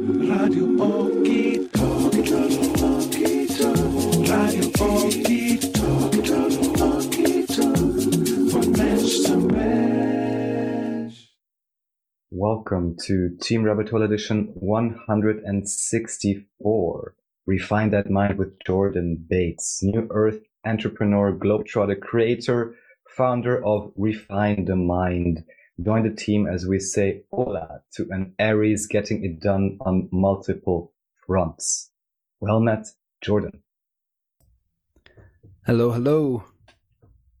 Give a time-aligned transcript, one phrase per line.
[0.00, 1.68] Radio Okie
[4.32, 5.60] Radio Okie
[12.30, 17.14] Welcome to Team Rabbit Hole Edition 164.
[17.46, 22.74] Refine That Mind with Jordan Bates, New Earth entrepreneur, globetrotter, creator,
[23.06, 25.44] founder of Refine the Mind.
[25.82, 30.92] Join the team as we say hola to an Aries getting it done on multiple
[31.26, 31.90] fronts.
[32.38, 32.88] Well met,
[33.22, 33.62] Jordan.
[35.64, 36.44] Hello, hello.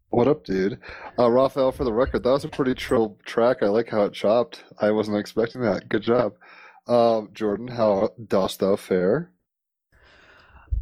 [0.08, 0.78] What up, dude?
[1.18, 3.58] Uh, Raphael, for the record, that was a pretty trill track.
[3.62, 4.64] I like how it chopped.
[4.80, 5.88] I wasn't expecting that.
[5.88, 6.34] Good job.
[6.86, 9.32] Uh, Jordan, how dost thou fare?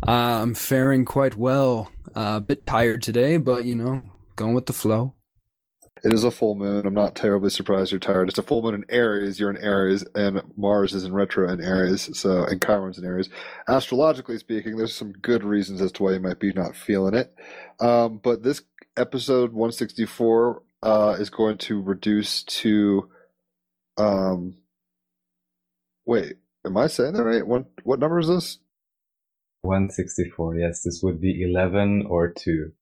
[0.06, 1.90] Uh, I'm faring quite well.
[2.14, 4.02] Uh, a bit tired today, but you know,
[4.36, 5.14] going with the flow.
[6.04, 6.86] It is a full moon.
[6.86, 8.28] I'm not terribly surprised you're tired.
[8.28, 9.40] It's a full moon in Aries.
[9.40, 12.16] You're in Aries, and Mars is in retro in Aries.
[12.18, 13.28] So, and Chiron's in Aries.
[13.68, 17.34] Astrologically speaking, there's some good reasons as to why you might be not feeling it.
[17.80, 18.62] Um, but this
[18.96, 23.08] episode 164 uh, is going to reduce to.
[23.96, 24.54] Um,
[26.06, 27.46] wait, am I saying that right?
[27.46, 28.58] What what number is this?
[29.62, 30.56] 164.
[30.56, 32.72] Yes, this would be 11 or 2.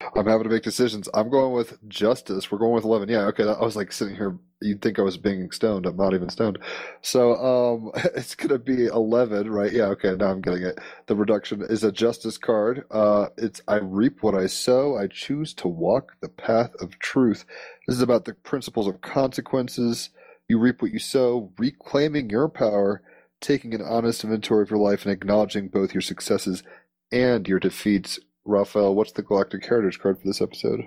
[0.00, 1.08] I'm having to make decisions.
[1.14, 2.50] I'm going with justice.
[2.50, 3.08] We're going with 11.
[3.08, 3.44] Yeah, okay.
[3.44, 4.38] I was like sitting here.
[4.60, 5.86] You'd think I was being stoned.
[5.86, 6.58] I'm not even stoned.
[7.00, 9.72] So um, it's to be 11, right?
[9.72, 10.14] Yeah, okay.
[10.14, 10.78] Now I'm getting it.
[11.06, 12.84] The reduction is a justice card.
[12.90, 14.96] Uh, it's I reap what I sow.
[14.96, 17.46] I choose to walk the path of truth.
[17.86, 20.10] This is about the principles of consequences.
[20.46, 23.02] You reap what you sow, reclaiming your power,
[23.40, 26.62] taking an honest inventory of your life, and acknowledging both your successes
[27.10, 28.18] and your defeats.
[28.48, 30.86] Raphael, what's the Galactic Heritage card for this episode?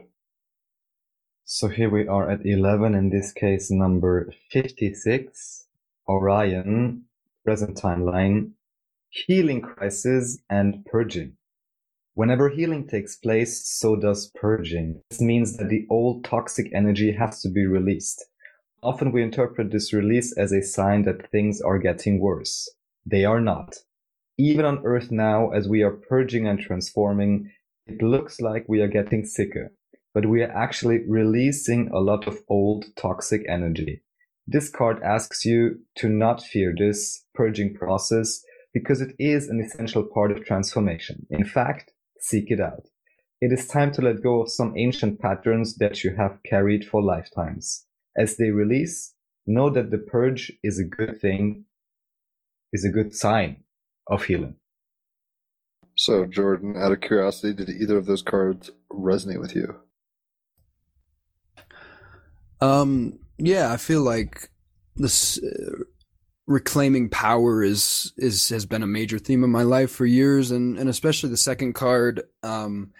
[1.43, 5.65] So here we are at 11, in this case, number 56,
[6.07, 7.03] Orion,
[7.43, 8.51] present timeline,
[9.09, 11.33] healing crisis and purging.
[12.13, 15.01] Whenever healing takes place, so does purging.
[15.09, 18.23] This means that the old toxic energy has to be released.
[18.81, 22.69] Often we interpret this release as a sign that things are getting worse.
[23.05, 23.79] They are not.
[24.39, 27.51] Even on Earth now, as we are purging and transforming,
[27.87, 29.73] it looks like we are getting sicker,
[30.13, 34.01] but we are actually releasing a lot of old toxic energy.
[34.47, 38.41] This card asks you to not fear this purging process
[38.73, 41.27] because it is an essential part of transformation.
[41.29, 41.91] In fact,
[42.21, 42.87] seek it out.
[43.41, 47.03] It is time to let go of some ancient patterns that you have carried for
[47.03, 47.85] lifetimes.
[48.17, 51.65] As they release, know that the purge is a good thing,
[52.71, 53.65] is a good sign
[54.09, 54.55] of healing.
[55.95, 59.75] So, Jordan, out of curiosity, did either of those cards resonate with you?
[62.61, 64.49] Um, yeah, I feel like
[64.95, 65.83] this uh,
[66.47, 70.77] reclaiming power is is has been a major theme of my life for years, and
[70.77, 72.23] and especially the second card.
[72.43, 72.91] Um,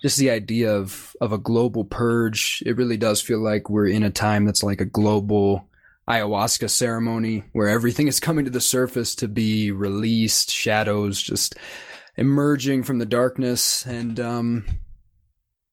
[0.00, 2.62] just the idea of of a global purge.
[2.66, 5.68] It really does feel like we're in a time that's like a global
[6.08, 11.56] ayahuasca ceremony where everything is coming to the surface to be released, shadows just
[12.16, 13.84] emerging from the darkness.
[13.84, 14.64] And um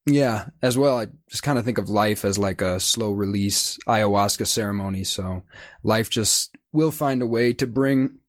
[0.06, 3.80] yeah, as well I just kind of think of life as like a slow release
[3.88, 5.44] ayahuasca ceremony, so
[5.84, 8.20] life just will find a way to bring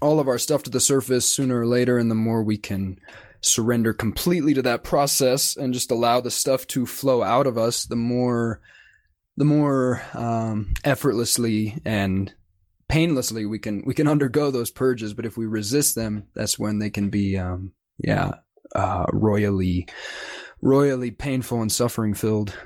[0.00, 1.24] all of our stuff to the surface.
[1.24, 2.98] Sooner or later and the more we can
[3.40, 7.84] surrender completely to that process and just allow the stuff to flow out of us,
[7.84, 8.60] the more
[9.36, 12.34] the more um, effortlessly and
[12.88, 15.14] painlessly we can we can undergo those purges.
[15.14, 18.32] But if we resist them, that's when they can be um, yeah
[18.74, 19.86] uh, royally
[20.60, 22.56] royally painful and suffering filled.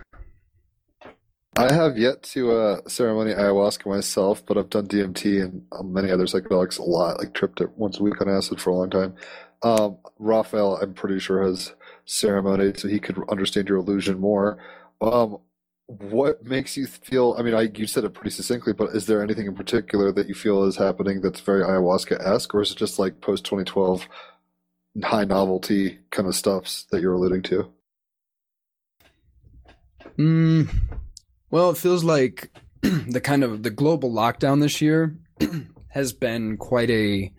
[1.59, 6.11] I have yet to uh, ceremony ayahuasca myself, but I've done DMT and um, many
[6.11, 8.91] other psychedelics a lot, like tripped it once a week on acid for a long
[8.91, 9.15] time.
[9.63, 11.73] Um, Raphael, I'm pretty sure, has
[12.05, 14.59] ceremonied, so he could understand your illusion more.
[15.01, 15.39] Um,
[15.87, 17.37] what makes you feel?
[17.39, 20.29] I mean, I, you said it pretty succinctly, but is there anything in particular that
[20.29, 24.09] you feel is happening that's very ayahuasca esque, or is it just like post 2012
[25.05, 27.71] high novelty kind of stuffs that you're alluding to?
[30.19, 30.71] Mm,
[31.51, 32.51] well, it feels like
[32.81, 35.17] the kind of the global lockdown this year
[35.89, 37.33] has been quite a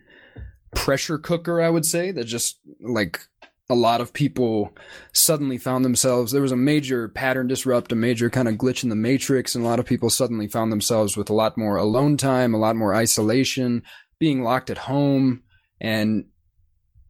[0.75, 3.27] pressure cooker, I would say, that just like
[3.69, 4.73] a lot of people
[5.13, 8.89] suddenly found themselves there was a major pattern disrupt, a major kind of glitch in
[8.89, 12.15] the matrix, and a lot of people suddenly found themselves with a lot more alone
[12.15, 13.83] time, a lot more isolation,
[14.19, 15.43] being locked at home,
[15.81, 16.25] and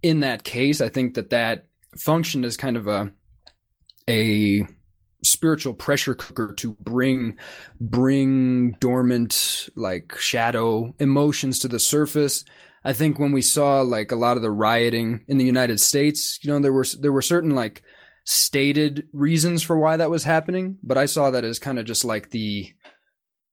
[0.01, 1.65] in that case, I think that that
[1.97, 3.11] functioned as kind of a
[4.09, 4.65] a
[5.23, 7.37] spiritual pressure cooker to bring
[7.81, 12.45] bring dormant like shadow emotions to the surface.
[12.87, 16.39] I think when we saw like a lot of the rioting in the United States,
[16.41, 17.83] you know, there were there were certain like
[18.23, 22.05] stated reasons for why that was happening, but I saw that as kind of just
[22.05, 22.71] like the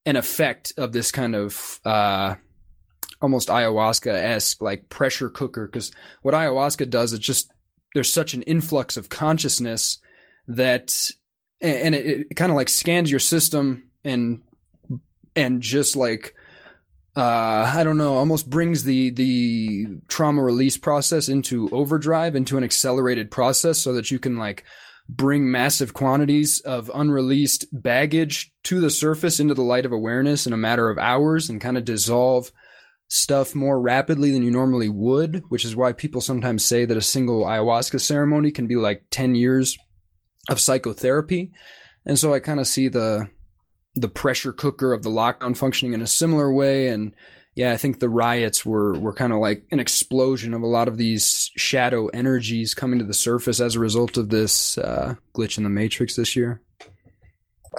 [0.07, 2.37] an effect of this kind of uh
[3.21, 5.91] almost ayahuasca esque like pressure cooker because
[6.23, 7.51] what ayahuasca does is just
[7.93, 9.99] there's such an influx of consciousness
[10.47, 11.11] that
[11.61, 14.43] and it, it kind of like scans your system and
[15.35, 16.37] and just like
[17.17, 22.65] uh i don't know almost brings the the trauma release process into overdrive into an
[22.65, 24.65] accelerated process so that you can like
[25.09, 30.53] bring massive quantities of unreleased baggage to the surface into the light of awareness in
[30.53, 32.51] a matter of hours and kind of dissolve
[33.09, 37.03] stuff more rapidly than you normally would, which is why people sometimes say that a
[37.03, 39.77] single ayahuasca ceremony can be like 10 years
[40.49, 41.53] of psychotherapy.
[42.07, 43.29] And so I kind of see the
[43.95, 47.15] the pressure cooker of the lockdown functioning in a similar way and
[47.55, 50.89] yeah, I think the riots were were kind of like an explosion of a lot
[50.89, 55.57] of these shadow energies coming to the surface as a result of this uh, glitch
[55.57, 56.61] in the matrix this year.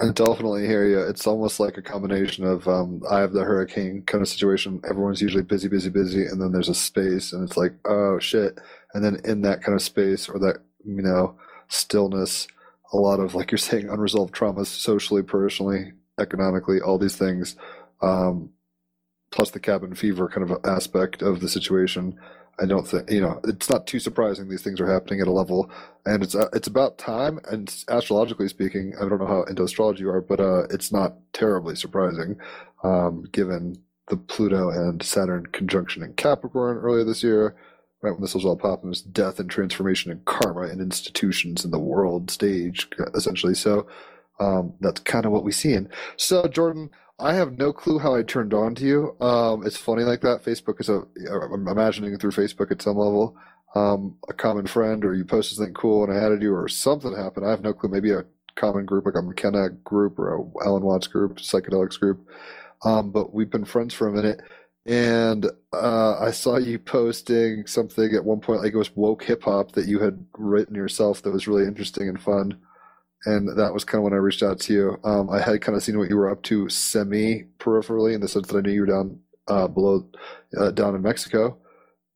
[0.00, 1.00] I definitely hear you.
[1.00, 4.80] It's almost like a combination of um, I have the hurricane kind of situation.
[4.88, 8.58] Everyone's usually busy, busy, busy, and then there's a space, and it's like, oh shit.
[8.94, 11.36] And then in that kind of space or that you know
[11.68, 12.48] stillness,
[12.94, 17.56] a lot of like you're saying unresolved traumas, socially, personally, economically, all these things,
[18.02, 18.50] um,
[19.30, 22.18] plus the cabin fever kind of aspect of the situation.
[22.58, 25.32] I don't think you know it's not too surprising these things are happening at a
[25.32, 25.70] level,
[26.06, 27.38] and it's uh, it's about time.
[27.50, 31.16] And astrologically speaking, I don't know how into astrology you are, but uh, it's not
[31.34, 32.38] terribly surprising,
[32.82, 33.76] um, given
[34.08, 37.56] the Pluto and Saturn conjunction in Capricorn earlier this year,
[38.02, 41.72] right when this was all popping, was death and transformation and karma and institutions in
[41.72, 43.54] the world stage, essentially.
[43.54, 43.86] So
[44.40, 45.74] um, that's kind of what we see.
[45.74, 49.16] And so, Jordan, I have no clue how I turned on to you.
[49.20, 50.44] Um, it's funny like that.
[50.44, 51.02] Facebook is a,
[51.52, 53.36] I'm imagining through Facebook at some level,
[53.74, 57.14] um, a common friend, or you posted something cool and I added you, or something
[57.16, 57.46] happened.
[57.46, 57.90] I have no clue.
[57.90, 58.24] Maybe a
[58.54, 62.26] common group, like a McKenna group or a Alan Watts group, psychedelics group.
[62.84, 64.40] Um, but we've been friends for a minute.
[64.84, 69.42] And uh, I saw you posting something at one point, like it was woke hip
[69.42, 72.58] hop that you had written yourself that was really interesting and fun
[73.26, 75.00] and that was kind of when I reached out to you.
[75.04, 78.28] Um, I had kind of seen what you were up to semi peripherally in the
[78.28, 80.06] sense that I knew you were down uh, below,
[80.56, 81.58] uh, down in Mexico,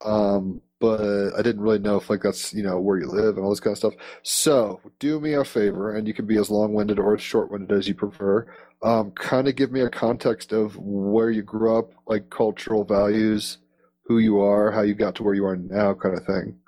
[0.04, 3.44] um, but I didn't really know if like that's you know where you live and
[3.44, 3.94] all this kind of stuff.
[4.22, 7.50] So do me a favor, and you can be as long winded or as short
[7.50, 8.46] winded as you prefer.
[8.82, 13.58] Um, kind of give me a context of where you grew up, like cultural values,
[14.04, 16.58] who you are, how you got to where you are now, kind of thing.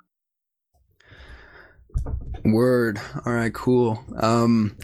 [2.43, 2.99] Word.
[3.25, 4.03] All right, cool.
[4.17, 4.77] Um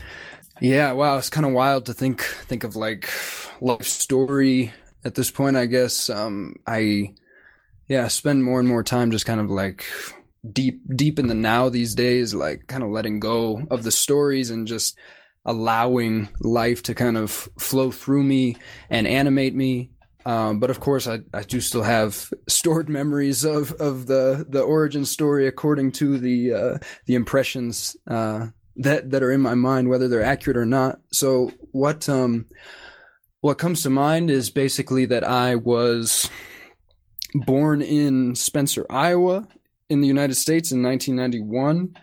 [0.62, 3.10] yeah, wow, it's kind of wild to think think of like
[3.62, 4.74] life story
[5.04, 6.10] at this point, I guess.
[6.10, 7.14] Um I
[7.88, 9.86] yeah, spend more and more time just kind of like
[10.52, 14.50] deep deep in the now these days, like kind of letting go of the stories
[14.50, 14.98] and just
[15.46, 18.56] allowing life to kind of flow through me
[18.90, 19.90] and animate me
[20.30, 24.62] um, but of course, I, I do still have stored memories of, of the, the
[24.62, 26.78] origin story according to the uh,
[27.08, 31.00] the impressions uh, that that are in my mind, whether they're accurate or not.
[31.12, 32.46] So what um,
[33.42, 36.30] what comes to mind is basically that I was
[37.34, 39.48] born in Spencer, Iowa,
[39.90, 41.96] in the United States in 1991.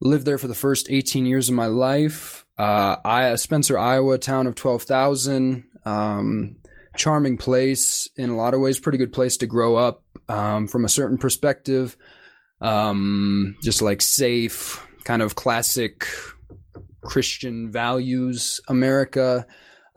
[0.00, 2.46] Lived there for the first 18 years of my life.
[2.56, 5.64] Uh, I, Spencer, Iowa, town of 12,000.
[5.84, 6.57] Um,
[6.98, 10.84] charming place in a lot of ways, pretty good place to grow up um, from
[10.84, 11.96] a certain perspective.
[12.60, 16.06] Um, just like safe, kind of classic
[17.02, 19.46] Christian values, America.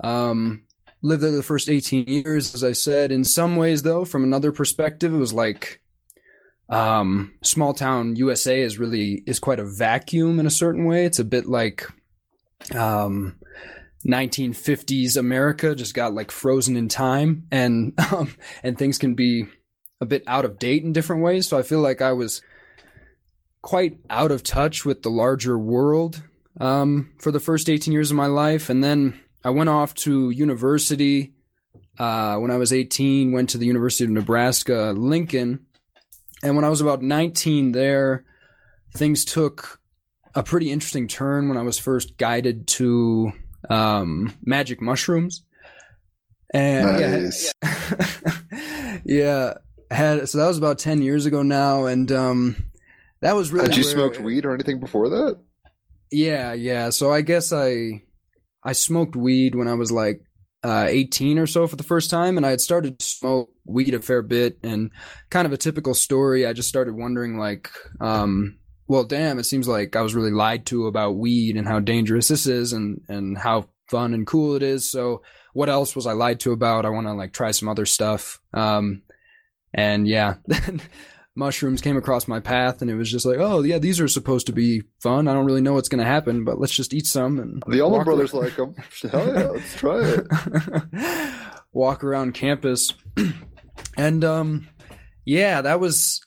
[0.04, 0.64] Um,
[1.02, 3.12] lived there the first 18 years, as I said.
[3.12, 5.82] In some ways, though, from another perspective, it was like
[6.70, 11.06] um, small town USA is really is quite a vacuum in a certain way.
[11.06, 11.88] It's a bit like
[12.76, 13.38] um,
[14.08, 19.46] 1950s America just got like frozen in time and um, and things can be
[20.00, 21.48] a bit out of date in different ways.
[21.48, 22.42] So I feel like I was
[23.62, 26.22] quite out of touch with the larger world
[26.60, 28.70] um, for the first 18 years of my life.
[28.70, 31.34] And then I went off to university
[32.00, 35.66] uh, when I was 18 went to the University of Nebraska Lincoln.
[36.42, 38.26] And when I was about 19 there
[38.94, 39.80] things took
[40.36, 43.32] a pretty interesting turn when I was first guided to
[43.70, 45.44] um, magic mushrooms.
[46.54, 47.54] And nice.
[47.64, 49.54] yeah, yeah,
[49.90, 52.56] had so that was about ten years ago now, and um,
[53.22, 53.70] that was really.
[53.70, 55.40] Had you where- smoked weed or anything before that?
[56.12, 56.90] Yeah, yeah.
[56.90, 58.04] So I guess I
[58.64, 60.22] I smoked weed when I was like
[60.64, 63.94] uh, 18 or so for the first time, and I had started to smoke weed
[63.94, 64.92] a fair bit, and
[65.30, 66.46] kind of a typical story.
[66.46, 68.58] I just started wondering, like, um,
[68.92, 72.28] well, damn, it seems like I was really lied to about weed and how dangerous
[72.28, 74.92] this is, and and how fun and cool it is.
[74.92, 75.22] So,
[75.54, 76.86] what else was I lied to about?
[76.86, 78.42] I want to like try some other stuff.
[78.54, 79.04] Um,
[79.74, 80.36] and yeah,
[81.38, 84.48] mushrooms came across my path, and it was just like, oh yeah, these are supposed
[84.48, 85.30] to be fun.
[85.30, 87.80] I don't really know what's going to happen, but let's just eat some and The
[87.80, 88.76] Allman Brothers around- like them.
[89.10, 91.32] Hell yeah, let's try it.
[91.72, 92.94] walk around campus
[93.98, 94.68] and um
[95.24, 96.20] yeah that was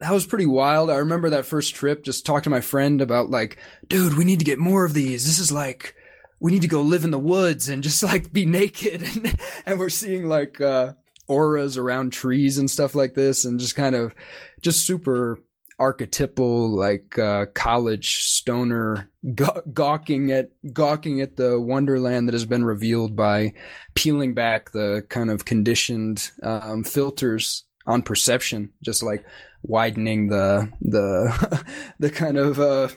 [0.00, 0.90] that was pretty wild.
[0.90, 4.38] I remember that first trip just talked to my friend about like dude we need
[4.38, 5.26] to get more of these.
[5.26, 5.94] This is like
[6.40, 9.02] we need to go live in the woods and just like be naked.
[9.14, 10.94] And, and we're seeing like uh
[11.28, 14.14] auras around trees and stuff like this and just kind of
[14.62, 15.38] just super
[15.78, 22.64] archetypal like uh college stoner gaw- gawking at gawking at the wonderland that has been
[22.64, 23.52] revealed by
[23.94, 29.24] peeling back the kind of conditioned um, filters on perception, just like
[29.62, 31.64] widening the the
[31.98, 32.88] the kind of uh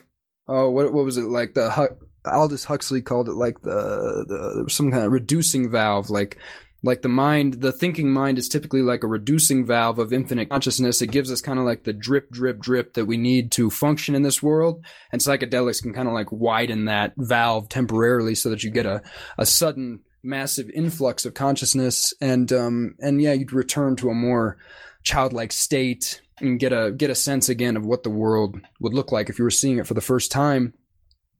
[0.48, 1.54] oh what what was it like?
[1.54, 4.24] The Aldous Huxley called it like the
[4.64, 6.38] the some kind of reducing valve like
[6.82, 11.00] like the mind the thinking mind is typically like a reducing valve of infinite consciousness.
[11.00, 14.14] It gives us kind of like the drip drip drip that we need to function
[14.14, 14.84] in this world.
[15.10, 19.02] And psychedelics can kind of like widen that valve temporarily so that you get a
[19.38, 22.12] a sudden massive influx of consciousness.
[22.20, 24.58] And um and yeah you'd return to a more
[25.02, 29.12] childlike state and get a get a sense again of what the world would look
[29.12, 30.74] like if you were seeing it for the first time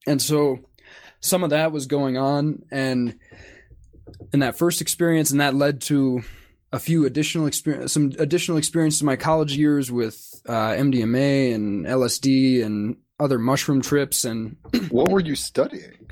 [0.06, 0.58] and so
[1.20, 3.18] some of that was going on and
[4.32, 6.22] in that first experience and that led to
[6.72, 11.86] a few additional experience some additional experiences in my college years with uh, MDMA and
[11.86, 14.56] LSD and other mushroom trips and
[14.90, 16.08] What were you studying?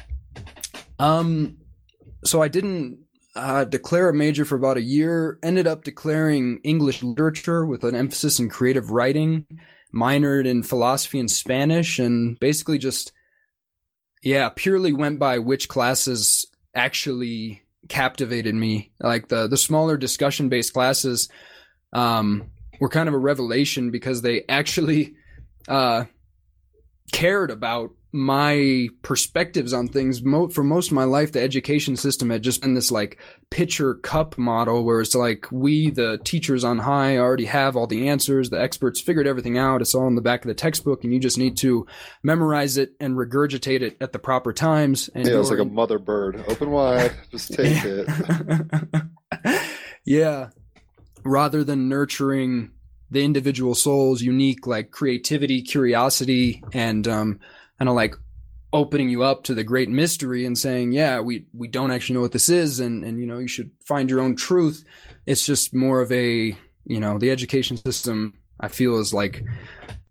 [0.98, 1.58] um,
[2.24, 3.00] so I didn't
[3.34, 5.38] uh, declare a major for about a year.
[5.42, 9.46] Ended up declaring English literature with an emphasis in creative writing.
[9.94, 13.12] Minored in philosophy and Spanish, and basically just
[14.22, 18.92] yeah, purely went by which classes actually captivated me.
[19.00, 21.28] Like the the smaller discussion based classes
[21.92, 25.14] um, were kind of a revelation because they actually
[25.68, 26.04] uh,
[27.12, 30.22] cared about my perspectives on things.
[30.22, 33.18] Mo- for most of my life, the education system had just been this like
[33.50, 38.08] pitcher cup model where it's like we, the teachers on high, already have all the
[38.08, 38.50] answers.
[38.50, 39.80] The experts figured everything out.
[39.80, 41.86] It's all in the back of the textbook, and you just need to
[42.22, 45.08] memorize it and regurgitate it at the proper times.
[45.14, 46.44] And Yeah, it's like a mother bird.
[46.48, 48.08] Open wide, just take it.
[50.04, 50.50] yeah.
[51.24, 52.72] Rather than nurturing
[53.10, 57.40] the individual soul's unique like creativity, curiosity, and um
[57.82, 58.14] kind of like
[58.72, 62.20] opening you up to the great mystery and saying, yeah, we we don't actually know
[62.20, 64.84] what this is, and and you know you should find your own truth.
[65.26, 68.34] It's just more of a you know the education system.
[68.60, 69.42] I feel is like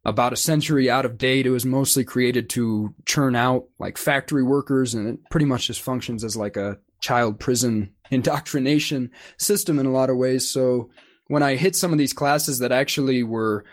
[0.04, 1.46] about a century out of date.
[1.46, 5.80] It was mostly created to churn out like factory workers, and it pretty much just
[5.80, 10.50] functions as like a child prison indoctrination system in a lot of ways.
[10.50, 10.90] So
[11.28, 13.63] when I hit some of these classes that actually were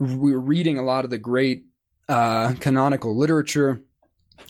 [0.00, 1.65] we were reading a lot of the great
[2.08, 3.82] uh, canonical literature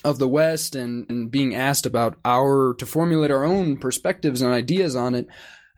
[0.04, 4.52] of the West and, and being asked about our to formulate our own perspectives and
[4.52, 5.26] ideas on it.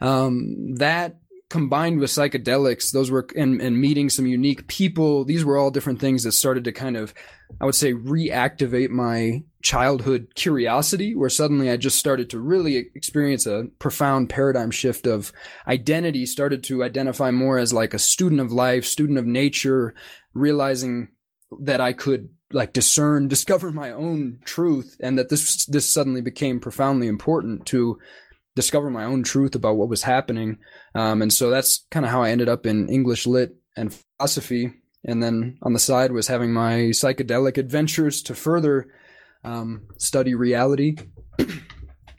[0.00, 1.16] Um, that
[1.50, 5.24] combined with psychedelics, those were and, and meeting some unique people.
[5.24, 7.14] These were all different things that started to kind of,
[7.60, 13.46] I would say, reactivate my childhood curiosity, where suddenly I just started to really experience
[13.46, 15.32] a profound paradigm shift of
[15.66, 16.26] identity.
[16.26, 19.94] Started to identify more as like a student of life, student of nature,
[20.34, 21.08] realizing
[21.60, 26.60] that I could like discern, discover my own truth, and that this this suddenly became
[26.60, 27.98] profoundly important to
[28.54, 30.58] discover my own truth about what was happening.
[30.94, 34.74] Um, and so that's kind of how I ended up in English lit and philosophy.
[35.04, 38.88] And then on the side was having my psychedelic adventures to further
[39.44, 40.96] um, study reality.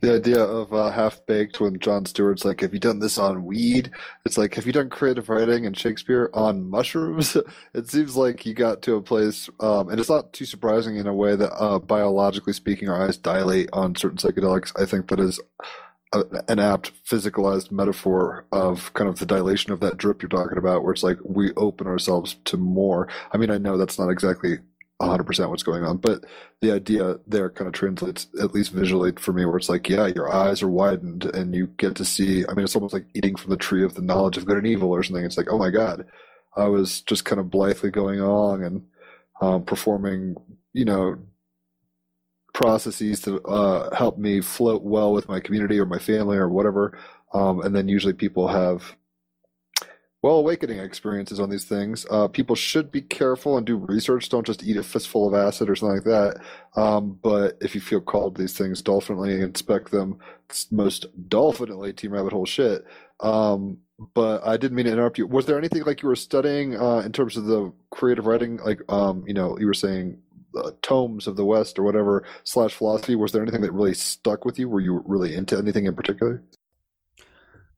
[0.02, 3.44] The idea of uh, half baked when Jon Stewart's like, "Have you done this on
[3.46, 3.92] weed?"
[4.26, 7.36] It's like, "Have you done creative writing and Shakespeare on mushrooms?"
[7.74, 11.08] it seems like you got to a place, um, and it's not too surprising in
[11.08, 14.72] a way that, uh, biologically speaking, our eyes dilate on certain psychedelics.
[14.82, 15.40] I think that is
[16.48, 20.84] an apt physicalized metaphor of kind of the dilation of that drip you're talking about,
[20.84, 23.08] where it's like we open ourselves to more.
[23.32, 24.60] I mean, I know that's not exactly
[25.02, 26.26] 100% what's going on, but
[26.62, 30.08] the idea there kind of translates, at least visually for me, where it's like, yeah,
[30.08, 32.46] your eyes are widened and you get to see.
[32.48, 34.68] I mean, it's almost like eating from the tree of the knowledge of good and
[34.68, 35.24] evil or something.
[35.24, 36.06] It's like, oh my God,
[36.58, 38.86] I was just kind of blithely going along and
[39.42, 40.36] um, performing,
[40.74, 41.18] you know,
[42.54, 46.98] processes to uh, help me float well with my community or my family or whatever.
[47.34, 48.96] Um, and then usually people have
[50.22, 52.06] well awakening experiences on these things.
[52.10, 54.30] Uh, people should be careful and do research.
[54.30, 56.42] Don't just eat a fistful of acid or something like that.
[56.76, 60.20] Um, but if you feel called to these things, dolphinitely inspect them.
[60.50, 62.86] It's most dolphinitely team rabbit hole shit.
[63.22, 63.78] Um,
[64.14, 65.28] but I didn't mean to interrupt you.
[65.28, 68.58] Was there anything like you were studying uh, in terms of the creative writing?
[68.58, 70.18] Like, um, you know, you were saying
[70.58, 73.16] uh, tomes of the West or whatever slash philosophy.
[73.16, 74.68] Was there anything that really stuck with you?
[74.68, 76.44] Were you really into anything in particular?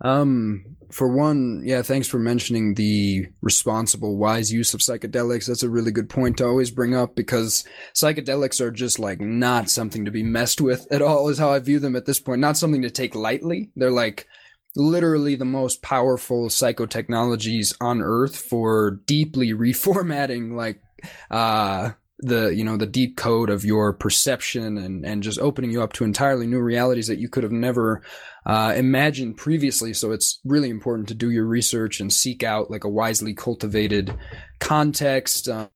[0.01, 5.47] Um, for one, yeah, thanks for mentioning the responsible, wise use of psychedelics.
[5.47, 9.69] That's a really good point to always bring up because psychedelics are just like not
[9.69, 12.41] something to be messed with at all, is how I view them at this point.
[12.41, 13.71] Not something to take lightly.
[13.75, 14.27] They're like
[14.75, 20.81] literally the most powerful psychotechnologies on earth for deeply reformatting like
[21.29, 25.81] uh the you know the deep code of your perception and and just opening you
[25.81, 28.01] up to entirely new realities that you could have never
[28.45, 32.83] uh, imagined previously so it's really important to do your research and seek out like
[32.83, 34.15] a wisely cultivated
[34.59, 35.69] context um,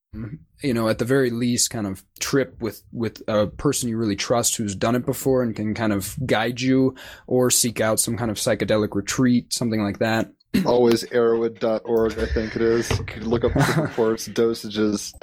[0.62, 4.16] you know at the very least kind of trip with with a person you really
[4.16, 6.96] trust who's done it before and can kind of guide you
[7.28, 10.32] or seek out some kind of psychedelic retreat something like that
[10.66, 12.90] Always erowid.org, I think it is.
[12.98, 15.14] You can look up the reports, dosages.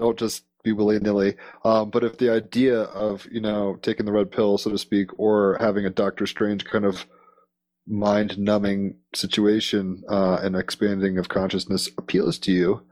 [0.00, 1.36] Don't just be willy nilly.
[1.64, 5.18] Um, but if the idea of you know taking the red pill, so to speak,
[5.18, 7.06] or having a Doctor Strange kind of
[7.86, 12.82] mind numbing situation uh, and expanding of consciousness appeals to you,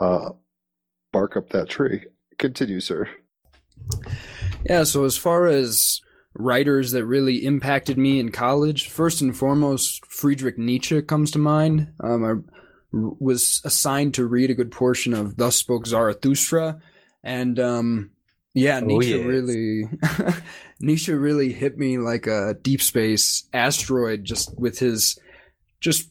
[0.00, 0.30] uh,
[1.12, 2.04] bark up that tree.
[2.38, 3.08] Continue, sir.
[4.64, 6.00] Yeah, so as far as
[6.34, 11.92] writers that really impacted me in college, first and foremost, Friedrich Nietzsche comes to mind.
[12.00, 12.34] Um, I
[12.92, 16.80] was assigned to read a good portion of Thus Spoke Zarathustra,
[17.22, 18.10] and um,
[18.54, 19.88] yeah, Oh, Nietzsche really
[20.80, 25.18] Nietzsche really hit me like a deep space asteroid just with his
[25.80, 26.10] just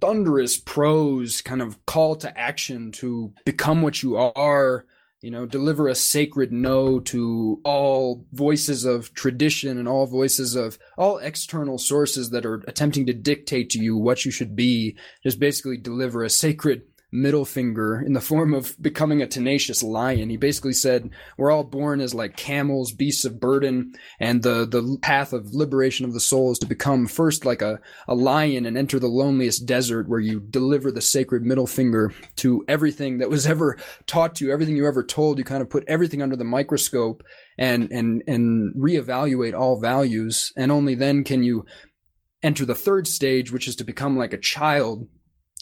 [0.00, 4.84] thunderous prose kind of call to action to become what you are
[5.22, 10.78] you know deliver a sacred no to all voices of tradition and all voices of
[10.98, 14.96] all external sources that are attempting to dictate to you what you should be.
[15.22, 20.28] Just basically deliver a sacred middle finger in the form of becoming a tenacious lion.
[20.28, 24.98] He basically said we're all born as like camels, beasts of burden, and the the
[25.02, 28.76] path of liberation of the soul is to become first like a, a lion and
[28.76, 33.46] enter the loneliest desert where you deliver the sacred middle finger to everything that was
[33.46, 35.38] ever taught to you, everything you ever told.
[35.38, 37.22] You kind of put everything under the microscope
[37.56, 41.64] and and and reevaluate all values, and only then can you
[42.42, 45.08] enter the third stage, which is to become like a child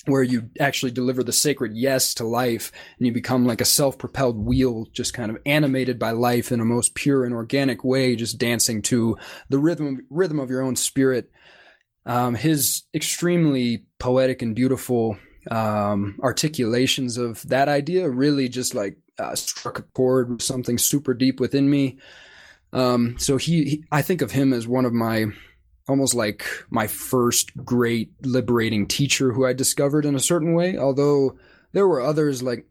[0.06, 4.38] where you actually deliver the sacred yes to life and you become like a self-propelled
[4.38, 8.38] wheel just kind of animated by life in a most pure and organic way just
[8.38, 9.16] dancing to
[9.48, 11.30] the rhythm rhythm of your own spirit.
[12.06, 15.16] Um, his extremely poetic and beautiful
[15.50, 21.14] um, articulations of that idea really just like uh, struck a chord with something super
[21.14, 21.98] deep within me.
[22.72, 25.26] Um, so he, he i think of him as one of my
[25.88, 30.78] almost like my first great liberating teacher who I discovered in a certain way.
[30.78, 31.38] Although
[31.72, 32.66] there were others like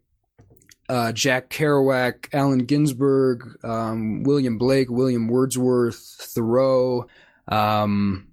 [0.88, 7.06] uh, Jack Kerouac, Allen Ginsberg, um, William Blake, William Wordsworth, Thoreau.
[7.48, 8.28] Um,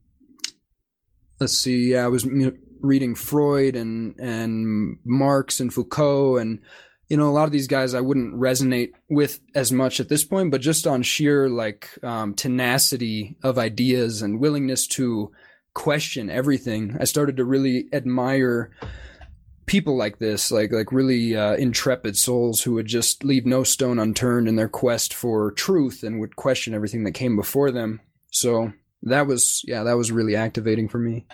[1.40, 2.26] let's see, yeah, I was
[2.82, 6.60] reading Freud and and Marx and Foucault and
[7.12, 10.24] you know a lot of these guys I wouldn't resonate with as much at this
[10.24, 15.30] point, but just on sheer like um, tenacity of ideas and willingness to
[15.74, 18.72] question everything, I started to really admire
[19.66, 24.00] people like this, like like really uh, intrepid souls who would just leave no stone
[24.00, 28.00] unturned in their quest for truth and would question everything that came before them.
[28.30, 28.72] So
[29.04, 31.26] that was yeah, that was really activating for me.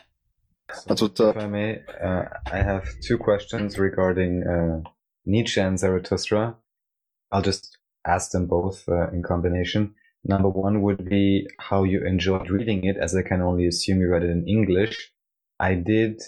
[0.87, 1.35] That's what's up.
[1.35, 4.89] If I may, uh, I have two questions regarding uh,
[5.27, 6.55] Nietzsche and Zarathustra.
[7.31, 9.93] I'll just ask them both uh, in combination.
[10.23, 14.09] Number one would be how you enjoyed reading it, as I can only assume you
[14.09, 15.11] read it in English.
[15.59, 16.21] I did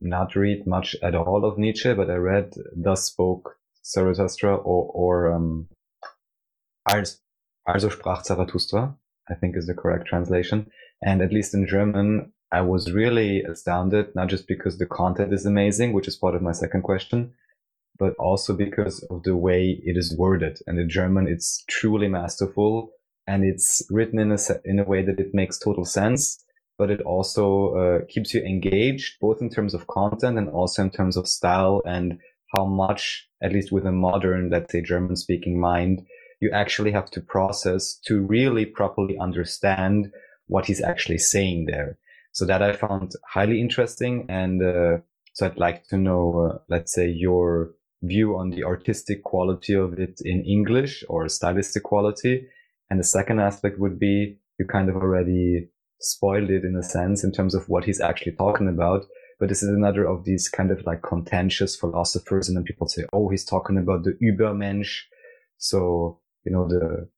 [0.00, 5.32] not read much at all of Nietzsche, but I read Thus Spoke Zarathustra or, or
[5.32, 5.68] um,
[6.88, 7.20] Als,
[7.66, 8.96] Also sprach Zarathustra,
[9.28, 10.70] I think is the correct translation.
[11.00, 15.46] And at least in German, I was really astounded, not just because the content is
[15.46, 17.32] amazing, which is part of my second question,
[18.02, 20.58] but also because of the way it is worded.
[20.66, 22.90] And in German, it's truly masterful
[23.28, 26.44] and it's written in a, in a way that it makes total sense,
[26.76, 30.90] but it also uh, keeps you engaged, both in terms of content and also in
[30.90, 32.18] terms of style and
[32.56, 36.02] how much, at least with a modern, let's say German speaking mind,
[36.40, 40.10] you actually have to process to really properly understand
[40.48, 41.98] what he's actually saying there.
[42.32, 44.26] So that I found highly interesting.
[44.28, 44.96] And, uh,
[45.34, 49.98] so I'd like to know, uh, let's say your view on the artistic quality of
[49.98, 52.46] it in English or stylistic quality.
[52.90, 55.68] And the second aspect would be you kind of already
[56.00, 59.04] spoiled it in a sense in terms of what he's actually talking about.
[59.38, 62.48] But this is another of these kind of like contentious philosophers.
[62.48, 65.02] And then people say, Oh, he's talking about the Übermensch.
[65.58, 67.08] So, you know, the,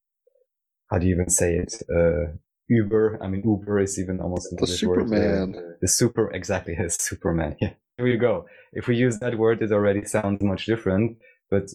[0.90, 1.82] how do you even say it?
[1.94, 2.36] Uh,
[2.68, 3.18] Uber.
[3.22, 5.52] I mean, Uber is even almost the Superman.
[5.52, 5.76] Word.
[5.80, 7.56] The super, exactly, his Superman.
[7.60, 7.72] Yeah.
[7.96, 8.46] Here you go.
[8.72, 11.18] If we use that word, it already sounds much different.
[11.50, 11.70] But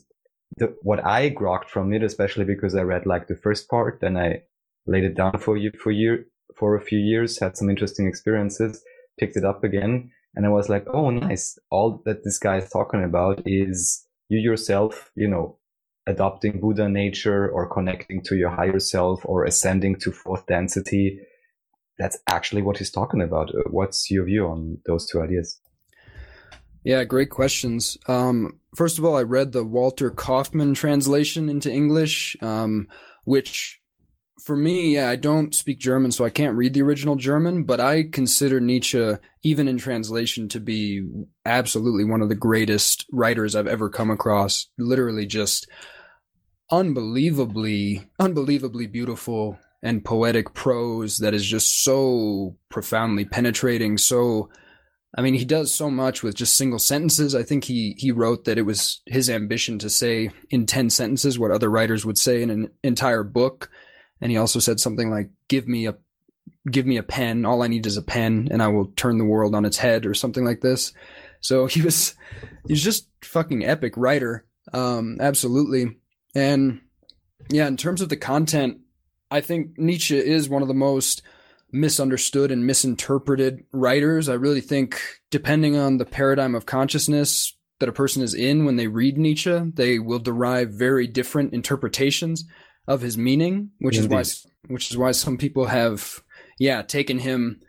[0.57, 4.17] the, what I grokked from it, especially because I read like the first part, then
[4.17, 4.41] I
[4.85, 8.83] laid it down for you for year for a few years, had some interesting experiences,
[9.17, 11.57] picked it up again, and I was like, oh, nice.
[11.69, 15.57] All that this guy is talking about is you yourself, you know,
[16.05, 21.19] adopting Buddha nature or connecting to your higher self or ascending to fourth density.
[21.97, 23.49] That's actually what he's talking about.
[23.49, 25.59] Uh, what's your view on those two ideas?
[26.83, 27.97] Yeah, great questions.
[28.07, 32.87] Um, first of all, I read the Walter Kaufmann translation into English, um,
[33.25, 33.79] which
[34.41, 37.79] for me, yeah, I don't speak German, so I can't read the original German, but
[37.79, 41.05] I consider Nietzsche, even in translation, to be
[41.45, 44.67] absolutely one of the greatest writers I've ever come across.
[44.77, 45.67] Literally just
[46.71, 54.49] unbelievably, unbelievably beautiful and poetic prose that is just so profoundly penetrating, so
[55.15, 57.33] I mean, he does so much with just single sentences.
[57.33, 61.39] I think he he wrote that it was his ambition to say in 10 sentences
[61.39, 63.71] what other writers would say in an entire book.
[64.21, 65.97] And he also said something like give me a
[66.69, 69.25] give me a pen, all I need is a pen and I will turn the
[69.25, 70.93] world on its head or something like this.
[71.41, 72.15] So he was
[72.67, 74.45] he's just fucking epic writer.
[74.73, 75.97] Um absolutely.
[76.35, 76.81] And
[77.49, 78.81] yeah, in terms of the content,
[79.31, 81.23] I think Nietzsche is one of the most
[81.71, 84.29] misunderstood and misinterpreted writers.
[84.29, 85.01] I really think,
[85.31, 89.59] depending on the paradigm of consciousness that a person is in when they read Nietzsche,
[89.73, 92.45] they will derive very different interpretations
[92.87, 94.19] of his meaning, which Indeed.
[94.19, 96.21] is why which is why some people have
[96.59, 97.61] yeah, taken him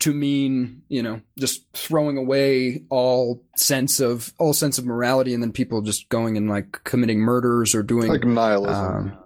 [0.00, 5.42] to mean, you know, just throwing away all sense of all sense of morality and
[5.42, 8.96] then people just going and like committing murders or doing like nihilism.
[8.96, 9.18] Um,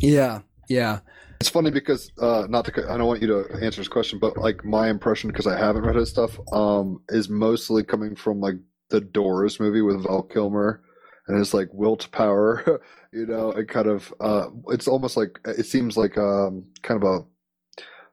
[0.00, 1.00] yeah, yeah.
[1.42, 4.36] It's funny because uh, not to I don't want you to answer this question, but
[4.36, 8.54] like my impression because I haven't read his stuff um, is mostly coming from like
[8.90, 10.84] the Doors movie with Val Kilmer
[11.26, 12.80] and his like will to power,
[13.12, 17.08] you know, and kind of uh, it's almost like it seems like um, kind of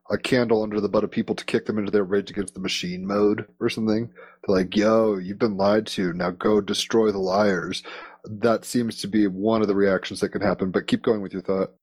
[0.09, 2.55] a a candle under the butt of people to kick them into their rage against
[2.55, 4.07] the machine mode or something.
[4.07, 6.13] They're like, "Yo, you've been lied to.
[6.13, 7.83] Now go destroy the liars."
[8.25, 10.71] That seems to be one of the reactions that can happen.
[10.71, 11.75] But keep going with your thought.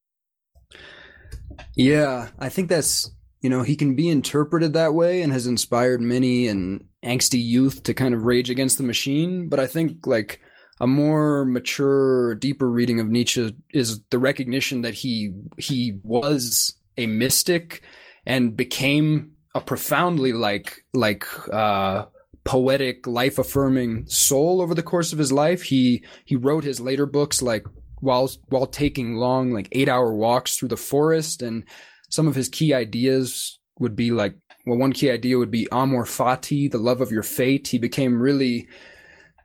[1.74, 3.10] Yeah, I think that's
[3.40, 7.82] you know he can be interpreted that way and has inspired many and angsty youth
[7.84, 9.48] to kind of rage against the machine.
[9.48, 10.40] But I think like
[10.80, 17.06] a more mature, deeper reading of Nietzsche is the recognition that he he was a
[17.06, 17.82] mystic
[18.26, 22.04] and became a profoundly like like uh
[22.44, 27.04] poetic life affirming soul over the course of his life he he wrote his later
[27.04, 27.66] books like
[28.06, 31.64] while while taking long like 8 hour walks through the forest and
[32.08, 36.04] some of his key ideas would be like well one key idea would be amor
[36.04, 37.68] fati the love of your fate.
[37.68, 38.68] He became really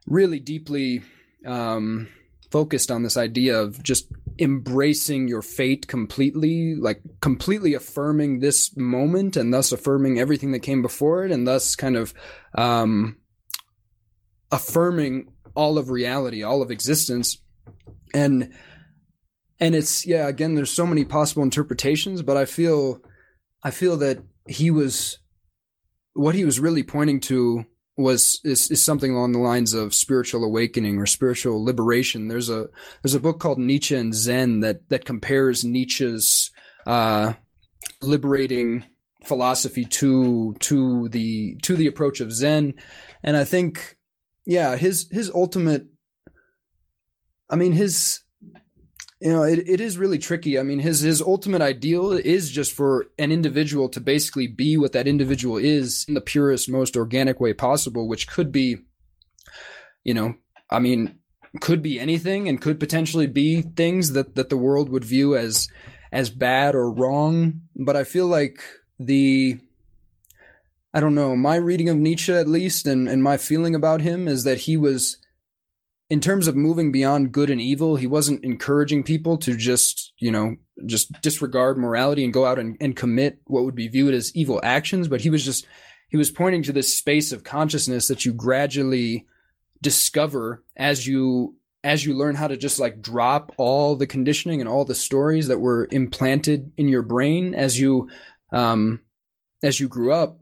[0.08, 1.02] really deeply
[1.46, 2.08] um,
[2.52, 4.08] focused on this idea of just
[4.40, 10.82] embracing your fate completely like completely affirming this moment and thus affirming everything that came
[10.82, 12.14] before it and thus kind of
[12.56, 13.18] um,
[14.52, 17.42] affirming all of reality all of existence
[18.14, 18.54] and
[19.60, 23.00] and it's yeah again there's so many possible interpretations but i feel
[23.64, 25.20] i feel that he was
[26.14, 27.66] what he was really pointing to
[27.98, 32.28] was is, is something along the lines of spiritual awakening or spiritual liberation.
[32.28, 32.68] There's a
[33.02, 36.52] there's a book called nietzsche and zen that that compares nietzsche's
[36.88, 37.34] uh
[38.02, 38.86] liberating
[39.26, 42.74] philosophy to to the to the approach of zen.
[43.24, 43.98] And i think
[44.46, 45.86] yeah his his ultimate
[47.52, 48.22] I mean, his,
[49.20, 50.58] you know, it, it is really tricky.
[50.58, 54.94] I mean, his his ultimate ideal is just for an individual to basically be what
[54.94, 58.78] that individual is in the purest, most organic way possible, which could be,
[60.04, 60.36] you know,
[60.70, 61.20] I mean,
[61.60, 65.68] could be anything and could potentially be things that that the world would view as
[66.12, 67.62] as bad or wrong.
[67.76, 68.64] But I feel like
[68.98, 69.60] the
[70.94, 74.28] I don't know, my reading of Nietzsche at least and, and my feeling about him
[74.28, 75.18] is that he was
[76.12, 80.30] in terms of moving beyond good and evil, he wasn't encouraging people to just, you
[80.30, 84.36] know, just disregard morality and go out and, and commit what would be viewed as
[84.36, 85.08] evil actions.
[85.08, 85.66] But he was just,
[86.10, 89.26] he was pointing to this space of consciousness that you gradually
[89.82, 94.70] discover as you as you learn how to just like drop all the conditioning and
[94.70, 98.10] all the stories that were implanted in your brain as you
[98.52, 99.00] um
[99.64, 100.41] as you grew up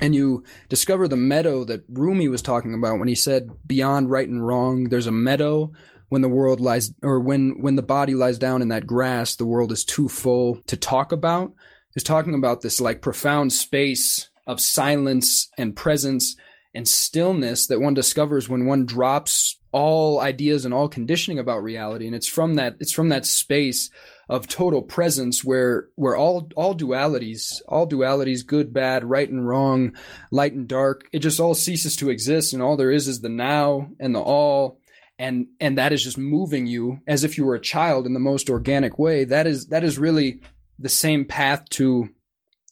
[0.00, 4.28] and you discover the meadow that Rumi was talking about when he said beyond right
[4.28, 5.72] and wrong there's a meadow.
[6.08, 9.44] When the world lies or when when the body lies down in that grass the
[9.44, 11.52] world is too full to talk about
[11.96, 16.36] is talking about this like profound space of silence and presence
[16.76, 22.06] and stillness that one discovers when one drops all ideas and all conditioning about reality.
[22.06, 23.90] And it's from that it's from that space
[24.28, 29.96] of total presence where where all all dualities all dualities good bad right and wrong
[30.32, 33.28] light and dark it just all ceases to exist and all there is is the
[33.28, 34.80] now and the all.
[35.18, 38.20] And and that is just moving you as if you were a child in the
[38.20, 39.24] most organic way.
[39.24, 40.42] That is that is really
[40.78, 42.10] the same path to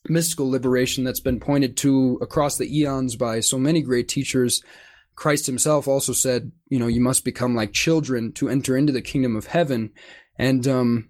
[0.07, 4.62] mystical liberation that's been pointed to across the eons by so many great teachers.
[5.14, 9.01] Christ himself also said, you know, you must become like children to enter into the
[9.01, 9.93] kingdom of heaven.
[10.38, 11.09] And um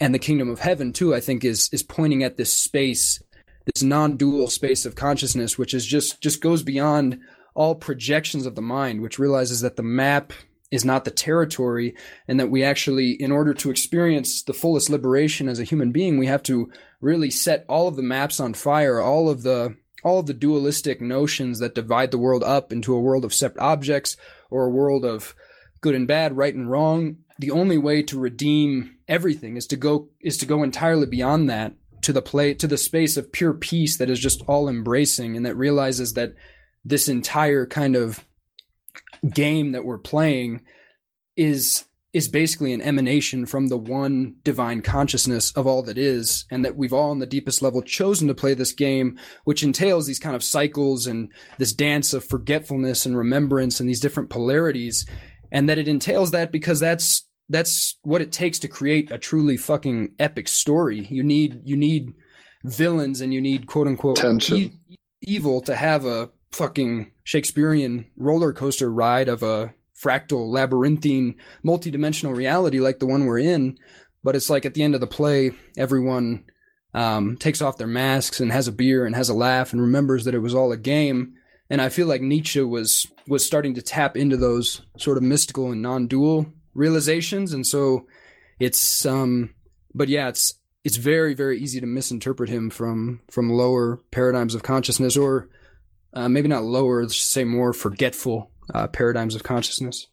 [0.00, 3.22] and the kingdom of heaven too, I think is is pointing at this space,
[3.72, 7.20] this non-dual space of consciousness, which is just just goes beyond
[7.54, 10.32] all projections of the mind, which realizes that the map
[10.70, 11.96] is not the territory
[12.28, 16.18] and that we actually in order to experience the fullest liberation as a human being
[16.18, 20.18] we have to really set all of the maps on fire all of the all
[20.18, 24.16] of the dualistic notions that divide the world up into a world of separate objects
[24.50, 25.34] or a world of
[25.80, 27.16] good and bad, right and wrong.
[27.38, 31.72] The only way to redeem everything is to go is to go entirely beyond that
[32.02, 35.44] to the play to the space of pure peace that is just all embracing and
[35.44, 36.34] that realizes that
[36.84, 38.24] this entire kind of
[39.32, 40.60] game that we're playing
[41.36, 46.64] is is basically an emanation from the one divine consciousness of all that is, and
[46.64, 50.18] that we've all on the deepest level chosen to play this game, which entails these
[50.18, 55.06] kind of cycles and this dance of forgetfulness and remembrance and these different polarities,
[55.52, 59.56] and that it entails that because that's that's what it takes to create a truly
[59.56, 61.06] fucking epic story.
[61.10, 62.14] You need you need
[62.64, 64.18] villains and you need quote unquote
[64.52, 64.72] e-
[65.22, 71.34] evil to have a fucking Shakespearean roller coaster ride of a fractal, labyrinthine,
[71.64, 73.78] multidimensional reality like the one we're in.
[74.22, 76.44] But it's like at the end of the play, everyone
[76.94, 80.24] um, takes off their masks and has a beer and has a laugh and remembers
[80.24, 81.34] that it was all a game.
[81.70, 85.70] And I feel like Nietzsche was was starting to tap into those sort of mystical
[85.70, 88.06] and non-dual realizations, and so
[88.58, 89.54] it's um,
[89.94, 94.62] but yeah, it's it's very very easy to misinterpret him from from lower paradigms of
[94.62, 95.48] consciousness, or
[96.14, 100.06] uh, maybe not lower, let's just say more forgetful uh, paradigms of consciousness.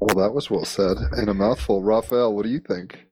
[0.00, 0.96] Well, that was well said.
[1.16, 1.82] In a mouthful.
[1.82, 3.06] Raphael, what do you think?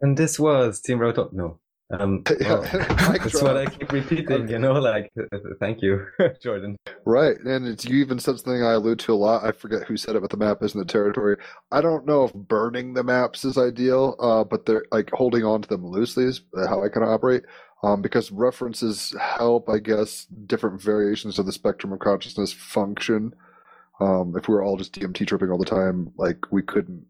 [0.00, 1.30] And this was Team Roto.
[1.32, 1.58] No.
[1.90, 5.12] Um, that's what I keep repeating, you know, like,
[5.60, 6.06] thank you,
[6.42, 6.76] Jordan.
[7.04, 9.44] Right, and it's you even said something I allude to a lot.
[9.44, 11.36] I forget who said it, but the map isn't the territory.
[11.70, 15.62] I don't know if burning the maps is ideal, uh, but they're like holding on
[15.62, 17.44] to them loosely is how I kind of operate.
[17.82, 23.34] Um, because references help, I guess, different variations of the spectrum of consciousness function.
[24.00, 27.04] Um, if we were all just DMT tripping all the time, like we couldn't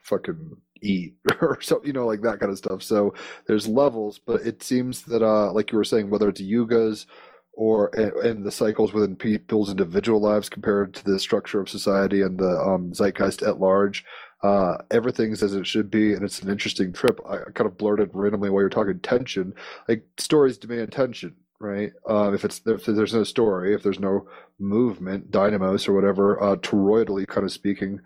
[0.00, 2.82] fucking eat or so, you know, like that kind of stuff.
[2.82, 3.14] So
[3.46, 7.06] there's levels, but it seems that, uh, like you were saying, whether it's yugas
[7.54, 7.88] or
[8.24, 12.60] and, the cycles within people's individual lives compared to the structure of society and the
[12.60, 14.04] um, zeitgeist at large,
[14.42, 17.20] uh, everything's as it should be, and it's an interesting trip.
[17.28, 19.54] I, I kind of blurted randomly while you're talking tension.
[19.88, 21.92] Like stories demand tension, right?
[22.08, 24.26] Uh, if it's if there's no story, if there's no
[24.58, 28.00] movement, dynamos or whatever, uh, toroidally kind of speaking,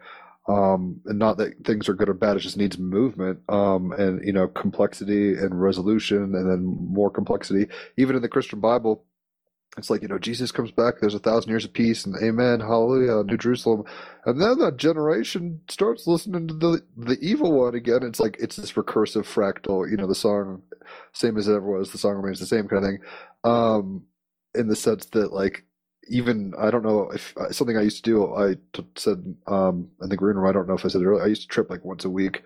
[0.49, 4.25] um, and not that things are good or bad, it just needs movement, um, and
[4.25, 7.67] you know complexity and resolution, and then more complexity.
[7.97, 9.05] Even in the Christian Bible,
[9.77, 10.95] it's like you know Jesus comes back.
[11.01, 13.85] There's a thousand years of peace, and Amen, Hallelujah, New Jerusalem,
[14.25, 18.03] and then that generation starts listening to the the evil one again.
[18.03, 19.91] It's like it's this recursive fractal.
[19.91, 20.63] You know, the song,
[21.13, 21.91] same as it ever was.
[21.91, 22.99] The song remains the same kind of thing.
[23.45, 24.05] Um,
[24.55, 25.65] in the sense that like
[26.09, 28.35] even I don't know if uh, something I used to do.
[28.35, 30.49] I t- said um, in the green room.
[30.49, 31.25] I don't know if I said it earlier.
[31.25, 32.43] I used to trip like once a week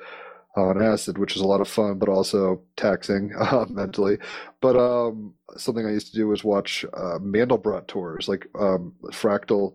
[0.57, 4.18] on acid, which is a lot of fun, but also taxing uh, mentally.
[4.61, 9.75] But um, something I used to do was watch uh, Mandelbrot tours, like um, fractal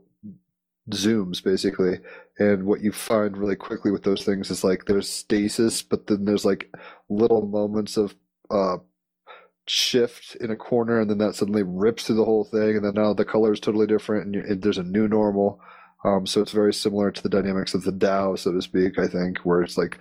[0.92, 2.00] zooms, basically.
[2.40, 6.26] And what you find really quickly with those things is like there's stasis, but then
[6.26, 6.74] there's like
[7.10, 8.16] little moments of
[8.52, 8.78] uh,
[9.68, 12.94] shift in a corner and then that suddenly rips through the whole thing and then
[12.94, 15.60] now the color is totally different and, you, and there's a new normal
[16.06, 19.00] um, so it's very similar to the dynamics of the DAO, so to speak.
[19.00, 19.98] I think where it's like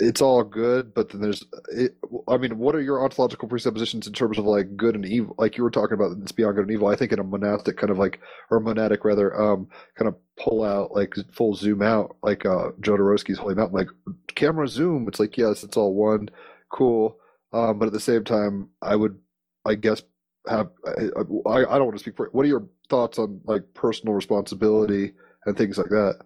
[0.00, 1.44] it's all good, but then there's.
[1.68, 5.36] It, I mean, what are your ontological presuppositions in terms of like good and evil?
[5.38, 6.88] Like you were talking about, it's beyond good and evil.
[6.88, 8.18] I think in a monastic kind of like,
[8.50, 13.38] or monadic rather, um, kind of pull out like full zoom out, like uh, Jodorowsky's
[13.38, 13.88] Holy Mountain, like
[14.34, 15.06] camera zoom.
[15.06, 16.30] It's like yes, it's all one,
[16.72, 17.19] cool.
[17.52, 19.18] Um, but at the same time, I would,
[19.64, 20.02] I guess,
[20.48, 20.70] have.
[20.86, 21.02] I,
[21.46, 22.28] I don't want to speak for.
[22.32, 25.12] What are your thoughts on like personal responsibility
[25.46, 26.20] and things like that?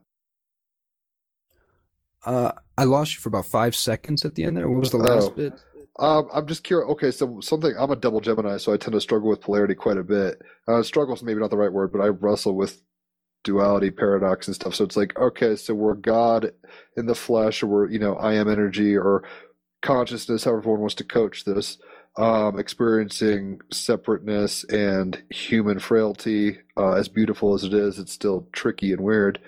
[2.25, 4.69] Uh, I lost you for about five seconds at the end there.
[4.69, 5.35] What was the last Oh.
[5.35, 5.53] bit?
[5.99, 6.91] Um, I'm just curious.
[6.91, 7.73] Okay, so something.
[7.79, 10.43] I'm a double Gemini, so I tend to struggle with polarity quite a bit.
[10.67, 12.83] Uh, struggles maybe not the right word, but I wrestle with
[13.45, 14.75] duality, paradox, and stuff.
[14.75, 16.51] So it's like, okay, so we're God
[16.97, 19.23] in the flesh, or we're you know, I am energy, or
[19.85, 21.79] consciousness, however one wants to coach this.
[22.17, 26.59] Um, experiencing separateness and human frailty.
[26.77, 29.41] Uh, as beautiful as it is, it's still tricky and weird.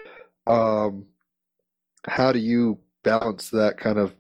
[0.49, 1.07] Um,
[2.07, 4.15] how do you balance that kind of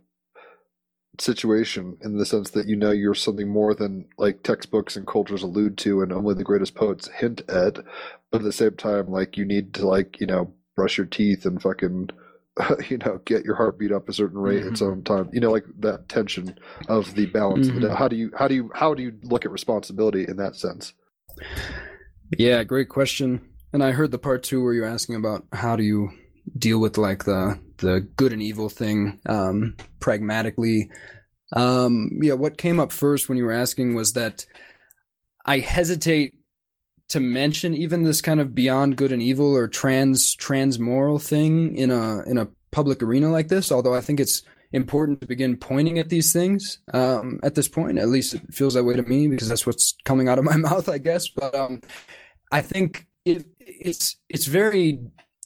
[1.20, 5.42] situation in the sense that you know you're something more than like textbooks and cultures
[5.42, 7.76] allude to and only the greatest poets hint at
[8.30, 11.46] but at the same time like you need to like you know brush your teeth
[11.46, 12.10] and fucking
[12.88, 14.78] you know get your heart beat up a certain rate at Mhm.
[14.78, 17.96] some time you know like that tension of the balance of the Mhm.
[17.96, 20.92] how do you how do you how do you look at responsibility in that sense
[22.38, 23.40] Yeah, great question.
[23.72, 26.10] And I heard the part two where you're asking about how do you
[26.58, 30.90] deal with like the the good and evil thing um, pragmatically.
[31.52, 34.46] Um, yeah, what came up first when you were asking was that
[35.44, 36.34] I hesitate
[37.08, 41.76] to mention even this kind of beyond good and evil or trans trans moral thing
[41.76, 43.70] in a in a public arena like this.
[43.70, 44.42] Although I think it's
[44.72, 47.98] important to begin pointing at these things um, at this point.
[47.98, 50.56] At least it feels that way to me because that's what's coming out of my
[50.56, 51.28] mouth, I guess.
[51.28, 51.80] But um,
[52.52, 55.00] I think it, it's it's very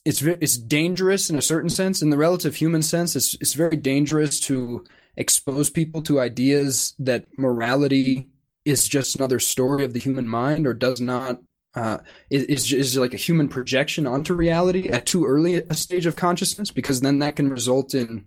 [0.04, 2.02] it's it's dangerous in a certain sense.
[2.02, 4.84] In the relative human sense, it's it's very dangerous to
[5.16, 8.28] expose people to ideas that morality
[8.64, 11.40] is just another story of the human mind or does not
[11.74, 11.98] uh,
[12.30, 16.70] is is like a human projection onto reality at too early a stage of consciousness?
[16.70, 18.26] Because then that can result in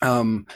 [0.00, 0.46] um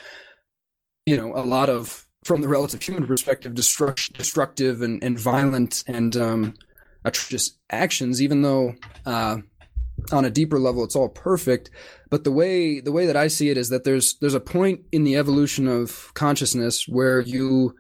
[1.05, 5.83] you know a lot of from the relative human perspective destruct, destructive and, and violent
[5.87, 6.55] and um
[7.05, 9.39] atrocious actions even though uh
[10.11, 11.71] on a deeper level it's all perfect.
[12.09, 14.83] But the way the way that i see it is that there's there's a point
[14.91, 17.75] in the evolution of consciousness where you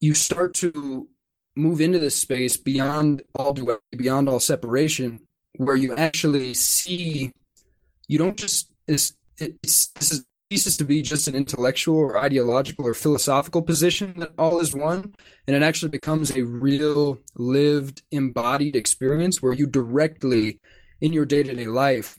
[0.00, 1.08] you start to
[1.56, 5.20] move into this space beyond all duality, beyond all separation
[5.56, 7.32] where you actually see
[8.08, 12.86] you don't just it's, it's this is ceases to be just an intellectual or ideological
[12.86, 15.14] or philosophical position that all is one
[15.46, 20.60] and it actually becomes a real lived embodied experience where you directly
[21.00, 22.18] in your day-to-day life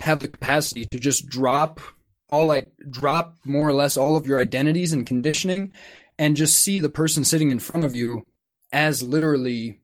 [0.00, 1.80] have the capacity to just drop
[2.28, 5.72] all like drop more or less all of your identities and conditioning
[6.18, 8.22] and just see the person sitting in front of you
[8.72, 9.80] as literally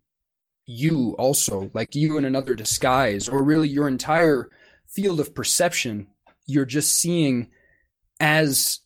[0.66, 4.48] you also like you in another disguise or really your entire
[4.86, 6.06] field of perception
[6.46, 7.48] you're just seeing
[8.20, 8.80] as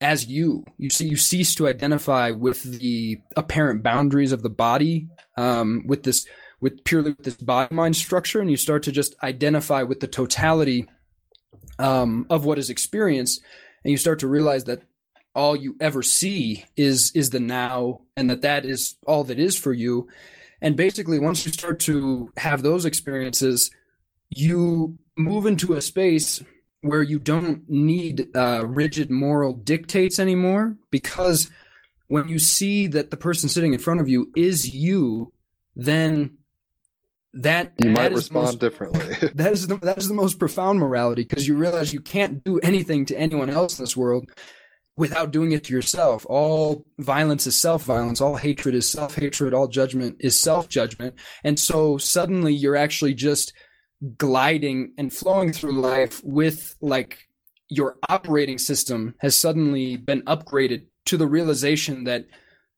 [0.00, 0.64] as you.
[0.78, 6.02] You see you cease to identify with the apparent boundaries of the body um, with
[6.02, 6.26] this
[6.60, 10.06] with purely with this body mind structure and you start to just identify with the
[10.06, 10.88] totality
[11.78, 13.42] um, of what is experienced
[13.84, 14.82] and you start to realize that
[15.34, 19.56] all you ever see is is the now and that that is all that is
[19.56, 20.08] for you.
[20.60, 23.70] And basically once you start to have those experiences
[24.34, 26.42] you move into a space
[26.80, 31.50] where you don't need uh, rigid moral dictates anymore because
[32.08, 35.32] when you see that the person sitting in front of you is you
[35.76, 36.36] then
[37.34, 39.30] that you might is respond most- differently.
[39.34, 42.58] that is the that is the most profound morality because you realize you can't do
[42.58, 44.30] anything to anyone else in this world
[44.96, 46.26] without doing it to yourself.
[46.28, 48.20] All violence is self violence.
[48.20, 49.54] All hatred is self hatred.
[49.54, 51.14] All judgment is self judgment.
[51.44, 53.52] And so suddenly you're actually just
[54.18, 57.28] gliding and flowing through life with like
[57.68, 62.26] your operating system has suddenly been upgraded to the realization that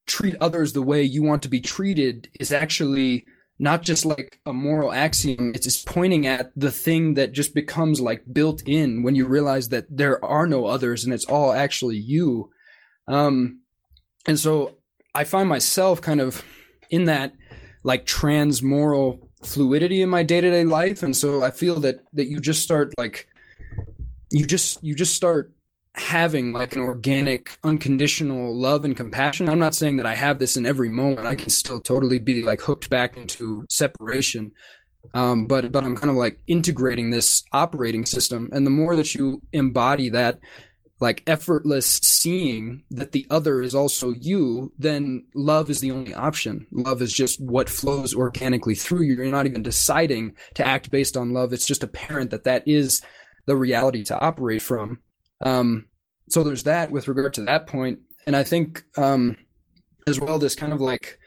[0.07, 3.25] treat others the way you want to be treated is actually
[3.59, 8.01] not just like a moral axiom it's just pointing at the thing that just becomes
[8.01, 11.97] like built in when you realize that there are no others and it's all actually
[11.97, 12.51] you.
[13.07, 13.61] Um
[14.27, 14.79] and so
[15.15, 16.43] i find myself kind of
[16.91, 17.33] in that
[17.85, 21.03] like trans moral fluidity in my day-to-day life.
[21.03, 23.29] And so i feel that that you just start like
[24.31, 25.53] you just you just start
[25.95, 29.49] having like an organic, unconditional love and compassion.
[29.49, 31.27] I'm not saying that I have this in every moment.
[31.27, 34.53] I can still totally be like hooked back into separation.
[35.13, 39.15] Um, but but I'm kind of like integrating this operating system, and the more that
[39.15, 40.41] you embody that
[41.01, 46.67] like effortless seeing that the other is also you, then love is the only option.
[46.73, 49.15] Love is just what flows organically through you.
[49.15, 51.53] You're not even deciding to act based on love.
[51.53, 53.03] It's just apparent that that is
[53.47, 55.01] the reality to operate from.
[55.45, 55.87] Um,
[56.29, 59.37] so there's that with regard to that point, and I think um,
[60.07, 61.19] as well this kind of like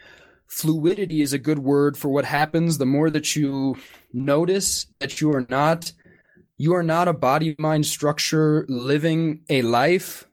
[0.48, 2.78] fluidity is a good word for what happens.
[2.78, 3.78] The more that you
[4.12, 5.92] notice that you are not
[6.58, 10.28] you are not a body mind structure living a life.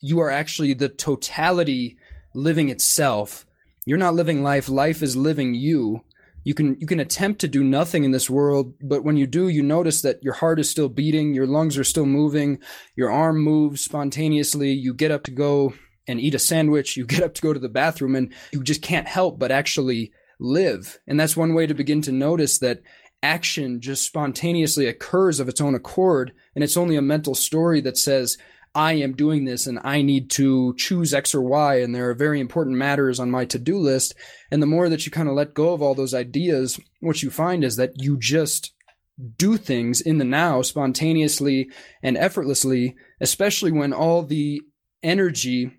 [0.00, 1.96] You are actually the totality
[2.34, 3.46] living itself.
[3.86, 4.68] You're not living life.
[4.68, 6.02] Life is living you
[6.44, 9.48] you can you can attempt to do nothing in this world but when you do
[9.48, 12.58] you notice that your heart is still beating your lungs are still moving
[12.96, 15.74] your arm moves spontaneously you get up to go
[16.08, 18.82] and eat a sandwich, you get up to go to the bathroom and you just
[18.82, 20.10] can't help but actually
[20.40, 20.98] live.
[21.06, 22.82] And that's one way to begin to notice that
[23.22, 26.32] action just spontaneously occurs of its own accord.
[26.54, 28.38] And it's only a mental story that says,
[28.74, 31.80] I am doing this and I need to choose X or Y.
[31.80, 34.14] And there are very important matters on my to do list.
[34.50, 37.30] And the more that you kind of let go of all those ideas, what you
[37.30, 38.72] find is that you just
[39.36, 41.70] do things in the now spontaneously
[42.02, 44.62] and effortlessly, especially when all the
[45.02, 45.72] energy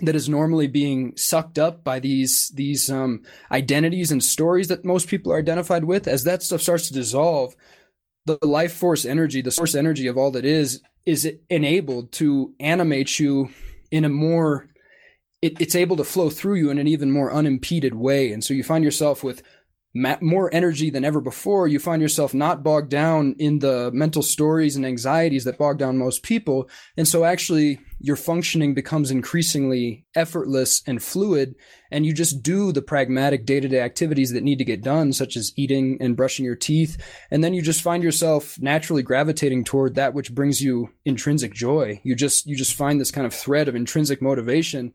[0.00, 3.22] that is normally being sucked up by these these um,
[3.52, 7.54] identities and stories that most people are identified with as that stuff starts to dissolve
[8.26, 13.18] the life force energy the source energy of all that is is enabled to animate
[13.18, 13.50] you
[13.90, 14.68] in a more
[15.44, 18.32] it, it's able to flow through you in an even more unimpeded way.
[18.32, 19.42] And so you find yourself with
[19.94, 24.74] more energy than ever before, you find yourself not bogged down in the mental stories
[24.74, 26.68] and anxieties that bog down most people.
[26.96, 31.54] And so actually your functioning becomes increasingly effortless and fluid.
[31.92, 35.12] And you just do the pragmatic day to day activities that need to get done,
[35.12, 37.00] such as eating and brushing your teeth.
[37.30, 42.00] And then you just find yourself naturally gravitating toward that which brings you intrinsic joy.
[42.02, 44.92] You just, you just find this kind of thread of intrinsic motivation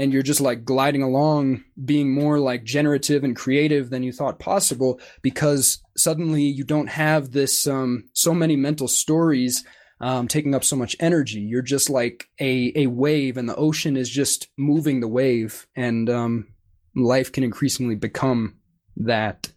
[0.00, 4.38] and you're just like gliding along being more like generative and creative than you thought
[4.38, 9.62] possible because suddenly you don't have this um, so many mental stories
[10.00, 11.40] um, taking up so much energy.
[11.40, 16.08] You're just like a, a wave and the ocean is just moving the wave and
[16.08, 16.48] um,
[16.96, 18.56] life can increasingly become
[18.96, 19.52] that.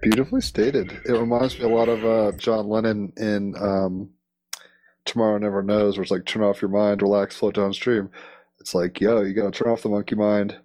[0.00, 0.98] Beautifully stated.
[1.04, 4.08] It reminds me a lot of uh, john lennon in um,
[5.04, 8.08] tomorrow never knows where it's like turn off your mind relax float downstream
[8.60, 10.58] it's like, yo, you got to turn off the monkey mind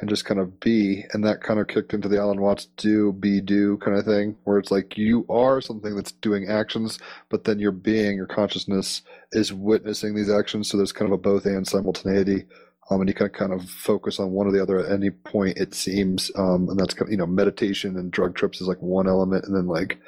[0.00, 1.04] and just kind of be.
[1.12, 4.36] And that kind of kicked into the Alan Watts do, be, do kind of thing,
[4.44, 9.02] where it's like you are something that's doing actions, but then your being, your consciousness
[9.32, 10.68] is witnessing these actions.
[10.68, 12.46] So there's kind of a both and simultaneity.
[12.90, 15.56] Um, and you can kind of focus on one or the other at any point,
[15.56, 16.30] it seems.
[16.36, 19.46] Um, and that's kind of, you know, meditation and drug trips is like one element.
[19.46, 19.98] And then like,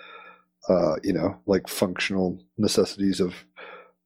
[0.68, 3.34] uh, you know, like functional necessities of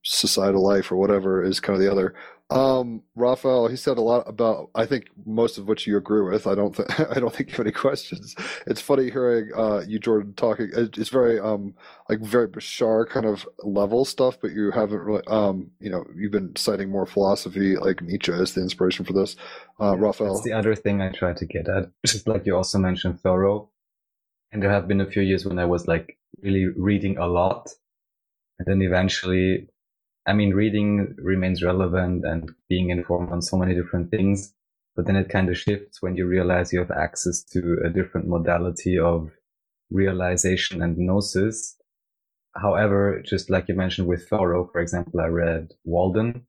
[0.03, 2.15] societal life or whatever is kind of the other.
[2.51, 4.71] Um, Raphael, he said a lot about.
[4.75, 6.49] I think most of which you agree with.
[6.49, 6.75] I don't.
[6.75, 8.35] Th- I don't think you have any questions.
[8.67, 10.71] It's funny hearing uh, you, Jordan, talking.
[10.75, 11.75] It's very um
[12.09, 16.33] like very Bashar kind of level stuff, but you haven't really um you know you've
[16.33, 19.37] been citing more philosophy like Nietzsche as the inspiration for this.
[19.81, 21.91] Uh, yeah, Raphael, that's the other thing I try to get at.
[22.05, 23.71] Just like you also mentioned Thoreau,
[24.51, 27.71] and there have been a few years when I was like really reading a lot,
[28.59, 29.69] and then eventually
[30.27, 34.55] I mean, reading remains relevant and being informed on so many different things,
[34.95, 38.29] but then it kind of shifts when you realize you have access to a different
[38.29, 39.31] modality of
[39.91, 41.77] realization and gnosis.
[42.55, 46.47] However, just like you mentioned with Thoreau, for example, I read Walden.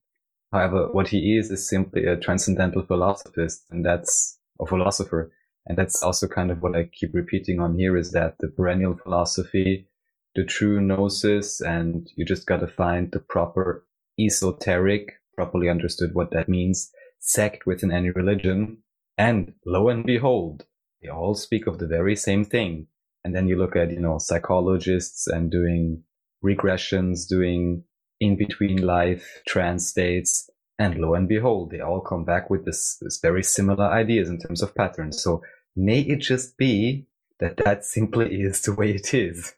[0.52, 5.32] However, what he is is simply a transcendental philosophist, and that's a philosopher.
[5.66, 8.98] And that's also kind of what I keep repeating on here is that the perennial
[8.98, 9.88] philosophy
[10.36, 13.86] the true gnosis and you just got to find the proper
[14.20, 18.78] esoteric, properly understood what that means, sect within any religion.
[19.18, 20.66] And lo and behold,
[21.02, 22.88] they all speak of the very same thing.
[23.24, 26.04] And then you look at, you know, psychologists and doing
[26.44, 27.84] regressions, doing
[28.20, 30.50] in between life trance states.
[30.80, 34.40] And lo and behold, they all come back with this, this very similar ideas in
[34.40, 35.22] terms of patterns.
[35.22, 35.44] So
[35.76, 37.08] may it just be
[37.40, 39.54] that that simply is the way it is.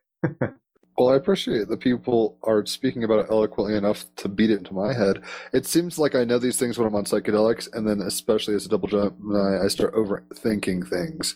[0.98, 4.76] Well, I appreciate that people are speaking about it eloquently enough to beat it into
[4.76, 5.24] my head.
[5.52, 8.66] It seems like I know these things when I'm on psychedelics, and then especially as
[8.66, 11.36] a double Gemini, I start overthinking things.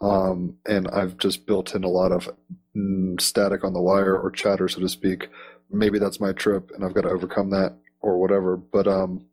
[0.00, 2.30] Um, and I've just built in a lot of
[2.76, 5.28] mm, static on the wire or chatter, so to speak,
[5.70, 8.56] maybe that's my trip and I've got to overcome that or whatever.
[8.56, 9.26] But um,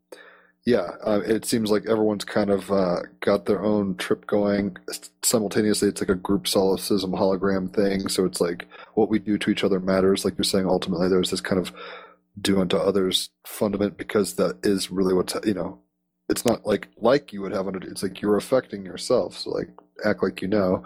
[0.64, 4.76] yeah, uh, it seems like everyone's kind of uh, got their own trip going
[5.22, 5.88] simultaneously.
[5.88, 8.08] It's like a group solipsism hologram thing.
[8.08, 10.24] So it's like what we do to each other matters.
[10.24, 11.72] Like you're saying, ultimately, there's this kind of
[12.40, 15.80] do unto others fundament because that is really what's you know.
[16.28, 17.80] It's not like like you would have under.
[17.88, 19.36] It's like you're affecting yourself.
[19.38, 19.68] So like
[20.04, 20.84] act like you know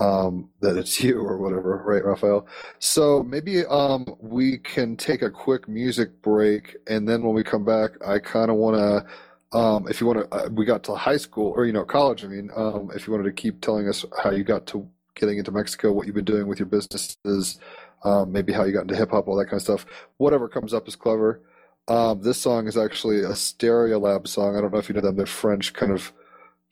[0.00, 2.46] um, that it's you or whatever, right, Raphael?
[2.78, 7.64] So maybe um, we can take a quick music break, and then when we come
[7.64, 10.94] back, I kind of want to, um, if you want to, uh, we got to
[10.94, 12.24] high school or you know college.
[12.24, 15.38] I mean, um, if you wanted to keep telling us how you got to getting
[15.38, 17.58] into Mexico, what you've been doing with your businesses,
[18.04, 19.86] um, maybe how you got into hip hop, all that kind of stuff.
[20.16, 21.40] Whatever comes up is clever.
[21.88, 24.56] Um, this song is actually a Stereolab song.
[24.56, 25.16] I don't know if you know them.
[25.16, 26.12] They're French kind of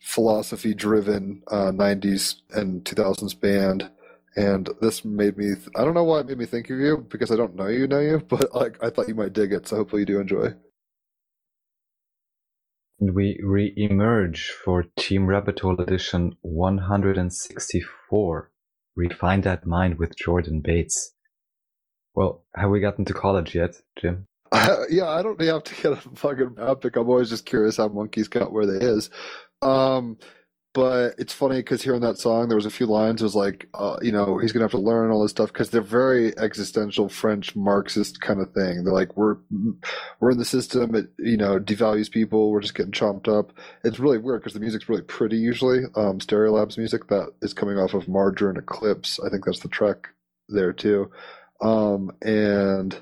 [0.00, 3.90] philosophy driven uh, 90s and 2000s band.
[4.36, 7.04] And this made me th- i don't know why it made me think of you
[7.10, 9.66] because i don't know you know you but like i thought you might dig it
[9.66, 10.54] so hopefully you do enjoy.
[13.00, 18.50] We re-emerge for team rabbit hole edition 164
[18.96, 21.12] refine that mind with jordan bates.
[22.14, 24.26] Well have we gotten to college yet jim?
[24.52, 27.88] Uh, yeah i don't have to get a fucking epic i'm always just curious how
[27.88, 29.10] monkeys got where they is
[29.62, 30.18] um,
[30.72, 33.20] but it's funny because hearing that song, there was a few lines.
[33.20, 35.70] It was like, uh, you know, he's gonna have to learn all this stuff because
[35.70, 38.84] they're very existential French Marxist kind of thing.
[38.84, 39.38] They're like, we're
[40.20, 40.94] we're in the system.
[40.94, 42.52] It you know devalues people.
[42.52, 43.52] We're just getting chomped up.
[43.82, 45.84] It's really weird because the music's really pretty usually.
[45.96, 49.18] Um, Stereolab's music that is coming off of Margerine Eclipse.
[49.26, 50.08] I think that's the track
[50.48, 51.10] there too.
[51.60, 52.96] Um, and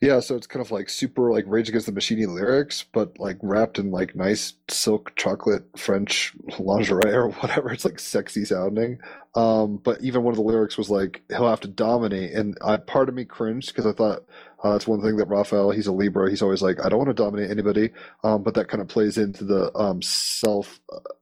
[0.00, 3.38] yeah, so it's kind of like super like Rage Against the Machine lyrics, but like
[3.42, 7.70] wrapped in like nice silk chocolate French lingerie or whatever.
[7.70, 8.98] It's like sexy sounding.
[9.34, 12.76] Um, but even one of the lyrics was like he'll have to dominate, and I,
[12.76, 14.24] part of me cringed because I thought
[14.62, 16.30] uh, that's one thing that Raphael, he's a Libra.
[16.30, 17.90] He's always like, I don't want to dominate anybody.
[18.22, 20.80] Um, but that kind of plays into the um, self,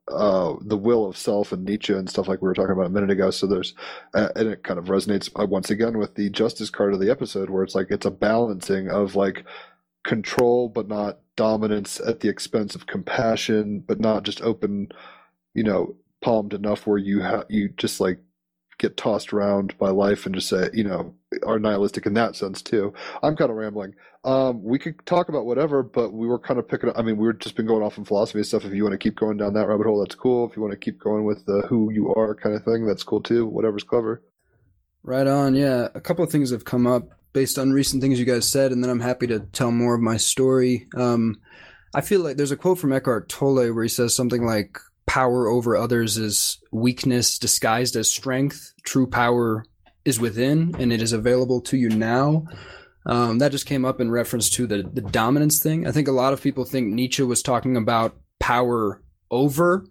[0.08, 2.90] uh, the will of self and Nietzsche and stuff like we were talking about a
[2.90, 3.30] minute ago.
[3.30, 3.74] So there's,
[4.12, 7.10] uh, and it kind of resonates uh, once again with the justice card of the
[7.10, 9.44] episode where it's like, it's a balancing of like
[10.04, 14.88] control, but not dominance at the expense of compassion, but not just open,
[15.54, 18.18] you know, palmed enough where you have, you just like
[18.80, 21.14] get tossed around by life and just say, you know,
[21.46, 22.92] are nihilistic in that sense too.
[23.22, 23.94] I'm kind of rambling.
[24.24, 26.90] Um, we could talk about whatever, but we were kind of picking.
[26.96, 28.64] I mean, we were just been going off in philosophy and stuff.
[28.64, 30.48] If you want to keep going down that rabbit hole, that's cool.
[30.48, 33.04] If you want to keep going with the who you are kind of thing, that's
[33.04, 33.46] cool too.
[33.46, 34.22] Whatever's clever.
[35.02, 35.54] Right on.
[35.54, 38.72] Yeah, a couple of things have come up based on recent things you guys said,
[38.72, 40.88] and then I'm happy to tell more of my story.
[40.96, 41.40] Um,
[41.94, 44.78] I feel like there's a quote from Eckhart Tolle where he says something like,
[45.10, 48.72] power over others is weakness disguised as strength.
[48.84, 49.64] True power
[50.04, 52.46] is within and it is available to you now.
[53.06, 55.84] Um, that just came up in reference to the, the dominance thing.
[55.84, 59.02] I think a lot of people think Nietzsche was talking about power
[59.32, 59.84] over,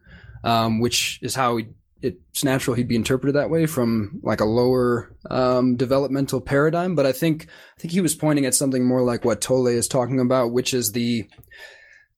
[0.45, 1.67] um, which is how he,
[2.01, 6.95] it's natural he'd be interpreted that way from like a lower um, developmental paradigm.
[6.95, 7.47] But I think
[7.77, 10.73] I think he was pointing at something more like what Tolle is talking about, which
[10.73, 11.27] is the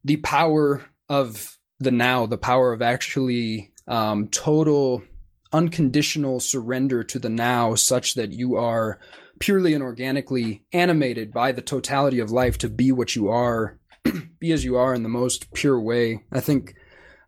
[0.04, 5.04] the power of the now, the power of actually um, total
[5.54, 9.00] unconditional surrender to the now, such that you are
[9.40, 13.78] purely and organically animated by the totality of life to be what you are,
[14.40, 16.24] be as you are in the most pure way.
[16.32, 16.76] I think,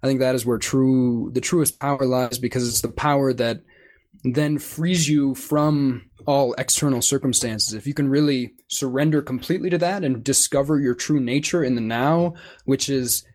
[0.02, 3.62] I think that is where true, the truest power lies because it's the power that
[4.24, 7.74] then frees you from all external circumstances.
[7.74, 11.82] If you can really surrender completely to that and discover your true nature in the
[11.82, 12.36] now,
[12.66, 13.26] which is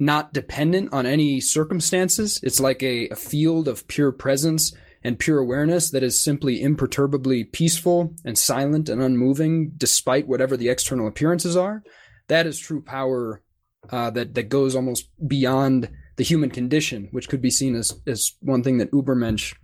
[0.00, 2.40] not dependent on any circumstances.
[2.42, 4.74] It's like a, a, field of pure presence
[5.04, 10.70] and pure awareness that is simply imperturbably peaceful and silent and unmoving despite whatever the
[10.70, 11.82] external appearances are.
[12.28, 13.42] That is true power
[13.90, 18.32] uh, that, that goes almost beyond the human condition, which could be seen as, as
[18.40, 19.54] one thing that Ubermensch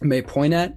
[0.00, 0.74] may point at.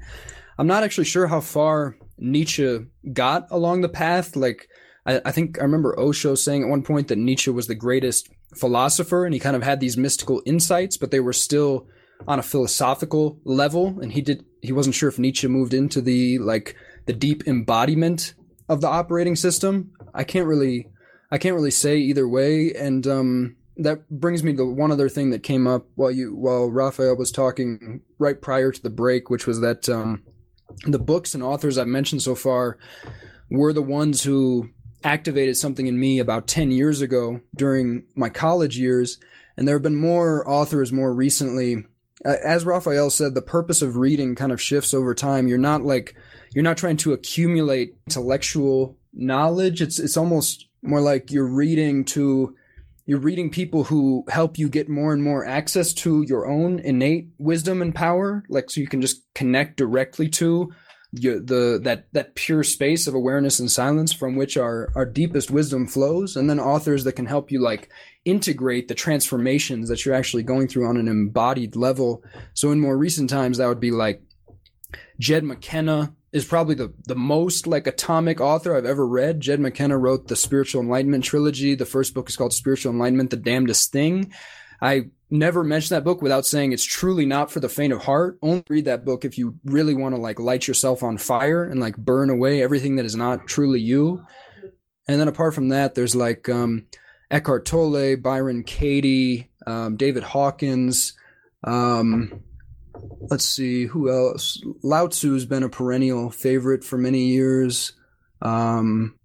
[0.57, 4.35] I'm not actually sure how far Nietzsche got along the path.
[4.35, 4.67] Like,
[5.05, 8.29] I, I think I remember Osho saying at one point that Nietzsche was the greatest
[8.55, 11.87] philosopher and he kind of had these mystical insights, but they were still
[12.27, 13.99] on a philosophical level.
[14.01, 16.75] And he did, he wasn't sure if Nietzsche moved into the, like,
[17.05, 18.33] the deep embodiment
[18.69, 19.91] of the operating system.
[20.13, 20.89] I can't really,
[21.31, 22.73] I can't really say either way.
[22.73, 26.71] And, um, that brings me to one other thing that came up while you, while
[26.71, 30.23] Raphael was talking right prior to the break, which was that, um,
[30.85, 32.77] the books and authors I've mentioned so far
[33.49, 34.69] were the ones who
[35.03, 39.19] activated something in me about 10 years ago during my college years.
[39.55, 41.83] And there have been more authors more recently
[42.25, 45.47] as Raphael said, the purpose of reading kind of shifts over time.
[45.47, 46.15] You're not like
[46.53, 49.81] you're not trying to accumulate intellectual knowledge.
[49.81, 52.55] It's it's almost more like you're reading to
[53.05, 57.29] you're reading people who help you get more and more access to your own innate
[57.37, 60.73] wisdom and power, like so you can just connect directly to
[61.11, 65.49] your, the that that pure space of awareness and silence from which our our deepest
[65.49, 67.89] wisdom flows, and then authors that can help you like
[68.25, 72.23] integrate the transformations that you're actually going through on an embodied level.
[72.53, 74.21] So in more recent times, that would be like
[75.19, 79.39] Jed McKenna, is probably the, the most like atomic author I've ever read.
[79.41, 81.75] Jed McKenna wrote the Spiritual Enlightenment trilogy.
[81.75, 84.33] The first book is called Spiritual Enlightenment, The Damnedest Thing.
[84.81, 88.37] I never mention that book without saying it's truly not for the faint of heart.
[88.41, 91.79] Only read that book if you really want to like light yourself on fire and
[91.79, 94.25] like burn away everything that is not truly you.
[95.07, 96.85] And then apart from that, there's like um,
[97.31, 101.13] Eckhart Tolle, Byron Katie, um, David Hawkins,
[101.63, 102.43] um,
[103.29, 104.61] let's see who else.
[104.83, 107.93] Lao Tzu's been a perennial favorite for many years.
[108.41, 109.15] Um,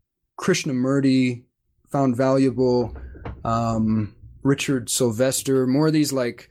[0.40, 1.44] Krishnamurti
[1.90, 2.96] found valuable.
[3.44, 6.49] Um, Richard Sylvester, more of these like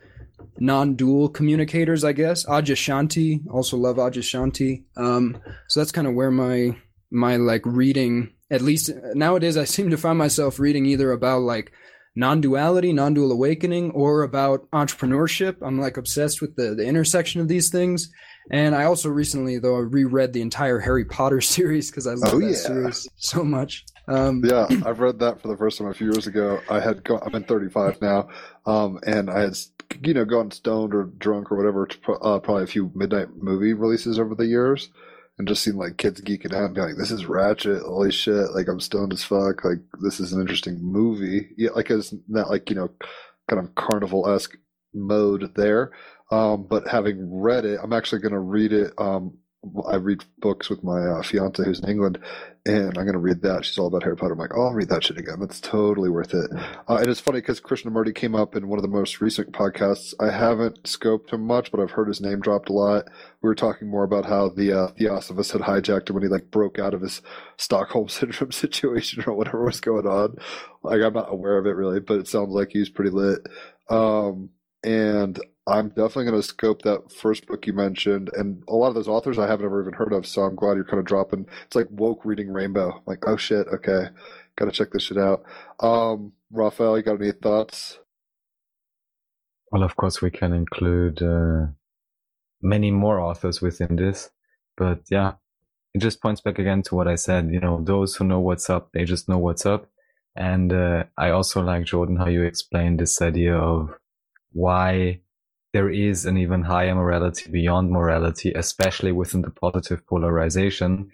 [0.59, 2.45] non-dual communicators, I guess.
[2.45, 4.83] Adyashanti, also love Adyashanti.
[4.95, 6.77] Um, so that's kind of where my
[7.09, 11.71] my like reading, at least nowadays, I seem to find myself reading either about like
[12.15, 15.57] non-duality, non-dual awakening, or about entrepreneurship.
[15.61, 18.11] I'm like obsessed with the, the intersection of these things.
[18.49, 22.33] And I also recently, though, I reread the entire Harry Potter series because I love
[22.33, 22.53] Oh, that yeah.
[22.55, 23.85] series so much.
[24.07, 26.59] Um, Yeah, I've read that for the first time a few years ago.
[26.69, 28.29] I had go- I'm in 35 now,
[28.65, 29.57] um, and I had
[30.03, 33.73] you know gone stoned or drunk or whatever to uh, probably a few midnight movie
[33.73, 34.89] releases over the years,
[35.37, 38.51] and just seen like kids geeking out and being like, "This is Ratchet, holy shit!"
[38.53, 39.63] Like I'm stoned as fuck.
[39.63, 41.49] Like this is an interesting movie.
[41.55, 42.89] Yeah, like it's not like you know,
[43.49, 44.57] kind of carnival esque
[44.93, 45.91] mode there.
[46.31, 48.93] Um, but having read it, I'm actually going to read it.
[48.97, 49.37] Um,
[49.87, 52.17] I read books with my uh, fiance who's in England,
[52.65, 53.63] and I'm going to read that.
[53.63, 54.33] She's all about Harry Potter.
[54.33, 55.39] I'm like, oh, I'll read that shit again.
[55.39, 56.49] That's totally worth it.
[56.89, 60.15] Uh, and it's funny because Krishnamurti came up in one of the most recent podcasts.
[60.19, 63.05] I haven't scoped him much, but I've heard his name dropped a lot.
[63.43, 66.79] We were talking more about how the uh, had hijacked him when he like broke
[66.79, 67.21] out of his
[67.57, 70.37] Stockholm syndrome situation or whatever was going on.
[70.81, 73.47] Like I'm not aware of it really, but it sounds like he's pretty lit.
[73.91, 74.49] Um,
[74.83, 75.39] and
[75.71, 79.07] I'm definitely going to scope that first book you mentioned, and a lot of those
[79.07, 80.25] authors I haven't ever even heard of.
[80.25, 81.47] So I'm glad you're kind of dropping.
[81.65, 82.91] It's like woke reading Rainbow.
[82.91, 84.07] I'm like, oh shit, okay,
[84.57, 85.43] got to check this shit out.
[85.79, 87.99] Um, Raphael, you got any thoughts?
[89.71, 91.67] Well, of course, we can include uh,
[92.61, 94.29] many more authors within this,
[94.75, 95.35] but yeah,
[95.93, 97.49] it just points back again to what I said.
[97.49, 99.87] You know, those who know what's up, they just know what's up.
[100.35, 103.89] And uh, I also like Jordan how you explained this idea of
[104.51, 105.21] why
[105.73, 111.11] there is an even higher morality beyond morality, especially within the positive polarization.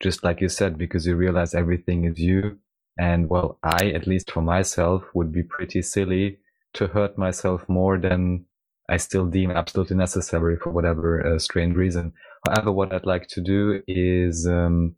[0.00, 2.58] Just like you said, because you realize everything is you.
[2.98, 6.38] And well, I, at least for myself, would be pretty silly
[6.74, 8.46] to hurt myself more than
[8.88, 12.12] I still deem absolutely necessary for whatever uh, strange reason.
[12.46, 14.96] However, what I'd like to do is um,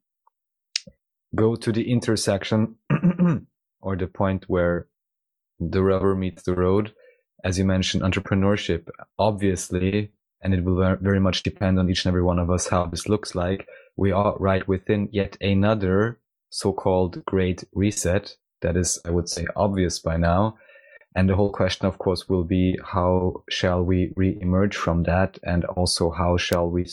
[1.35, 2.77] go to the intersection
[3.81, 4.89] or the point where
[5.61, 6.93] the rubber meets the road.
[7.45, 8.89] As you mentioned, entrepreneurship,
[9.19, 12.87] obviously, and it will very much depend on each and every one of us how
[12.87, 13.69] this looks like.
[13.97, 18.37] We are right within yet another so-called great reset.
[18.63, 20.57] That is, I would say, obvious by now.
[21.15, 25.39] And the whole question, of course, will be how shall we re-emerge from that?
[25.43, 26.87] And also how shall we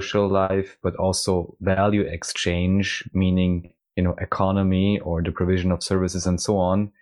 [0.00, 6.26] social life, but also value exchange, meaning, you know, economy or the provision of services
[6.26, 6.92] and so on,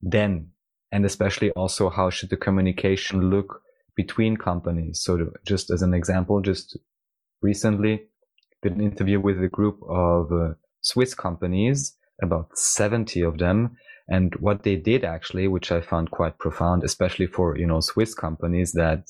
[0.00, 0.50] then,
[0.92, 3.60] and especially also how should the communication look
[3.96, 5.00] between companies?
[5.02, 6.76] So just as an example, just
[7.42, 8.04] recently
[8.62, 13.76] did an interview with a group of uh, Swiss companies, about 70 of them.
[14.08, 18.14] And what they did actually, which I found quite profound, especially for, you know, Swiss
[18.14, 19.04] companies that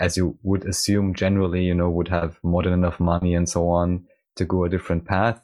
[0.00, 3.68] as you would assume generally, you know, would have more than enough money and so
[3.68, 4.04] on
[4.36, 5.40] to go a different path.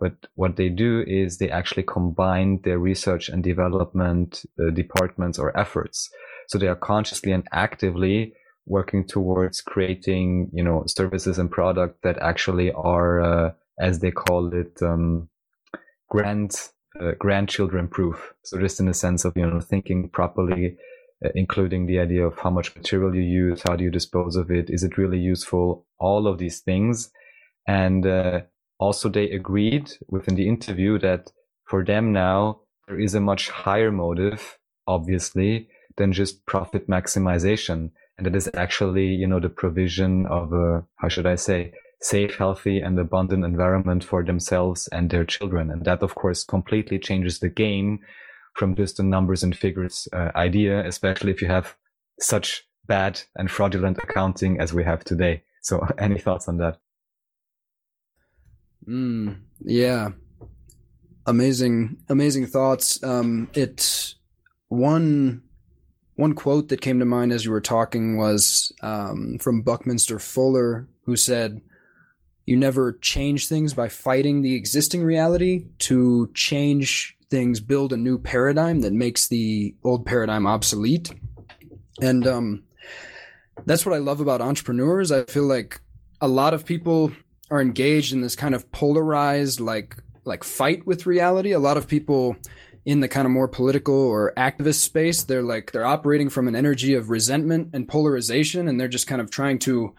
[0.00, 5.56] But what they do is they actually combine their research and development uh, departments or
[5.56, 6.08] efforts.
[6.48, 8.32] So they are consciously and actively
[8.66, 14.54] working towards creating, you know, services and products that actually are, uh, as they call
[14.54, 15.28] it, um,
[16.08, 16.56] grand,
[16.98, 18.32] uh, grandchildren proof.
[18.44, 20.76] So just in the sense of, you know, thinking properly,
[21.24, 24.50] uh, including the idea of how much material you use, how do you dispose of
[24.50, 27.10] it, is it really useful, all of these things.
[27.66, 28.40] And uh,
[28.80, 31.30] also they agreed within the interview that
[31.68, 34.58] for them now, there is a much higher motive
[34.90, 37.90] obviously, than just profit maximization.
[38.18, 42.36] And it is actually, you know, the provision of a, how should I say, safe,
[42.36, 45.70] healthy and abundant environment for themselves and their children.
[45.70, 48.00] And that, of course, completely changes the game
[48.54, 51.76] from just a numbers and figures uh, idea, especially if you have
[52.18, 55.44] such bad and fraudulent accounting as we have today.
[55.62, 56.78] So any thoughts on that?
[58.90, 60.10] Mm, yeah.
[61.26, 63.02] Amazing, amazing thoughts.
[63.04, 64.14] Um, it
[64.68, 65.42] one
[66.16, 70.88] one quote that came to mind as you were talking was um, from Buckminster Fuller,
[71.04, 71.60] who said,
[72.46, 75.66] "You never change things by fighting the existing reality.
[75.80, 81.12] To change things, build a new paradigm that makes the old paradigm obsolete."
[82.00, 82.64] And um,
[83.66, 85.12] that's what I love about entrepreneurs.
[85.12, 85.80] I feel like
[86.20, 87.12] a lot of people
[87.50, 91.52] are engaged in this kind of polarized, like like fight with reality.
[91.52, 92.36] A lot of people
[92.84, 96.56] in the kind of more political or activist space, they're like they're operating from an
[96.56, 99.94] energy of resentment and polarization, and they're just kind of trying to,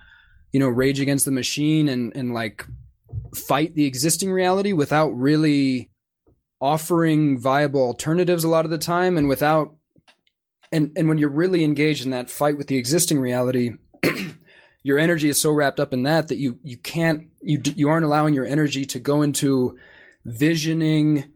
[0.52, 2.66] you know, rage against the machine and and like
[3.36, 5.90] fight the existing reality without really
[6.60, 9.76] offering viable alternatives a lot of the time and without
[10.72, 13.72] and and when you're really engaged in that fight with the existing reality
[14.84, 18.06] your energy is so wrapped up in that that you you can't you you aren't
[18.06, 19.78] allowing your energy to go into
[20.26, 21.32] visioning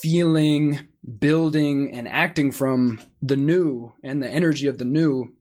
[0.00, 0.78] feeling
[1.18, 5.32] building and acting from the new and the energy of the new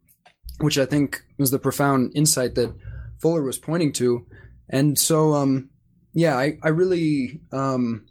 [0.60, 2.74] which i think was the profound insight that
[3.22, 4.26] fuller was pointing to
[4.70, 5.70] and so um
[6.14, 8.06] yeah i i really um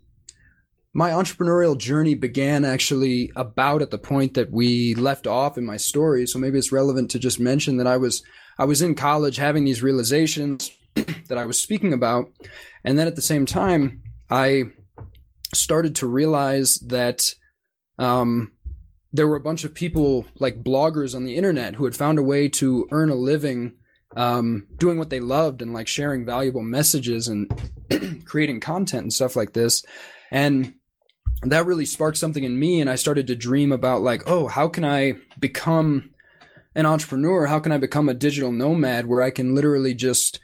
[0.92, 5.76] my entrepreneurial journey began actually about at the point that we left off in my
[5.76, 6.26] story.
[6.26, 8.24] So maybe it's relevant to just mention that I was
[8.60, 12.30] I was in college having these realizations that I was speaking about,
[12.84, 14.64] and then at the same time I
[15.54, 17.34] started to realize that
[17.98, 18.52] um,
[19.14, 22.22] there were a bunch of people like bloggers on the internet who had found a
[22.22, 23.76] way to earn a living
[24.14, 27.50] um, doing what they loved and like sharing valuable messages and
[28.26, 29.82] creating content and stuff like this.
[30.30, 30.74] And
[31.44, 34.68] that really sparked something in me and I started to dream about like, oh, how
[34.68, 36.10] can I become
[36.74, 37.46] an entrepreneur?
[37.46, 40.40] How can I become a digital nomad where I can literally just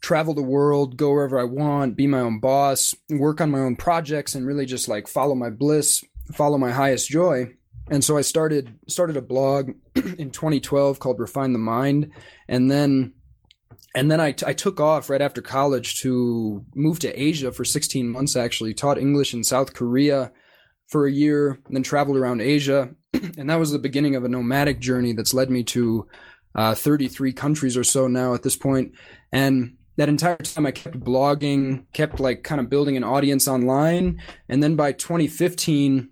[0.00, 3.76] travel the world, go wherever I want, be my own boss, work on my own
[3.76, 7.54] projects and really just like follow my bliss, follow my highest joy.
[7.88, 12.10] And so I started started a blog in 2012 called Refine the Mind
[12.48, 13.14] and then
[13.96, 17.64] and then I, t- I took off right after college to move to Asia for
[17.64, 20.32] 16 months, actually, taught English in South Korea
[20.88, 22.90] for a year, and then traveled around Asia.
[23.12, 26.06] and that was the beginning of a nomadic journey that's led me to
[26.54, 28.92] uh, 33 countries or so now at this point.
[29.32, 34.20] And that entire time I kept blogging, kept like kind of building an audience online.
[34.48, 36.10] And then by 2015,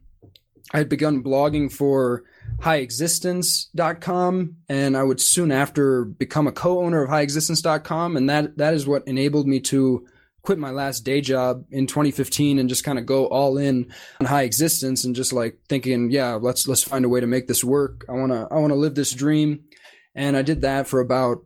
[0.72, 2.24] I had begun blogging for
[2.60, 8.86] highexistence.com and I would soon after become a co-owner of highexistence.com and that that is
[8.86, 10.06] what enabled me to
[10.44, 13.90] quit my last day job in 2015 and just kind of go all in
[14.20, 17.48] on high existence and just like thinking yeah let's let's find a way to make
[17.48, 19.64] this work I want to I want to live this dream
[20.14, 21.38] and I did that for about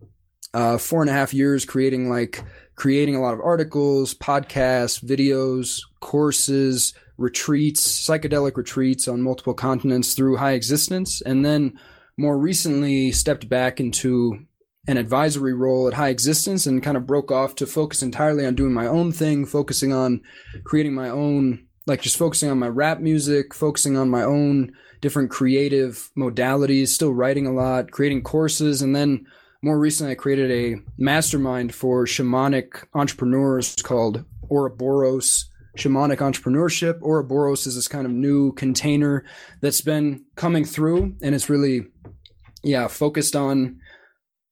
[0.53, 2.45] uh, four and a half years creating like
[2.75, 10.37] creating a lot of articles podcasts videos courses retreats, psychedelic retreats on multiple continents through
[10.37, 11.21] high existence.
[11.21, 11.79] And then
[12.17, 14.47] more recently stepped back into
[14.89, 18.55] an advisory role at high existence and kind of broke off to focus entirely on
[18.55, 20.23] doing my own thing, focusing on
[20.65, 24.73] creating my own, like just focusing on my rap music, focusing on my own
[25.03, 28.81] different creative modalities, still writing a lot, creating courses.
[28.81, 29.27] And then
[29.63, 37.01] more recently, I created a mastermind for shamanic entrepreneurs called Ouroboros shamanic entrepreneurship.
[37.03, 39.25] Ouroboros is this kind of new container
[39.61, 41.87] that's been coming through, and it's really,
[42.63, 43.81] yeah, focused on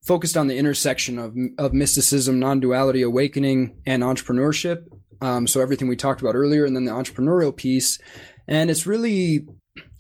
[0.07, 4.85] focused on the intersection of of mysticism, non duality, awakening, and entrepreneurship.
[5.21, 7.99] Um, so everything we talked about earlier, and then the entrepreneurial piece,
[8.47, 9.47] and it's really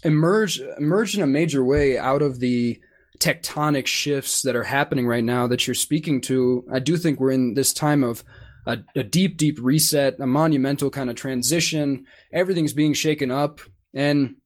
[0.04, 2.78] emerged emerged in a major way out of the
[3.18, 6.64] tectonic shifts that are happening right now that you're speaking to.
[6.72, 8.22] I do think we're in this time of
[8.66, 12.04] a, a deep, deep reset, a monumental kind of transition.
[12.32, 13.60] Everything's being shaken up.
[13.94, 14.36] And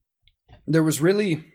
[0.66, 1.49] there was really,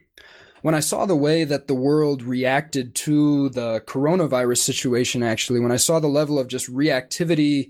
[0.65, 5.71] when I saw the way that the world reacted to the coronavirus situation, actually, when
[5.71, 7.69] I saw the level of just reactivity,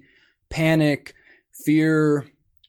[0.49, 1.13] panic,
[1.65, 2.25] fear,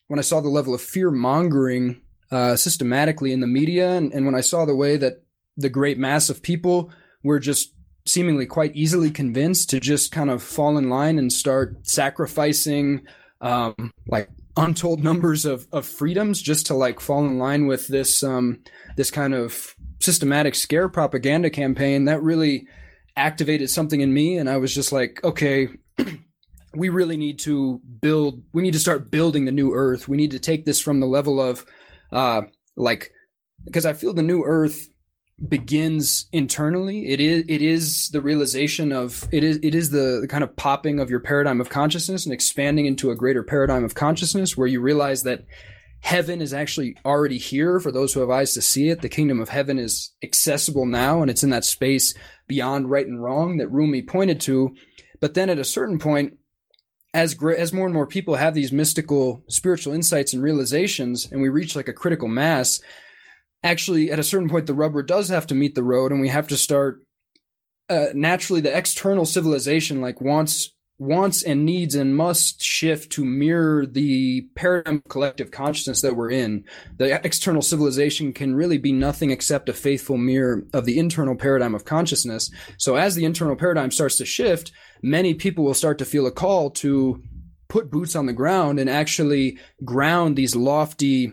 [0.09, 2.01] when I saw the level of fear mongering
[2.33, 5.22] uh, systematically in the media, and, and when I saw the way that
[5.57, 6.91] the great mass of people
[7.22, 7.72] were just
[8.05, 13.07] seemingly quite easily convinced to just kind of fall in line and start sacrificing
[13.41, 18.24] um, like untold numbers of, of freedoms just to like fall in line with this
[18.24, 18.59] um,
[18.97, 22.66] this kind of systematic scare propaganda campaign that really
[23.16, 25.68] activated something in me and i was just like okay
[26.76, 30.09] we really need to build we need to start building the new earth.
[30.09, 31.64] We need to take this from the level of
[32.12, 32.42] uh
[32.76, 33.12] like
[33.64, 34.88] because i feel the new earth
[35.49, 37.09] begins internally.
[37.09, 40.57] It is it is the realization of it is it is the, the kind of
[40.57, 44.66] popping of your paradigm of consciousness and expanding into a greater paradigm of consciousness where
[44.66, 45.44] you realize that
[46.07, 49.02] heaven is actually already here for those who have eyes to see it.
[49.02, 52.14] The kingdom of heaven is accessible now and it's in that space
[52.46, 54.72] beyond right and wrong that Rumi pointed to.
[55.20, 56.34] But then at a certain point
[57.12, 61.48] as as more and more people have these mystical spiritual insights and realizations and we
[61.48, 62.80] reach like a critical mass
[63.64, 66.28] actually at a certain point the rubber does have to meet the road and we
[66.28, 67.00] have to start
[67.88, 73.84] uh, naturally the external civilization like wants wants and needs and must shift to mirror
[73.84, 76.64] the paradigm collective consciousness that we're in
[76.97, 81.74] the external civilization can really be nothing except a faithful mirror of the internal paradigm
[81.74, 84.72] of consciousness so as the internal paradigm starts to shift
[85.03, 87.22] many people will start to feel a call to
[87.68, 91.32] put boots on the ground and actually ground these lofty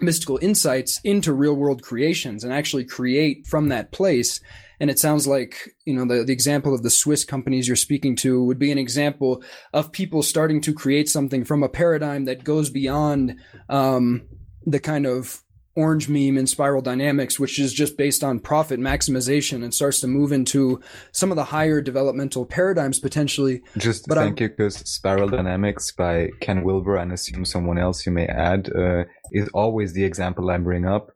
[0.00, 4.40] mystical insights into real world creations and actually create from that place.
[4.80, 8.16] And it sounds like, you know, the, the example of the Swiss companies you're speaking
[8.16, 12.44] to would be an example of people starting to create something from a paradigm that
[12.44, 13.36] goes beyond
[13.68, 14.26] um,
[14.66, 15.44] the kind of
[15.76, 20.06] orange meme and spiral dynamics, which is just based on profit maximization and starts to
[20.06, 20.80] move into
[21.12, 23.62] some of the higher developmental paradigms potentially.
[23.78, 28.06] Just but thank I'm, you, because spiral dynamics by Ken Wilber and assume someone else
[28.06, 31.10] you may add uh, is always the example I bring up.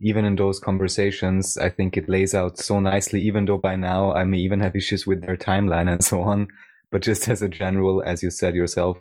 [0.00, 4.12] Even in those conversations, I think it lays out so nicely, even though by now
[4.12, 6.48] I may even have issues with their timeline and so on.
[6.90, 8.98] But just as a general, as you said yourself,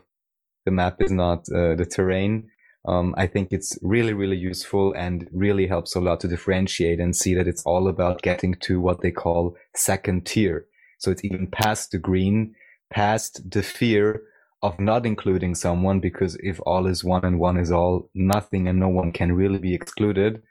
[0.66, 2.50] the map is not uh, the terrain
[2.88, 7.16] um, I think it's really, really useful and really helps a lot to differentiate and
[7.16, 10.68] see that it's all about getting to what they call second tier.
[11.00, 12.56] So it's even past the green,
[12.92, 14.22] past the fear
[14.62, 18.80] of not including someone, because if all is one and one is all, nothing and
[18.80, 20.42] no one can really be excluded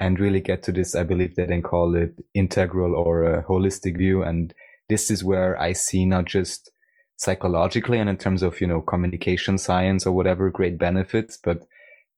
[0.00, 0.94] and really get to this.
[0.94, 4.22] I believe they then call it integral or a holistic view.
[4.22, 4.52] And
[4.88, 6.72] this is where I see not just
[7.16, 11.66] psychologically and in terms of, you know, communication science or whatever great benefits, but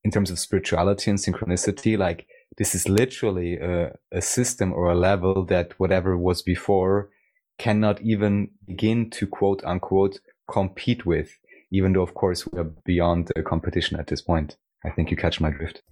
[0.05, 2.27] in terms of spirituality and synchronicity, like
[2.57, 7.11] this is literally a, a system or a level that whatever was before
[7.59, 10.21] cannot even begin to quote unquote
[10.51, 11.39] compete with,
[11.73, 14.57] even though of course we are beyond the competition at this point.
[14.85, 15.83] I think you catch my drift.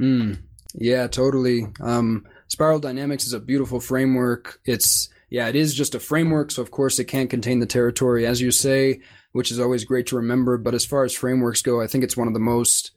[0.00, 0.38] Mm,
[0.74, 1.66] yeah, totally.
[1.80, 4.60] Um, spiral dynamics is a beautiful framework.
[4.64, 6.50] It's yeah, it is just a framework.
[6.50, 9.00] So of course it can't contain the territory, as you say,
[9.32, 10.58] which is always great to remember.
[10.58, 12.90] But as far as frameworks go, I think it's one of the most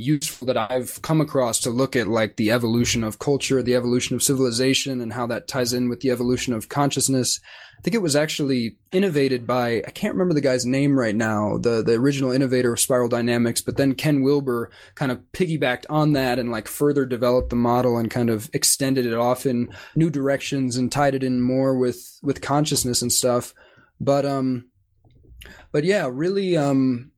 [0.00, 4.16] useful that I've come across to look at like the evolution of culture, the evolution
[4.16, 7.40] of civilization, and how that ties in with the evolution of consciousness.
[7.78, 11.56] I think it was actually innovated by I can't remember the guy's name right now,
[11.56, 16.12] the the original innovator of spiral dynamics, but then Ken Wilber kind of piggybacked on
[16.12, 20.10] that and like further developed the model and kind of extended it off in new
[20.10, 23.54] directions and tied it in more with with consciousness and stuff.
[23.98, 24.70] But um
[25.72, 27.12] but yeah, really um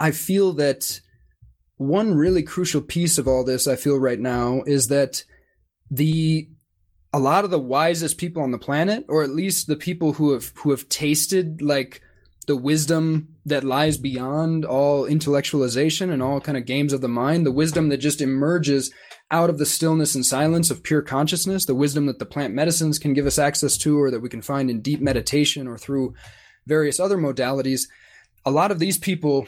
[0.00, 1.00] I feel that
[1.78, 5.24] one really crucial piece of all this I feel right now is that
[5.90, 6.48] the
[7.12, 10.32] a lot of the wisest people on the planet, or at least the people who
[10.32, 12.02] have who have tasted like
[12.46, 17.46] the wisdom that lies beyond all intellectualization and all kind of games of the mind,
[17.46, 18.90] the wisdom that just emerges
[19.30, 22.98] out of the stillness and silence of pure consciousness, the wisdom that the plant medicines
[22.98, 26.14] can give us access to, or that we can find in deep meditation or through
[26.66, 27.82] various other modalities.
[28.46, 29.46] A lot of these people,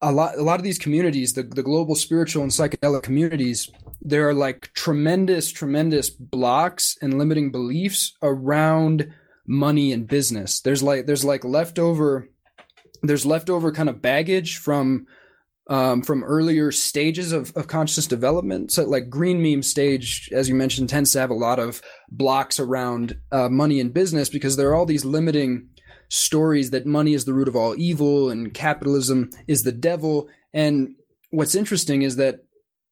[0.00, 3.70] a lot, a lot of these communities, the, the global spiritual and psychedelic communities,
[4.00, 9.12] there are like tremendous, tremendous blocks and limiting beliefs around
[9.46, 10.60] money and business.
[10.60, 12.28] There's like there's like leftover
[13.02, 15.06] there's leftover kind of baggage from
[15.68, 18.72] um, from earlier stages of, of conscious development.
[18.72, 22.58] So like green meme stage, as you mentioned, tends to have a lot of blocks
[22.58, 25.68] around uh, money and business because there are all these limiting
[26.08, 30.28] stories that money is the root of all evil and capitalism is the devil.
[30.52, 30.94] And
[31.30, 32.40] what's interesting is that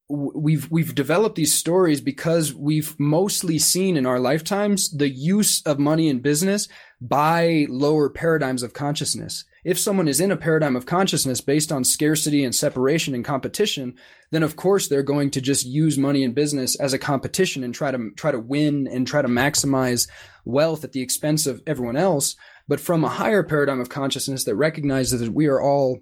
[0.08, 5.80] we've we've developed these stories because we've mostly seen in our lifetimes the use of
[5.80, 6.68] money in business
[7.00, 9.44] by lower paradigms of consciousness.
[9.64, 13.96] If someone is in a paradigm of consciousness based on scarcity and separation and competition,
[14.30, 17.74] then of course they're going to just use money in business as a competition and
[17.74, 20.08] try to try to win and try to maximize
[20.44, 22.36] wealth at the expense of everyone else.
[22.68, 26.00] But from a higher paradigm of consciousness that recognizes that we are all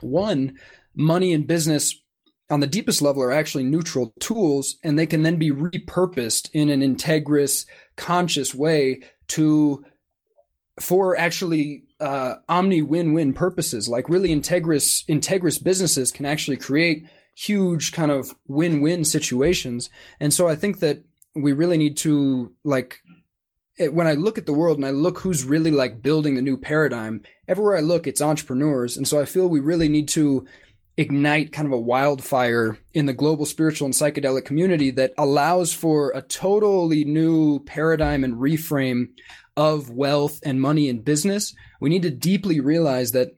[0.00, 0.56] one,
[0.94, 1.94] money and business
[2.50, 6.68] on the deepest level are actually neutral tools and they can then be repurposed in
[6.68, 7.66] an integrous
[7.96, 9.84] conscious way to
[10.80, 13.88] for actually uh, omni win-win purposes.
[13.88, 19.90] Like really integrous integrous businesses can actually create huge kind of win-win situations.
[20.20, 21.02] And so i think that
[21.34, 23.00] we really need to like
[23.78, 26.56] when i look at the world and i look who's really like building the new
[26.56, 30.46] paradigm everywhere i look it's entrepreneurs and so i feel we really need to
[30.96, 36.10] ignite kind of a wildfire in the global spiritual and psychedelic community that allows for
[36.14, 39.08] a totally new paradigm and reframe
[39.56, 41.54] of wealth and money and business.
[41.80, 43.36] We need to deeply realize that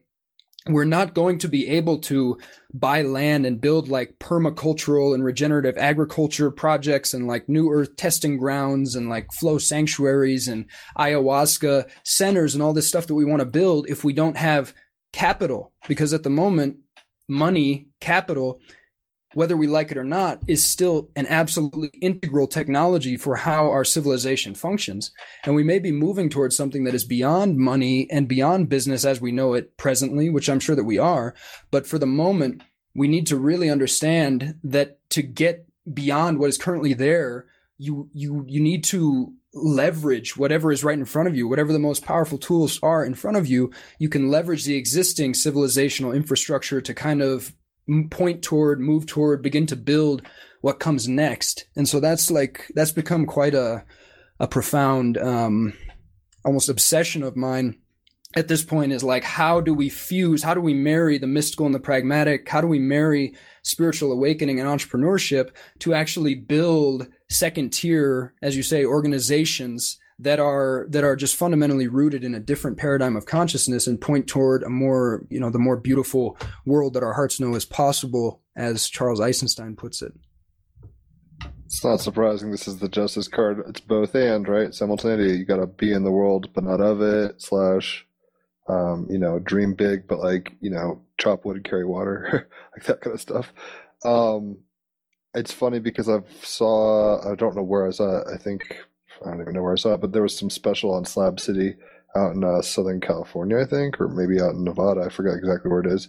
[0.67, 2.37] we're not going to be able to
[2.73, 8.37] buy land and build like permacultural and regenerative agriculture projects and like new earth testing
[8.37, 10.65] grounds and like flow sanctuaries and
[10.97, 14.73] ayahuasca centers and all this stuff that we want to build if we don't have
[15.13, 15.71] capital.
[15.87, 16.77] Because at the moment
[17.29, 18.59] money, capital,
[19.33, 23.83] whether we like it or not, is still an absolutely integral technology for how our
[23.85, 25.11] civilization functions.
[25.45, 29.21] And we may be moving towards something that is beyond money and beyond business as
[29.21, 31.35] we know it presently, which I'm sure that we are.
[31.71, 32.63] But for the moment,
[32.95, 37.45] we need to really understand that to get beyond what is currently there,
[37.77, 41.79] you you you need to leverage whatever is right in front of you, whatever the
[41.79, 46.81] most powerful tools are in front of you, you can leverage the existing civilizational infrastructure
[46.81, 47.53] to kind of
[48.09, 50.21] point toward, move toward, begin to build
[50.61, 51.65] what comes next.
[51.75, 53.85] And so that's like, that's become quite a,
[54.39, 55.73] a profound, um,
[56.43, 57.77] almost obsession of mine
[58.35, 60.43] at this point is like, how do we fuse?
[60.43, 62.47] How do we marry the mystical and the pragmatic?
[62.47, 68.63] How do we marry spiritual awakening and entrepreneurship to actually build second tier, as you
[68.63, 73.87] say, organizations that are that are just fundamentally rooted in a different paradigm of consciousness
[73.87, 77.55] and point toward a more you know the more beautiful world that our hearts know
[77.55, 80.13] is possible as charles eisenstein puts it.
[81.65, 83.63] It's not surprising this is the justice card.
[83.67, 84.73] It's both and right?
[84.73, 85.37] Simultaneity.
[85.37, 88.05] You gotta be in the world but not of it slash
[88.67, 92.85] um, you know dream big but like you know chop wood and carry water like
[92.85, 93.53] that kind of stuff.
[94.03, 94.57] Um,
[95.33, 98.21] it's funny because I've saw I don't know where I saw.
[98.31, 98.75] I think
[99.25, 101.39] I don't even know where I saw it, but there was some special on Slab
[101.39, 101.75] City
[102.15, 105.01] out in uh, Southern California, I think, or maybe out in Nevada.
[105.01, 106.07] I forget exactly where it is.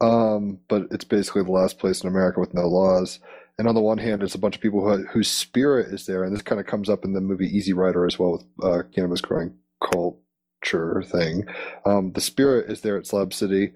[0.00, 3.20] Um, but it's basically the last place in America with no laws.
[3.58, 6.24] And on the one hand, it's a bunch of people who, whose spirit is there,
[6.24, 8.82] and this kind of comes up in the movie Easy Rider as well with uh,
[8.92, 9.54] cannabis growing
[9.92, 11.46] culture thing.
[11.84, 13.72] Um, the spirit is there at Slab City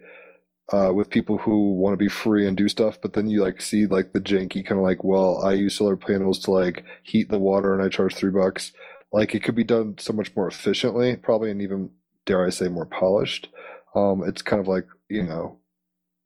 [0.72, 3.60] uh, with people who want to be free and do stuff, but then you like
[3.62, 7.30] see like the janky kind of like, well, I use solar panels to like heat
[7.30, 8.72] the water and I charge three bucks.
[9.12, 11.90] Like it could be done so much more efficiently, probably, and even
[12.26, 13.48] dare I say more polished.
[13.94, 15.58] Um, it's kind of like you know,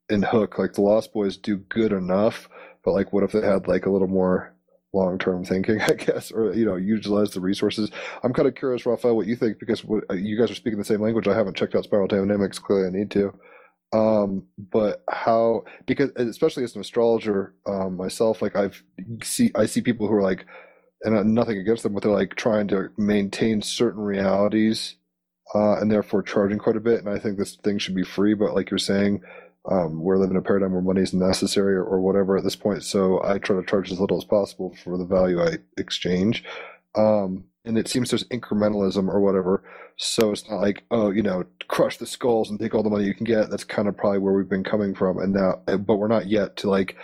[0.09, 2.49] in Hook, like the Lost Boys do good enough,
[2.83, 4.53] but like, what if they had like a little more
[4.93, 7.89] long term thinking, I guess, or you know, utilize the resources.
[8.23, 10.85] I'm kind of curious, Raphael, what you think because what, you guys are speaking the
[10.85, 11.27] same language.
[11.27, 12.59] I haven't checked out Spiral Dynamics.
[12.59, 13.33] Clearly, I need to.
[13.93, 18.83] Um, but how because especially as an astrologer um, myself, like I've
[19.21, 20.45] see I see people who are like,
[21.03, 24.95] and nothing against them, but they're like trying to maintain certain realities,
[25.53, 26.99] uh, and therefore charging quite a bit.
[26.99, 29.21] And I think this thing should be free, but like you're saying,
[29.69, 32.55] um, we're living in a paradigm where money is necessary or, or, whatever at this
[32.55, 32.83] point.
[32.83, 36.43] So I try to charge as little as possible for the value I exchange.
[36.95, 39.63] Um, and it seems there's incrementalism or whatever.
[39.97, 43.05] So it's not like, oh, you know, crush the skulls and take all the money
[43.05, 43.49] you can get.
[43.49, 45.17] That's kind of probably where we've been coming from.
[45.19, 46.97] And now, but we're not yet to like,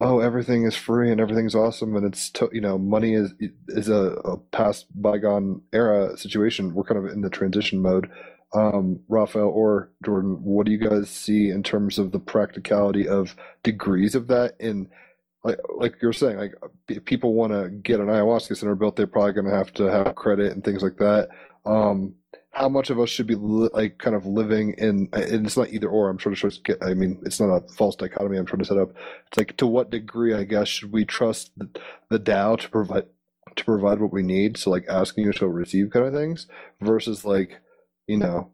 [0.00, 1.94] oh, everything is free and everything's awesome.
[1.96, 3.32] And it's, to, you know, money is,
[3.68, 6.74] is a, a past bygone era situation.
[6.74, 8.10] We're kind of in the transition mode.
[8.54, 13.36] Um, Raphael or Jordan, what do you guys see in terms of the practicality of
[13.62, 14.88] degrees of that in
[15.46, 16.54] like like you're saying, like
[16.88, 19.84] if people want to get an ayahuasca center built, they're probably going to have to
[19.84, 21.28] have credit and things like that.
[21.64, 22.14] Um,
[22.50, 25.08] how much of us should be li- like kind of living in?
[25.12, 26.08] And it's not either or.
[26.08, 26.82] I'm trying to get.
[26.82, 28.38] I mean, it's not a false dichotomy.
[28.38, 28.90] I'm trying to set up.
[29.28, 31.68] It's like to what degree, I guess, should we trust the,
[32.10, 33.06] the Tao to provide
[33.54, 34.56] to provide what we need?
[34.56, 36.46] So like asking you to receive kind of things
[36.80, 37.60] versus like
[38.06, 38.52] you know,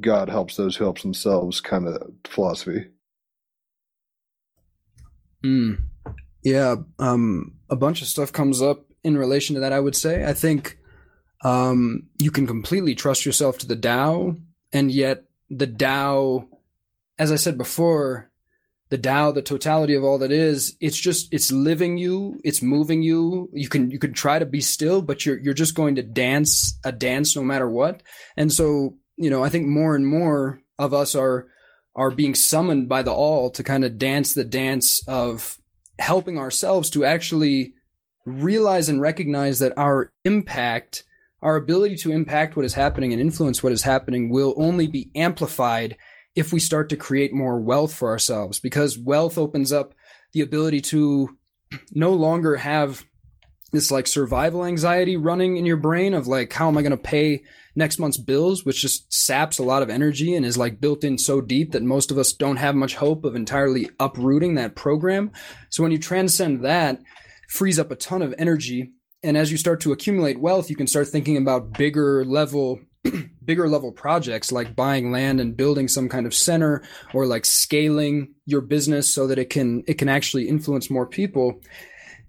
[0.00, 2.86] God helps those who helps themselves kind of philosophy.
[5.44, 5.78] Mm.
[6.42, 9.72] Yeah, um, a bunch of stuff comes up in relation to that.
[9.72, 10.78] I would say I think
[11.42, 14.36] um, you can completely trust yourself to the Tao,
[14.72, 16.48] and yet the Tao,
[17.18, 18.30] as I said before,
[18.90, 23.02] the Tao, the totality of all that is, it's just it's living you, it's moving
[23.02, 23.50] you.
[23.52, 26.78] You can you can try to be still, but you're you're just going to dance
[26.84, 28.02] a dance no matter what.
[28.36, 31.48] And so you know, I think more and more of us are
[31.96, 35.58] are being summoned by the all to kind of dance the dance of
[35.98, 37.74] helping ourselves to actually
[38.26, 41.04] realize and recognize that our impact,
[41.42, 45.10] our ability to impact what is happening and influence what is happening will only be
[45.14, 45.96] amplified
[46.34, 48.58] if we start to create more wealth for ourselves.
[48.58, 49.94] Because wealth opens up
[50.32, 51.36] the ability to
[51.92, 53.04] no longer have
[53.74, 56.96] this like survival anxiety running in your brain of like how am i going to
[56.96, 57.42] pay
[57.76, 61.18] next month's bills which just saps a lot of energy and is like built in
[61.18, 65.30] so deep that most of us don't have much hope of entirely uprooting that program.
[65.70, 67.00] So when you transcend that
[67.48, 68.92] frees up a ton of energy.
[69.22, 72.80] And as you start to accumulate wealth you can start thinking about bigger level
[73.44, 78.34] bigger level projects like buying land and building some kind of center or like scaling
[78.46, 81.60] your business so that it can it can actually influence more people.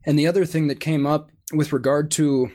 [0.06, 2.52] And the other thing that came up with regard to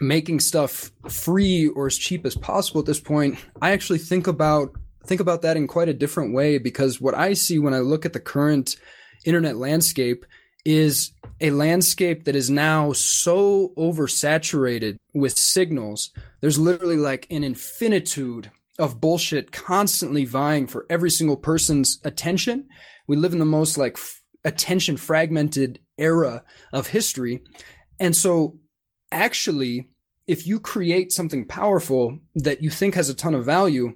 [0.00, 4.72] making stuff free or as cheap as possible at this point, I actually think about
[5.06, 8.04] think about that in quite a different way because what I see when I look
[8.04, 8.76] at the current
[9.24, 10.26] internet landscape
[10.64, 16.10] is a landscape that is now so oversaturated with signals.
[16.40, 22.68] There's literally like an infinitude of bullshit constantly vying for every single person's attention.
[23.06, 26.42] We live in the most like f- attention fragmented era
[26.72, 27.42] of history.
[27.98, 28.58] And so,
[29.12, 29.90] actually,
[30.26, 33.94] if you create something powerful that you think has a ton of value,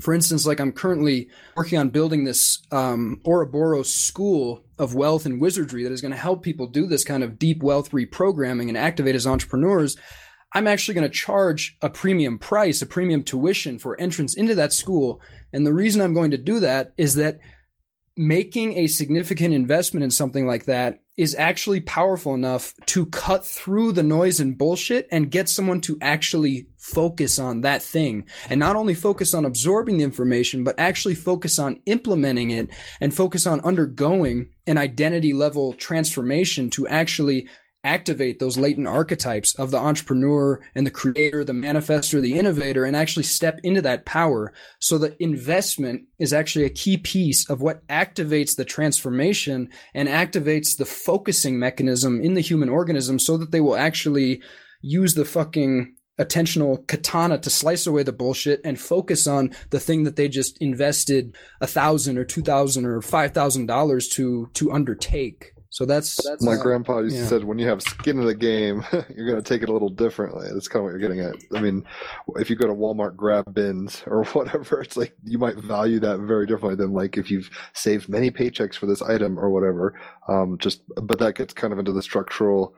[0.00, 5.40] for instance, like I'm currently working on building this um, Ouroboros school of wealth and
[5.40, 8.76] wizardry that is going to help people do this kind of deep wealth reprogramming and
[8.76, 9.96] activate as entrepreneurs.
[10.52, 14.72] I'm actually going to charge a premium price, a premium tuition for entrance into that
[14.72, 15.20] school.
[15.52, 17.40] And the reason I'm going to do that is that
[18.16, 23.92] making a significant investment in something like that is actually powerful enough to cut through
[23.92, 28.24] the noise and bullshit and get someone to actually focus on that thing.
[28.50, 32.68] And not only focus on absorbing the information, but actually focus on implementing it
[33.00, 37.48] and focus on undergoing an identity level transformation to actually
[37.86, 42.96] activate those latent archetypes of the entrepreneur and the creator, the manifestor, the innovator, and
[42.96, 44.52] actually step into that power.
[44.80, 50.76] So the investment is actually a key piece of what activates the transformation and activates
[50.76, 54.42] the focusing mechanism in the human organism so that they will actually
[54.82, 60.04] use the fucking attentional katana to slice away the bullshit and focus on the thing
[60.04, 64.72] that they just invested a thousand or two thousand or five thousand dollars to to
[64.72, 65.52] undertake.
[65.76, 67.22] So that's, that's My uh, grandpa used yeah.
[67.24, 68.82] to said, when you have skin in the game,
[69.14, 70.48] you're going to take it a little differently.
[70.50, 71.34] That's kind of what you're getting at.
[71.54, 71.84] I mean,
[72.36, 76.20] if you go to Walmart, grab bins or whatever, it's like you might value that
[76.20, 80.00] very differently than like if you've saved many paychecks for this item or whatever.
[80.28, 82.74] Um, just, but that gets kind of into the structural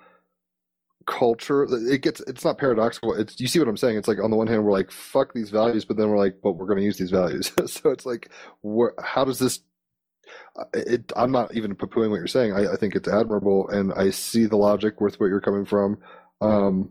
[1.07, 1.69] culture.
[1.71, 3.15] It gets, it's not paradoxical.
[3.15, 3.97] It's, you see what I'm saying?
[3.97, 6.41] It's like on the one hand, we're like, fuck these values, but then we're like,
[6.43, 7.53] but we're going to use these values.
[7.67, 8.29] so it's like,
[8.63, 9.61] where, how does this
[10.75, 12.53] it, I'm not even poo-pooing what you're saying.
[12.53, 15.99] I, I, think it's admirable, and I see the logic with what you're coming from.
[16.41, 16.91] Um,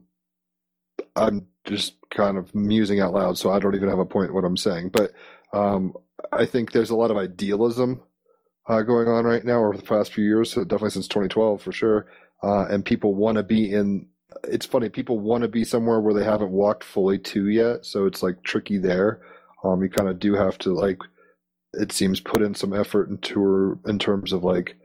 [1.15, 4.45] I'm just kind of musing out loud, so I don't even have a point what
[4.45, 4.89] I'm saying.
[4.89, 5.11] But
[5.53, 5.93] um,
[6.31, 8.01] I think there's a lot of idealism
[8.67, 12.07] uh, going on right now over the past few years, definitely since 2012 for sure.
[12.43, 14.07] Uh, and people want to be in.
[14.43, 18.05] It's funny, people want to be somewhere where they haven't walked fully to yet, so
[18.05, 19.21] it's like tricky there.
[19.63, 20.99] Um, you kind of do have to like
[21.73, 24.75] it seems put in some effort into in terms of like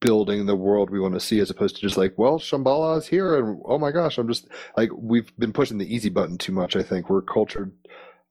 [0.00, 3.06] building the world we want to see as opposed to just like well shambhala is
[3.08, 4.46] here and oh my gosh i'm just
[4.76, 7.08] like we've been pushing the easy button too much i think.
[7.10, 7.72] We're cultured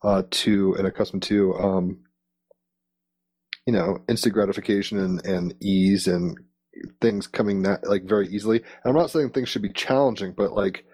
[0.04, 2.00] uh to and accustomed to um
[3.66, 6.38] you know instant gratification and and ease and
[7.02, 8.58] things coming that like very easily.
[8.60, 10.86] And i'm not saying things should be challenging but like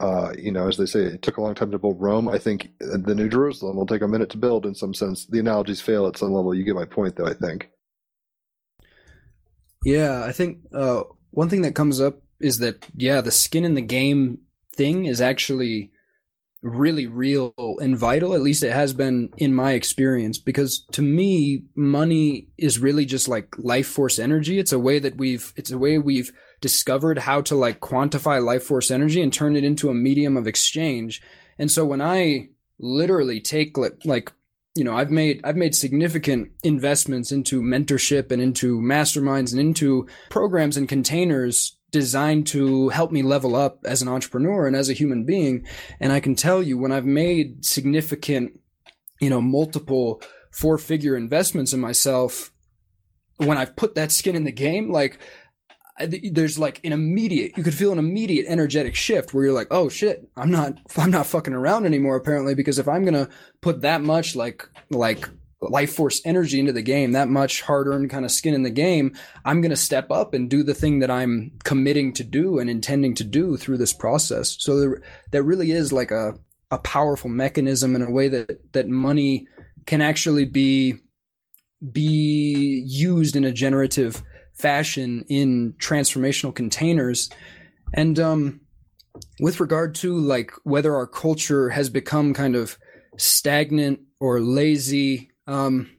[0.00, 2.28] uh, you know, as they say, it took a long time to build Rome.
[2.28, 5.26] I think the New Jerusalem will take a minute to build in some sense.
[5.26, 6.54] The analogies fail at some level.
[6.54, 7.68] You get my point, though, I think.
[9.84, 13.74] Yeah, I think uh, one thing that comes up is that, yeah, the skin in
[13.74, 14.38] the game
[14.74, 15.90] thing is actually
[16.62, 18.34] really real and vital.
[18.34, 23.28] At least it has been in my experience, because to me, money is really just
[23.28, 24.58] like life force energy.
[24.58, 28.64] It's a way that we've, it's a way we've discovered how to like quantify life
[28.64, 31.22] force energy and turn it into a medium of exchange.
[31.58, 34.32] And so when I literally take like,
[34.74, 40.06] you know, I've made I've made significant investments into mentorship and into masterminds and into
[40.30, 44.94] programs and containers designed to help me level up as an entrepreneur and as a
[44.94, 45.66] human being.
[45.98, 48.60] And I can tell you when I've made significant,
[49.20, 50.22] you know, multiple
[50.52, 52.52] four figure investments in myself,
[53.38, 55.18] when I've put that skin in the game, like
[56.06, 59.88] there's like an immediate you could feel an immediate energetic shift where you're like oh
[59.88, 63.28] shit i'm not i'm not fucking around anymore apparently because if i'm gonna
[63.60, 65.28] put that much like like
[65.60, 68.70] life force energy into the game, that much hard earned kind of skin in the
[68.70, 69.14] game,
[69.44, 73.14] I'm to step up and do the thing that I'm committing to do and intending
[73.16, 74.56] to do through this process.
[74.58, 75.02] So there,
[75.32, 76.34] that really is like a,
[76.70, 79.46] a powerful mechanism in a way that, that money
[79.86, 80.94] can actually be,
[81.92, 84.22] be used in a generative
[84.60, 87.30] fashion in transformational containers.
[87.94, 88.60] And, um,
[89.40, 92.78] with regard to like whether our culture has become kind of
[93.16, 95.90] stagnant or lazy um,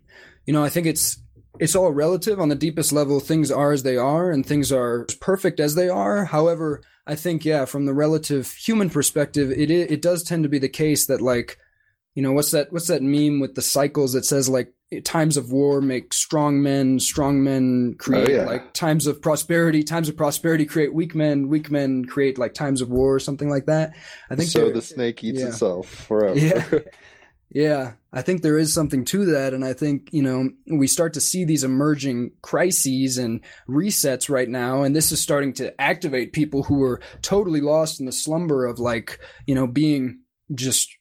[0.46, 1.18] you know, I think it's
[1.60, 3.20] it's all relative on the deepest level.
[3.20, 6.26] Things are as they are, and things are perfect as they are.
[6.26, 10.60] However, I think yeah, from the relative human perspective, it it does tend to be
[10.60, 11.58] the case that like,
[12.16, 14.74] you know, what's that what's that meme with the cycles that says like
[15.06, 18.46] times of war make strong men, strong men create oh, yeah.
[18.46, 22.82] like times of prosperity, times of prosperity create weak men, weak men create like times
[22.82, 23.96] of war or something like that.
[24.30, 24.72] I think so.
[24.72, 25.48] The snake eats yeah.
[25.48, 26.38] itself forever.
[26.38, 26.66] Yeah.
[27.54, 29.54] Yeah, I think there is something to that.
[29.54, 34.48] And I think, you know, we start to see these emerging crises and resets right
[34.48, 34.84] now.
[34.84, 38.80] And this is starting to activate people who were totally lost in the slumber of
[38.80, 40.22] like, you know, being
[40.56, 40.96] just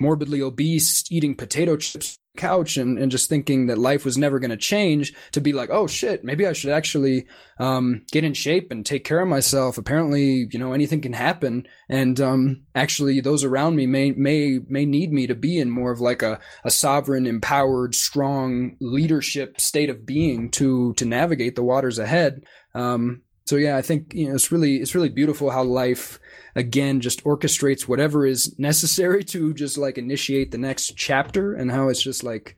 [0.00, 4.50] morbidly obese, eating potato chips couch and, and just thinking that life was never going
[4.50, 7.26] to change to be like, oh shit, maybe I should actually
[7.58, 9.76] um, get in shape and take care of myself.
[9.76, 11.66] Apparently, you know, anything can happen.
[11.88, 15.92] And um, actually, those around me may may may need me to be in more
[15.92, 21.64] of like a, a sovereign, empowered, strong leadership state of being to to navigate the
[21.64, 22.44] waters ahead.
[22.74, 26.18] Um, so yeah, I think you know it's really it's really beautiful how life
[26.54, 31.88] again just orchestrates whatever is necessary to just like initiate the next chapter and how
[31.88, 32.56] it's just like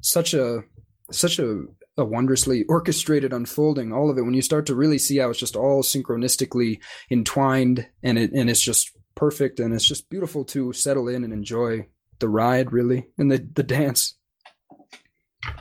[0.00, 0.62] such a
[1.10, 1.62] such a
[1.98, 4.22] a wondrously orchestrated unfolding all of it.
[4.22, 6.78] When you start to really see how it's just all synchronistically
[7.10, 11.32] entwined and it and it's just perfect and it's just beautiful to settle in and
[11.32, 11.86] enjoy
[12.18, 14.16] the ride really and the the dance.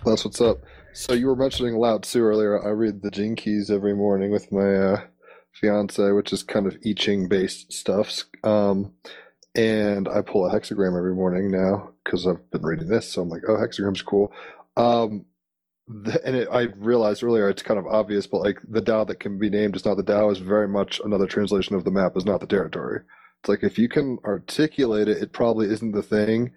[0.03, 0.57] That's what's up.
[0.94, 2.66] So you were mentioning Lao Tzu earlier.
[2.66, 5.02] I read the Gene Keys every morning with my uh,
[5.56, 8.23] fiance, which is kind of I Ching based stuff.
[8.44, 8.94] Um,
[9.56, 13.11] and I pull a hexagram every morning now because I've been reading this.
[13.11, 14.34] So I'm like, oh, hexagram's cool.
[14.76, 15.26] Um,
[15.88, 19.19] the, and it, I realized earlier it's kind of obvious, but like the Tao that
[19.19, 22.18] can be named is not the Tao is very much another translation of the map
[22.18, 23.02] is not the territory.
[23.40, 26.52] It's like if you can articulate it, it probably isn't the thing.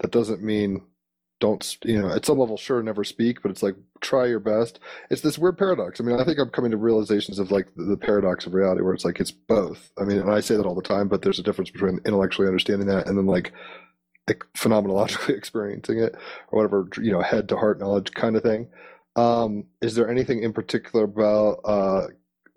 [0.00, 0.82] That doesn't mean
[1.40, 4.78] don't you know at some level sure never speak but it's like try your best.
[5.10, 6.00] It's this weird paradox.
[6.00, 8.82] I mean i think i'm coming to realizations of like the, the paradox of reality
[8.82, 9.90] where it's like it's both.
[9.98, 12.46] I mean and i say that all the time but there's a difference between intellectually
[12.46, 13.52] understanding that and then like
[14.54, 16.14] phenomenologically experiencing it
[16.52, 18.68] or whatever you know head to heart knowledge kind of thing.
[19.16, 22.06] Um is there anything in particular about uh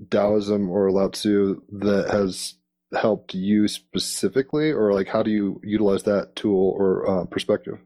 [0.09, 2.55] taoism or lao tzu that has
[2.93, 4.71] helped you specifically?
[4.71, 7.79] Or like how do you utilize that tool or uh, perspective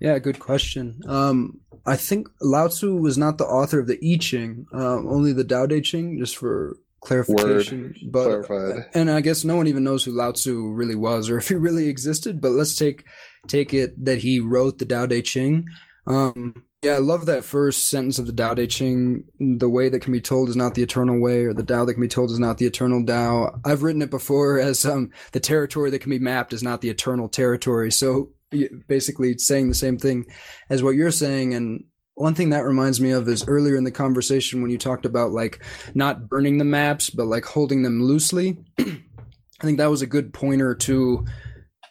[0.00, 1.00] yeah, good question.
[1.06, 5.32] Um, I think Lao Tzu was not the author of the I Ching, uh, only
[5.32, 7.82] the Tao Te Ching, just for clarification.
[7.82, 8.86] Word but clarified.
[8.94, 11.54] and I guess no one even knows who Lao Tzu really was or if he
[11.54, 12.40] really existed.
[12.40, 13.04] But let's take
[13.46, 15.66] take it that he wrote the Tao Te Ching.
[16.06, 19.24] Um, yeah, I love that first sentence of the Tao Te Ching.
[19.38, 21.94] The way that can be told is not the eternal way, or the Tao that
[21.94, 23.60] can be told is not the eternal Tao.
[23.64, 26.88] I've written it before as um, the territory that can be mapped is not the
[26.88, 27.92] eternal territory.
[27.92, 28.30] So
[28.88, 30.26] basically saying the same thing
[30.68, 31.54] as what you're saying.
[31.54, 35.06] And one thing that reminds me of is earlier in the conversation when you talked
[35.06, 35.64] about like
[35.94, 38.58] not burning the maps, but like holding them loosely.
[38.78, 41.24] I think that was a good pointer to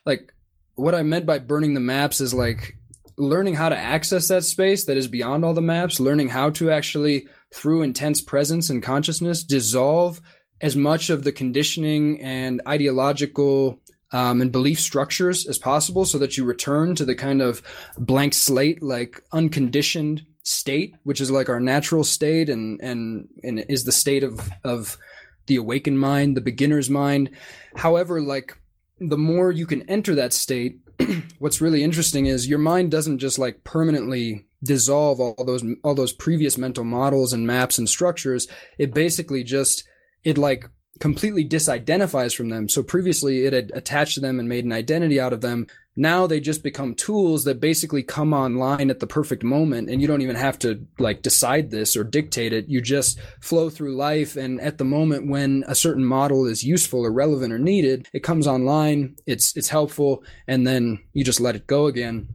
[0.05, 0.33] like
[0.75, 2.75] what I meant by burning the maps is like
[3.17, 6.71] learning how to access that space that is beyond all the maps, learning how to
[6.71, 10.21] actually, through intense presence and consciousness, dissolve
[10.61, 13.81] as much of the conditioning and ideological
[14.11, 17.61] um, and belief structures as possible so that you return to the kind of
[17.97, 23.83] blank slate, like unconditioned state, which is like our natural state and, and, and is
[23.83, 24.97] the state of, of
[25.47, 27.29] the awakened mind, the beginner's mind.
[27.75, 28.57] However, like
[28.99, 30.79] the more you can enter that state,
[31.39, 36.11] what's really interesting is your mind doesn't just like permanently dissolve all those all those
[36.11, 38.45] previous mental models and maps and structures
[38.77, 39.87] it basically just
[40.25, 40.69] it like
[40.99, 42.67] completely disidentifies from them.
[42.67, 45.67] So previously it had attached to them and made an identity out of them.
[45.95, 50.07] Now they just become tools that basically come online at the perfect moment and you
[50.07, 52.69] don't even have to like decide this or dictate it.
[52.69, 57.01] You just flow through life and at the moment when a certain model is useful
[57.01, 61.55] or relevant or needed, it comes online, it's it's helpful and then you just let
[61.55, 62.27] it go again.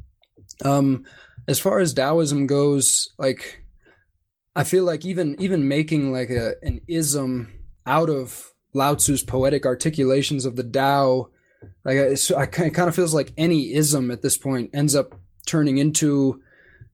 [0.65, 1.05] Um
[1.47, 3.63] as far as Taoism goes, like
[4.57, 7.53] I feel like even even making like a an ism
[7.87, 11.31] out of Lao Tzu's poetic articulations of the Tao.
[11.85, 15.15] Like I, it kind of feels like any ism at this point ends up
[15.47, 16.43] turning into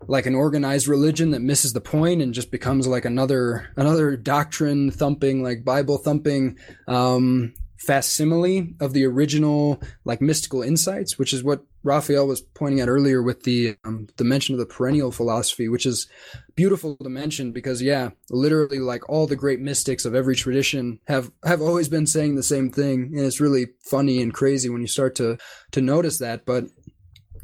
[0.07, 4.91] like an organized religion that misses the point and just becomes like another another doctrine
[4.91, 6.57] thumping like bible thumping
[6.89, 12.89] um facsimile of the original like mystical insights which is what raphael was pointing out
[12.89, 16.07] earlier with the um, the mention of the perennial philosophy which is
[16.55, 21.31] beautiful to mention because yeah literally like all the great mystics of every tradition have
[21.45, 23.13] have always been saying the same thing.
[23.15, 25.39] And it's really funny and crazy when you start to
[25.73, 26.45] to notice that.
[26.45, 26.65] But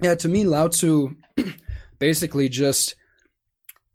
[0.02, 1.16] yeah to me lao tzu
[1.98, 2.94] basically just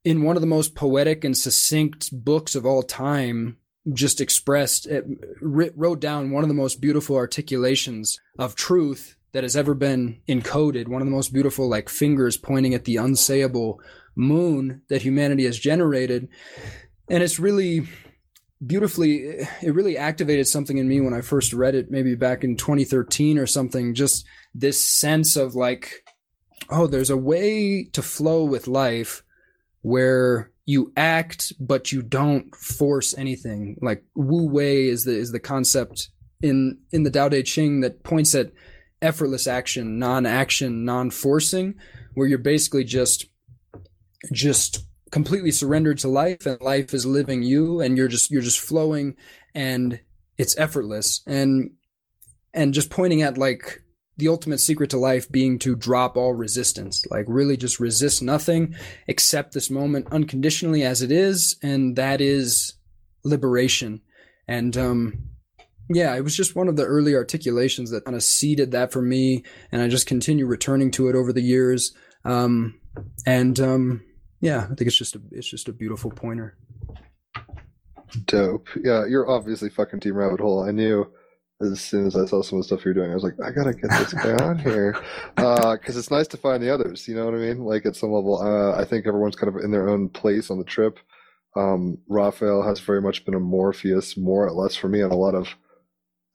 [0.03, 3.57] in one of the most poetic and succinct books of all time
[3.93, 9.43] just expressed eh, it, wrote down one of the most beautiful articulations of truth that
[9.43, 13.77] has ever been encoded one of the most beautiful like fingers pointing at the unsayable
[14.15, 16.27] moon that humanity has generated.
[17.09, 17.87] And it's really
[18.65, 22.43] beautifully eh, it really activated something in me when i first read it maybe back
[22.43, 26.03] in 2013 or something just this sense of like
[26.69, 29.23] oh, there's a way to flow with life
[29.81, 33.77] where you act but you don't force anything.
[33.81, 36.09] Like Wu Wei is the is the concept
[36.41, 38.51] in in the Tao Te Ching that points at
[39.01, 41.75] effortless action, non-action, non-forcing,
[42.13, 43.25] where you're basically just
[44.31, 48.59] just completely surrendered to life and life is living you and you're just you're just
[48.59, 49.15] flowing
[49.53, 49.99] and
[50.37, 51.71] it's effortless and
[52.53, 53.81] and just pointing at like
[54.17, 58.75] the ultimate secret to life being to drop all resistance, like really just resist nothing,
[59.07, 62.73] accept this moment unconditionally as it is, and that is
[63.23, 64.01] liberation.
[64.47, 65.29] And um,
[65.89, 69.01] yeah, it was just one of the early articulations that kind of seeded that for
[69.01, 71.93] me, and I just continue returning to it over the years.
[72.25, 72.79] Um,
[73.25, 74.03] and um,
[74.39, 76.57] yeah, I think it's just a it's just a beautiful pointer.
[78.25, 78.67] Dope.
[78.83, 80.63] Yeah, you're obviously fucking Team Rabbit Hole.
[80.63, 81.11] I knew
[81.63, 83.51] as soon as I saw some of the stuff you're doing, I was like, I
[83.51, 84.95] gotta get this guy on here
[85.35, 87.07] because uh, it's nice to find the others.
[87.07, 87.59] You know what I mean?
[87.59, 90.57] Like at some level, uh, I think everyone's kind of in their own place on
[90.57, 90.99] the trip.
[91.55, 95.15] Um, Raphael has very much been a Morpheus, more or less for me, on a
[95.15, 95.55] lot of.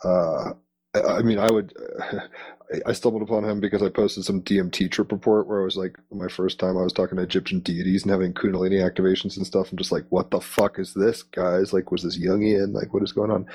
[0.05, 0.53] Uh,
[0.95, 1.73] I mean, I would.
[2.85, 5.97] I stumbled upon him because I posted some DMT trip report where I was like,
[6.11, 9.71] my first time I was talking to Egyptian deities and having Kundalini activations and stuff.
[9.71, 11.73] I'm just like, what the fuck is this, guys?
[11.73, 12.75] Like, was this Jungian?
[12.75, 13.47] Like, what is going on?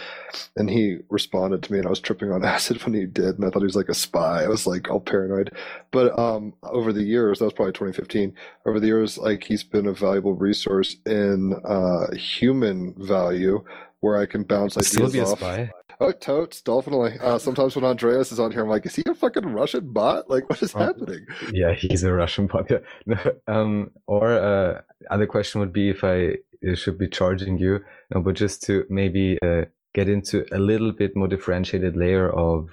[0.56, 3.46] And he responded to me, and I was tripping on acid when he did, and
[3.46, 4.44] I thought he was like a spy.
[4.44, 5.52] I was like all paranoid.
[5.92, 8.34] But um, over the years, that was probably 2015.
[8.66, 13.64] Over the years, like he's been a valuable resource in uh, human value
[14.02, 15.40] where I can bounce ideas Still be a off.
[15.40, 15.72] spy.
[16.00, 17.18] Oh, totes, definitely.
[17.22, 20.30] Uh, sometimes when Andreas is on here, I'm like, is he a fucking Russian bot?
[20.30, 20.80] Like, what is Oh.
[20.80, 21.26] happening?
[21.54, 22.70] Yeah, he's a Russian bot.
[22.72, 22.80] Yeah.
[23.48, 26.38] Um, or uh, other question would be if I
[26.68, 27.80] uh, should be charging you,
[28.14, 32.70] no, but just to maybe uh, get into a little bit more differentiated layer of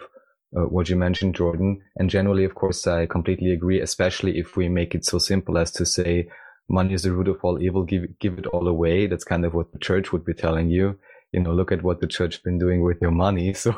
[0.57, 1.83] uh, what you mentioned, Jordan.
[1.97, 5.71] And generally, of course, I completely agree, especially if we make it so simple as
[5.73, 6.29] to say
[6.71, 9.07] money is the root of all evil, give give it all away.
[9.07, 10.99] That's kind of what the church would be telling you.
[11.33, 13.55] You know, look at what the church been doing with your money.
[13.65, 13.75] So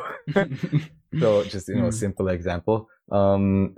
[1.21, 1.93] so just you know Mm.
[1.93, 3.75] simple example um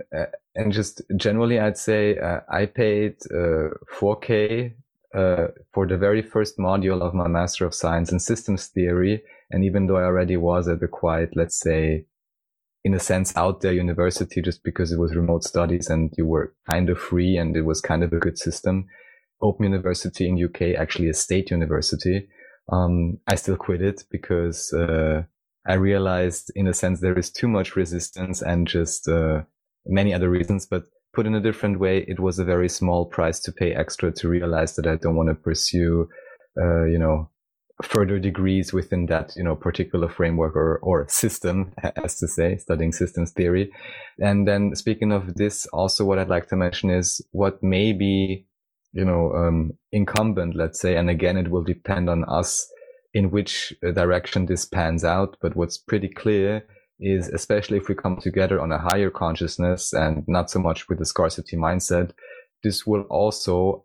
[0.54, 3.68] and just generally i'd say uh, i paid uh,
[3.98, 4.74] 4k
[5.14, 9.64] uh, for the very first module of my master of science in systems theory and
[9.64, 12.04] even though i already was at a quite let's say
[12.84, 16.52] in a sense out there university just because it was remote studies and you were
[16.70, 18.86] kind of free and it was kind of a good system
[19.40, 22.28] open university in uk actually a state university
[22.70, 25.22] um i still quit it because uh
[25.66, 29.42] I realized in a sense there is too much resistance and just uh,
[29.86, 30.84] many other reasons, but
[31.14, 34.28] put in a different way, it was a very small price to pay extra to
[34.28, 36.08] realize that I don't want to pursue,
[36.60, 37.28] uh, you know,
[37.82, 41.72] further degrees within that, you know, particular framework or, or system,
[42.02, 43.70] as to say, studying systems theory.
[44.20, 48.46] And then speaking of this, also what I'd like to mention is what may be,
[48.92, 52.70] you know, um, incumbent, let's say, and again, it will depend on us
[53.14, 55.36] in which uh, direction this pans out.
[55.40, 56.64] But what's pretty clear
[57.00, 60.98] is, especially if we come together on a higher consciousness and not so much with
[60.98, 62.12] the scarcity mindset,
[62.62, 63.84] this will also,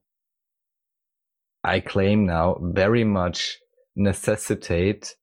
[1.64, 3.58] I claim now, very much
[3.96, 5.16] necessitate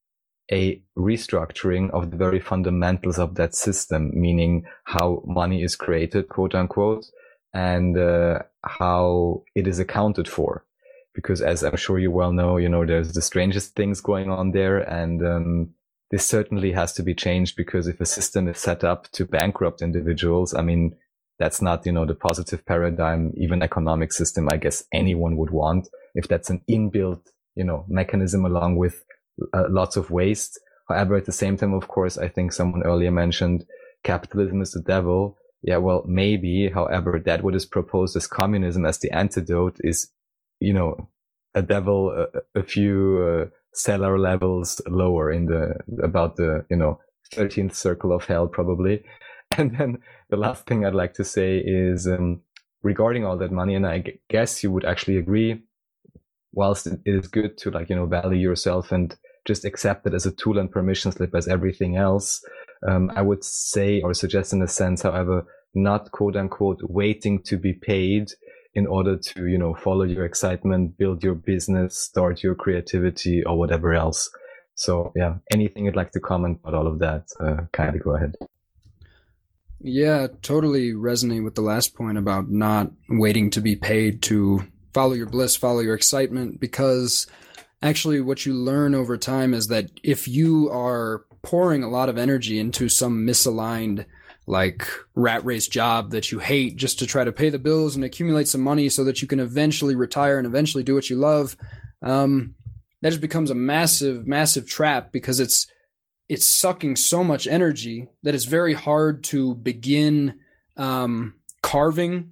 [0.51, 6.55] a restructuring of the very fundamentals of that system, meaning how money is created, quote
[6.55, 7.07] unquote,
[7.55, 10.65] and uh, how it is accounted for
[11.15, 14.51] because as I'm sure you well know, you know, there's the strangest things going on
[14.51, 14.79] there.
[14.79, 15.75] And, um,
[16.11, 19.83] this certainly has to be changed because if a system is set up to bankrupt
[19.83, 20.95] individuals, I mean,
[21.39, 25.89] that's not, you know, the positive paradigm, even economic system, I guess anyone would want
[26.15, 27.23] if that's an inbuilt,
[27.57, 29.05] you know, mechanism along with
[29.53, 30.61] uh, lots of waste.
[30.89, 33.65] However, at the same time, of course, I think someone earlier mentioned
[34.05, 35.37] capitalism is the devil.
[35.65, 40.11] Yeah, well, maybe, however, that what is proposed as communism as the antidote is,
[40.61, 41.09] you know,
[41.55, 47.01] a devil a, a few uh, stellar levels lower in the, about the, you know,
[47.33, 49.03] 13th circle of hell, probably.
[49.57, 49.99] And then
[50.31, 52.41] the last thing I'd like to say is, um,
[52.83, 55.63] regarding all that money, and I g- guess you would actually agree,
[56.53, 59.15] whilst it is good to like, you know, value yourself and
[59.47, 62.45] just accept it as a tool and permission slip as everything else,
[62.87, 67.57] um, I would say or suggest in a sense, however, not quote unquote waiting to
[67.57, 68.31] be paid
[68.75, 73.57] in order to, you know, follow your excitement, build your business, start your creativity or
[73.59, 74.31] whatever else.
[74.75, 78.35] So yeah, anything you'd like to comment about all of that, uh, kindly go ahead.
[79.81, 85.13] Yeah, totally resonate with the last point about not waiting to be paid to follow
[85.13, 87.27] your bliss, follow your excitement, because
[87.83, 92.19] actually what you learn over time is that if you are pouring a lot of
[92.19, 94.05] energy into some misaligned
[94.47, 98.05] like rat race job that you hate just to try to pay the bills and
[98.05, 101.57] accumulate some money so that you can eventually retire and eventually do what you love
[102.03, 102.55] um,
[103.01, 105.69] that just becomes a massive massive trap because it's
[106.29, 110.41] it's sucking so much energy that it's very hard to begin
[110.77, 112.31] um, carving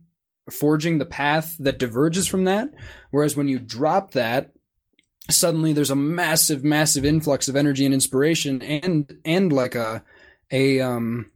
[0.51, 2.71] forging the path that diverges from that.
[3.11, 4.53] Whereas when you drop that
[5.31, 10.03] suddenly there's a massive massive influx of energy and inspiration and and like a
[10.51, 11.31] a um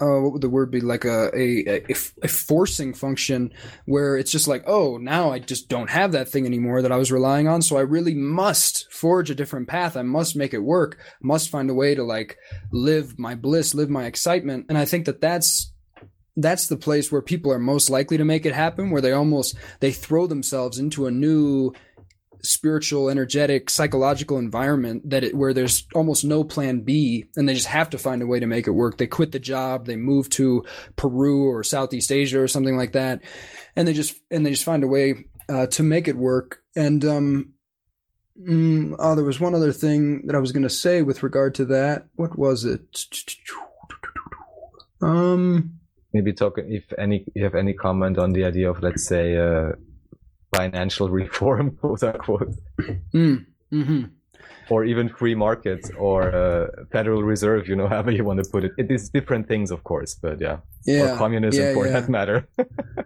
[0.00, 0.80] uh, what would the word be?
[0.80, 3.52] Like a, a a a forcing function
[3.86, 6.96] where it's just like oh now I just don't have that thing anymore that I
[6.96, 7.62] was relying on.
[7.62, 9.96] So I really must forge a different path.
[9.96, 10.98] I must make it work.
[11.22, 12.38] Must find a way to like
[12.72, 14.66] live my bliss live my excitement.
[14.68, 15.72] And I think that that's
[16.36, 19.56] that's the place where people are most likely to make it happen where they almost
[19.78, 21.72] they throw themselves into a new
[22.44, 27.66] spiritual, energetic, psychological environment that it, where there's almost no plan B and they just
[27.66, 28.98] have to find a way to make it work.
[28.98, 30.64] They quit the job, they move to
[30.96, 33.22] Peru or Southeast Asia or something like that.
[33.76, 36.62] And they just, and they just find a way uh, to make it work.
[36.76, 37.52] And, um,
[38.40, 41.54] mm, oh, there was one other thing that I was going to say with regard
[41.56, 42.06] to that.
[42.14, 42.80] What was it?
[45.02, 45.78] Um,
[46.14, 49.72] maybe talk if any you have any comment on the idea of let's say uh,
[50.56, 52.54] financial reform, quote unquote,
[53.12, 54.04] mm, mm-hmm.
[54.70, 58.64] or even free markets or uh, Federal Reserve, you know, however you want to put
[58.64, 58.72] it.
[58.78, 61.92] It is different things, of course, but yeah, yeah, or communism yeah, for yeah.
[61.92, 62.48] that matter.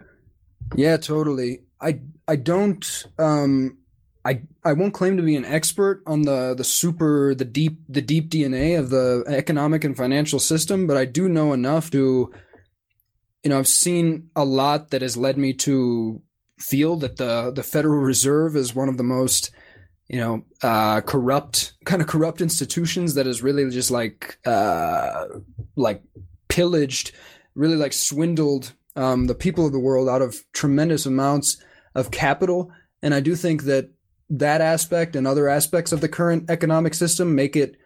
[0.77, 1.61] yeah, totally.
[1.81, 3.79] I I don't um
[4.25, 8.03] I I won't claim to be an expert on the the super the deep the
[8.03, 12.33] deep DNA of the economic and financial system, but I do know enough to
[13.45, 16.21] you know, I've seen a lot that has led me to
[16.59, 19.51] feel that the the Federal Reserve is one of the most
[20.09, 25.27] you know uh, corrupt kind of corrupt institutions that is really just like uh,
[25.77, 26.03] like
[26.49, 27.13] pillaged,
[27.55, 31.63] really like swindled um, the people of the world out of tremendous amounts
[31.95, 32.73] of capital.
[33.03, 33.91] And I do think that
[34.31, 37.77] that aspect and other aspects of the current economic system make it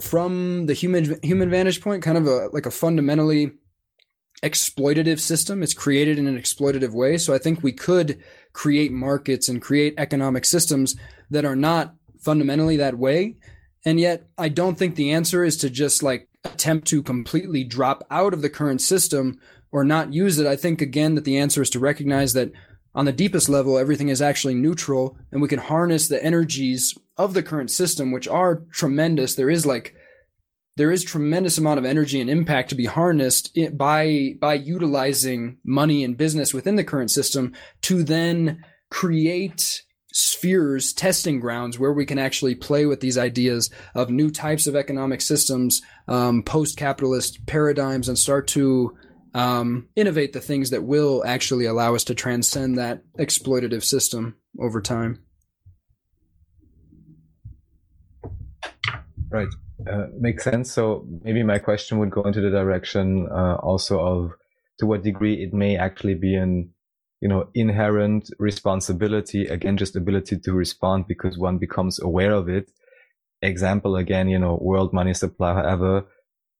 [0.00, 3.52] from the human human vantage point kind of a like a fundamentally
[4.44, 5.62] exploitative system.
[5.62, 7.16] It's created in an exploitative way.
[7.16, 8.22] So I think we could
[8.52, 10.96] create markets and create economic systems
[11.30, 13.36] that are not fundamentally that way.
[13.84, 18.06] And yet I don't think the answer is to just like attempt to completely drop
[18.10, 19.40] out of the current system
[19.72, 20.46] or not use it.
[20.46, 22.52] I think again that the answer is to recognize that
[22.94, 27.34] on the deepest level, everything is actually neutral and we can harness the energies of
[27.34, 29.34] the current system, which are tremendous.
[29.34, 29.94] There is like
[30.76, 36.04] there is tremendous amount of energy and impact to be harnessed by by utilizing money
[36.04, 37.52] and business within the current system
[37.82, 39.82] to then create
[40.12, 44.76] spheres testing grounds where we can actually play with these ideas of new types of
[44.76, 48.96] economic systems um, post-capitalist paradigms and start to
[49.34, 54.80] um, innovate the things that will actually allow us to transcend that exploitative system over
[54.80, 55.20] time.
[59.28, 59.48] Right
[59.90, 60.72] uh, makes sense.
[60.72, 64.32] So maybe my question would go into the direction uh, also of
[64.78, 66.70] to what degree it may actually be an
[67.20, 72.70] you know inherent responsibility again just ability to respond because one becomes aware of it
[73.40, 76.04] example again you know world money supply however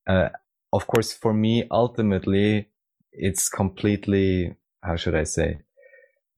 [0.07, 0.29] uh,
[0.73, 2.69] of course for me ultimately
[3.13, 5.59] it's completely how should i say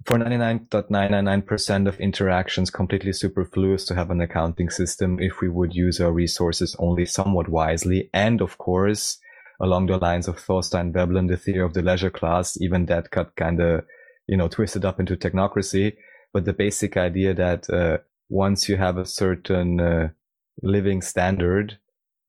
[0.05, 6.01] for 99.999% of interactions completely superfluous to have an accounting system if we would use
[6.01, 8.09] our resources only somewhat wisely.
[8.12, 9.18] And of course,
[9.60, 13.35] along the lines of Thorstein Veblen, the theory of the leisure class, even that got
[13.36, 13.85] kind of,
[14.27, 15.97] you know, twisted up into technocracy.
[16.32, 17.98] But the basic idea that uh,
[18.28, 20.09] once you have a certain uh,
[20.62, 21.78] living standard,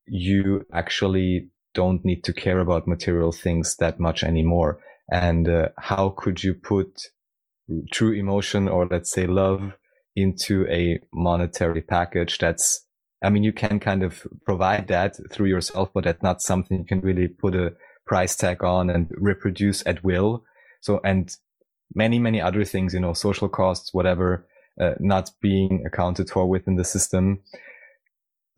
[0.08, 4.80] you actually don't need to care about material things that much anymore.
[5.12, 7.08] And uh, how could you put
[7.92, 9.74] true emotion or let's say love
[10.16, 12.88] into a monetary package that's
[13.24, 16.86] I mean, you can kind of provide that through yourself, but that's not something you
[16.86, 17.74] can really put a
[18.06, 20.44] price tag on and reproduce at will.
[20.82, 21.36] So, and
[21.96, 24.46] many, many other things, you know, social costs, whatever,
[24.80, 27.40] uh, not being accounted for within the system.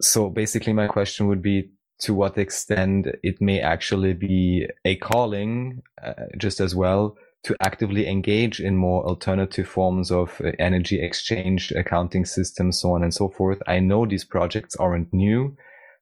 [0.02, 1.72] So basically my question would be
[2.02, 8.08] to what extent it may actually be a calling uh, just as well to actively
[8.08, 13.30] engage in more alternative forms of uh, energy exchange, accounting systems, so on and so
[13.30, 13.60] forth.
[13.68, 15.56] I know these projects aren't new,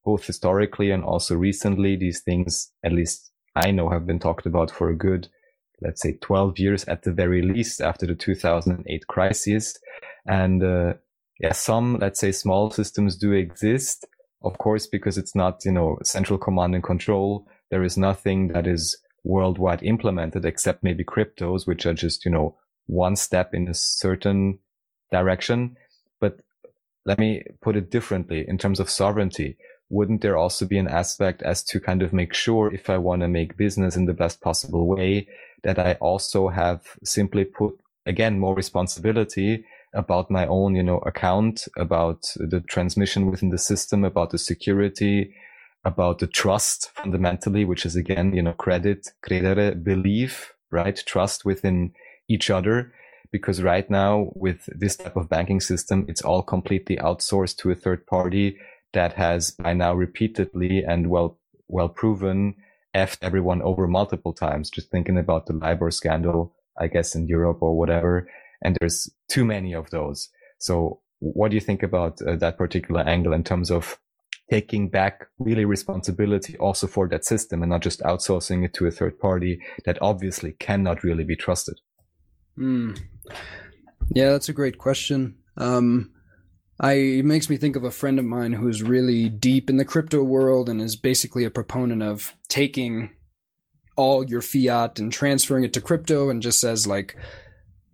[0.04, 1.96] both historically and also recently.
[1.96, 5.28] These things, at least I know, have been talked about for a good,
[5.82, 9.78] let's say 12 years at the very least after the 2008 crisis.
[10.28, 10.96] And, uh,
[11.40, 14.06] yeah, some, let's say small systems do exist.
[14.44, 17.48] Of course, because it's not, you know, central command and control.
[17.70, 18.98] There is nothing that is
[19.28, 22.56] worldwide implemented, except maybe cryptos, which are just, you know,
[22.88, 24.60] one step in a certain
[25.12, 25.76] direction.
[26.20, 26.40] But
[27.06, 29.58] let me put it differently in terms of sovereignty.
[29.90, 33.22] Wouldn't there also be an aspect as to kind of make sure if I want
[33.22, 35.28] to make business in the best possible way
[35.64, 41.68] that I also have simply put again more responsibility about my own, you know, account,
[41.78, 45.34] about the transmission within the system, about the security,
[45.88, 51.02] about the trust fundamentally, which is again, you know, credit, credere, belief, right?
[51.06, 51.94] Trust within
[52.30, 52.92] each other.
[53.32, 57.76] Because right now with this type of banking system, it's all completely outsourced to a
[57.76, 58.58] third party
[58.94, 62.56] that has by now repeatedly and well, well proven
[62.96, 64.70] effed everyone over multiple times.
[64.70, 68.30] Just thinking about the LIBOR scandal, I guess in Europe or whatever.
[68.62, 70.30] And there's too many of those.
[70.58, 74.00] So what do you think about uh, that particular angle in terms of
[74.50, 78.92] taking back really responsibility also for that system and not just outsourcing it to a
[78.92, 81.80] third party that obviously cannot really be trusted?
[82.58, 83.00] Mm.
[84.10, 85.38] Yeah, that's a great question.
[85.58, 86.12] Um,
[86.80, 89.86] I it makes me think of a friend of mine who's really deep in the
[89.86, 93.10] crypto world and is basically a proponent of taking
[93.96, 97.18] all your fiat and transferring it to crypto and just says like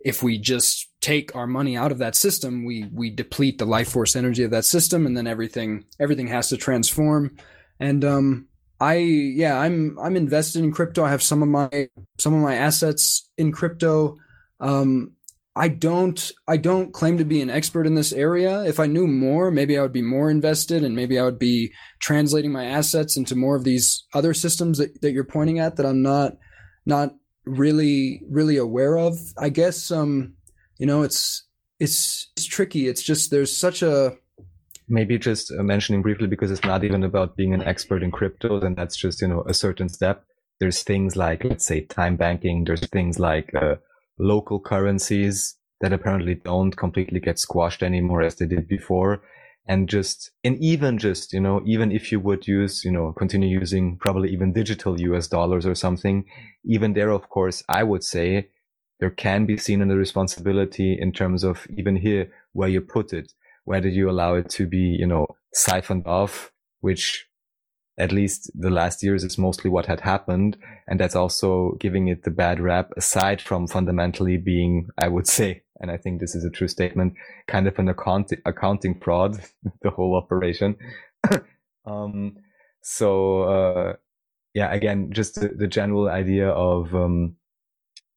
[0.00, 3.90] if we just take our money out of that system, we we deplete the life
[3.90, 7.36] force energy of that system, and then everything everything has to transform.
[7.78, 8.48] And um,
[8.80, 11.04] I yeah, I'm I'm invested in crypto.
[11.04, 14.16] I have some of my some of my assets in crypto.
[14.60, 15.12] Um,
[15.54, 18.64] I don't I don't claim to be an expert in this area.
[18.64, 21.70] If I knew more, maybe I would be more invested and maybe I would be
[22.00, 25.86] translating my assets into more of these other systems that, that you're pointing at that
[25.86, 26.32] I'm not
[26.86, 27.14] not
[27.44, 29.18] really really aware of.
[29.36, 30.34] I guess um
[30.78, 31.44] you know it's
[31.80, 32.88] it's it's tricky.
[32.88, 34.16] It's just there's such a
[34.88, 38.60] maybe just uh, mentioning briefly because it's not even about being an expert in crypto
[38.60, 40.24] and that's just you know a certain step.
[40.60, 42.64] There's things like let's say time banking.
[42.64, 43.76] There's things like uh,
[44.18, 49.22] local currencies that apparently don't completely get squashed anymore as they did before.
[49.66, 53.48] And just and even just you know even if you would use you know continue
[53.48, 56.26] using probably even digital us dollars or something
[56.66, 58.48] even there of course i would say
[59.04, 63.12] there can be seen in the responsibility in terms of even here where you put
[63.12, 66.50] it whether you allow it to be you know siphoned off
[66.80, 67.26] which
[67.98, 70.56] at least the last years is mostly what had happened
[70.86, 75.60] and that's also giving it the bad rap aside from fundamentally being i would say
[75.80, 77.14] and I think this is a true statement,
[77.48, 79.40] kind of an account- accounting fraud,
[79.82, 80.76] the whole operation.
[81.84, 82.36] um,
[82.80, 83.92] so, uh,
[84.54, 87.34] yeah, again, just the, the general idea of, um,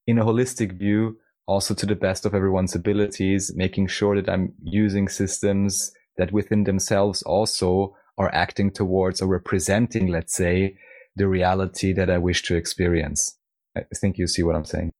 [0.07, 4.53] in a holistic view, also to the best of everyone's abilities, making sure that I'm
[4.63, 10.77] using systems that within themselves also are acting towards or representing, let's say,
[11.15, 13.37] the reality that I wish to experience.
[13.75, 14.91] I think you see what I'm saying.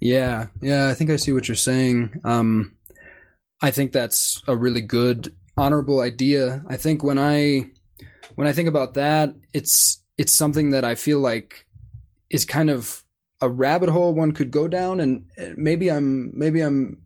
[0.00, 2.20] Yeah, yeah, I think I see what you're saying.
[2.24, 2.76] Um,
[3.60, 6.64] I think that's a really good, honorable idea.
[6.68, 7.70] I think when I
[8.34, 11.66] when I think about that, it's it's something that I feel like
[12.30, 13.01] is kind of
[13.42, 17.02] a rabbit hole one could go down, and maybe I'm maybe I'm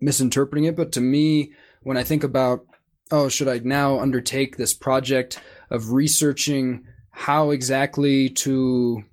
[0.00, 1.52] misinterpreting it, but to me,
[1.82, 2.66] when I think about
[3.12, 5.40] oh, should I now undertake this project
[5.70, 9.04] of researching how exactly to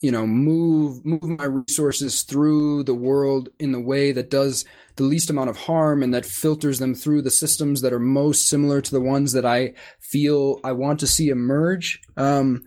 [0.00, 4.64] you know move move my resources through the world in the way that does
[4.96, 8.48] the least amount of harm and that filters them through the systems that are most
[8.48, 12.64] similar to the ones that I feel I want to see emerge um,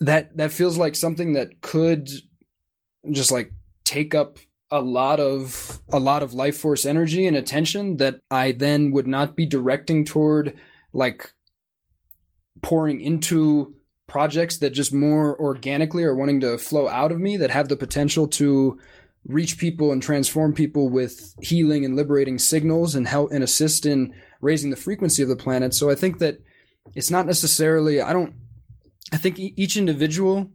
[0.00, 2.08] that that feels like something that could
[3.10, 3.52] just like
[3.84, 4.38] take up
[4.70, 9.06] a lot of a lot of life force energy and attention that I then would
[9.06, 10.56] not be directing toward
[10.92, 11.32] like
[12.62, 13.74] pouring into
[14.06, 17.76] projects that just more organically are wanting to flow out of me that have the
[17.76, 18.78] potential to
[19.26, 24.14] reach people and transform people with healing and liberating signals and help and assist in
[24.40, 25.74] raising the frequency of the planet.
[25.74, 26.38] So I think that
[26.94, 28.34] it's not necessarily I don't
[29.12, 30.50] I think each individual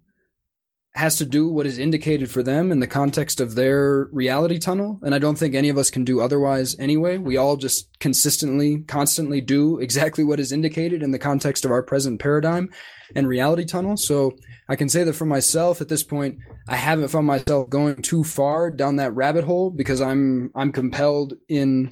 [0.96, 5.00] has to do what is indicated for them in the context of their reality tunnel.
[5.02, 7.18] And I don't think any of us can do otherwise anyway.
[7.18, 11.82] We all just consistently, constantly do exactly what is indicated in the context of our
[11.82, 12.70] present paradigm
[13.16, 13.98] and reality tunnel.
[13.98, 14.38] So
[14.70, 18.24] I can say that for myself at this point, I haven't found myself going too
[18.24, 21.92] far down that rabbit hole because I'm, I'm compelled in,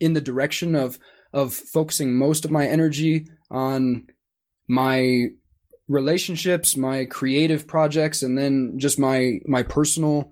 [0.00, 0.98] in the direction of,
[1.34, 4.06] of focusing most of my energy on
[4.68, 5.26] my
[5.88, 10.30] relationships, my creative projects, and then just my my personal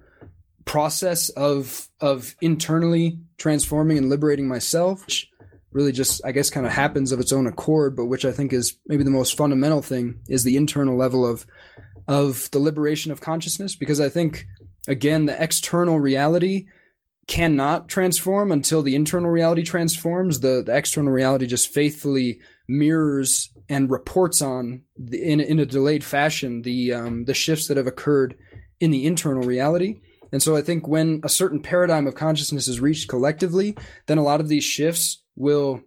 [0.64, 5.30] process of of internally transforming and liberating myself, which
[5.72, 8.52] really just I guess kind of happens of its own accord, but which I think
[8.52, 11.46] is maybe the most fundamental thing is the internal level of
[12.06, 13.74] of the liberation of consciousness.
[13.76, 14.46] Because I think
[14.86, 16.66] again the external reality
[17.26, 20.40] cannot transform until the internal reality transforms.
[20.40, 26.04] The, the external reality just faithfully mirrors and reports on the, in in a delayed
[26.04, 28.36] fashion the um, the shifts that have occurred
[28.80, 30.00] in the internal reality.
[30.32, 33.76] And so I think when a certain paradigm of consciousness is reached collectively,
[34.06, 35.80] then a lot of these shifts will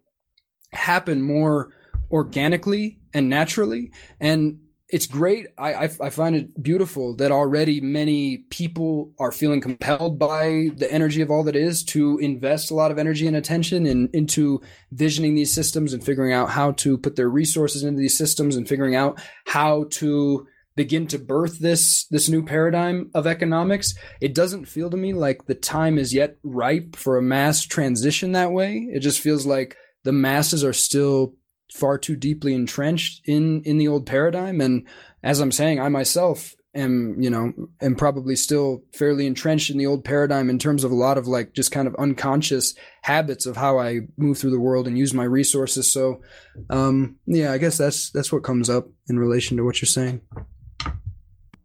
[0.71, 1.73] happen more
[2.11, 3.91] organically and naturally.
[4.19, 4.59] And
[4.89, 5.47] it's great.
[5.57, 10.91] I, I, I find it beautiful that already many people are feeling compelled by the
[10.91, 14.61] energy of all that is to invest a lot of energy and attention in, into
[14.91, 18.67] visioning these systems and figuring out how to put their resources into these systems and
[18.67, 23.93] figuring out how to begin to birth this this new paradigm of economics.
[24.21, 28.31] It doesn't feel to me like the time is yet ripe for a mass transition
[28.31, 28.87] that way.
[28.91, 31.35] It just feels like the masses are still
[31.73, 34.61] far too deeply entrenched in in the old paradigm.
[34.61, 34.87] And
[35.23, 37.51] as i'm saying i myself am you know
[37.81, 41.27] am probably still fairly entrenched in the old paradigm in terms of a lot of
[41.27, 45.13] like just kind of unconscious habits of how i move through the world and use
[45.13, 45.91] my resources.
[45.91, 46.21] So
[46.69, 50.21] um yeah i guess that's that's what comes up in relation to what you're saying.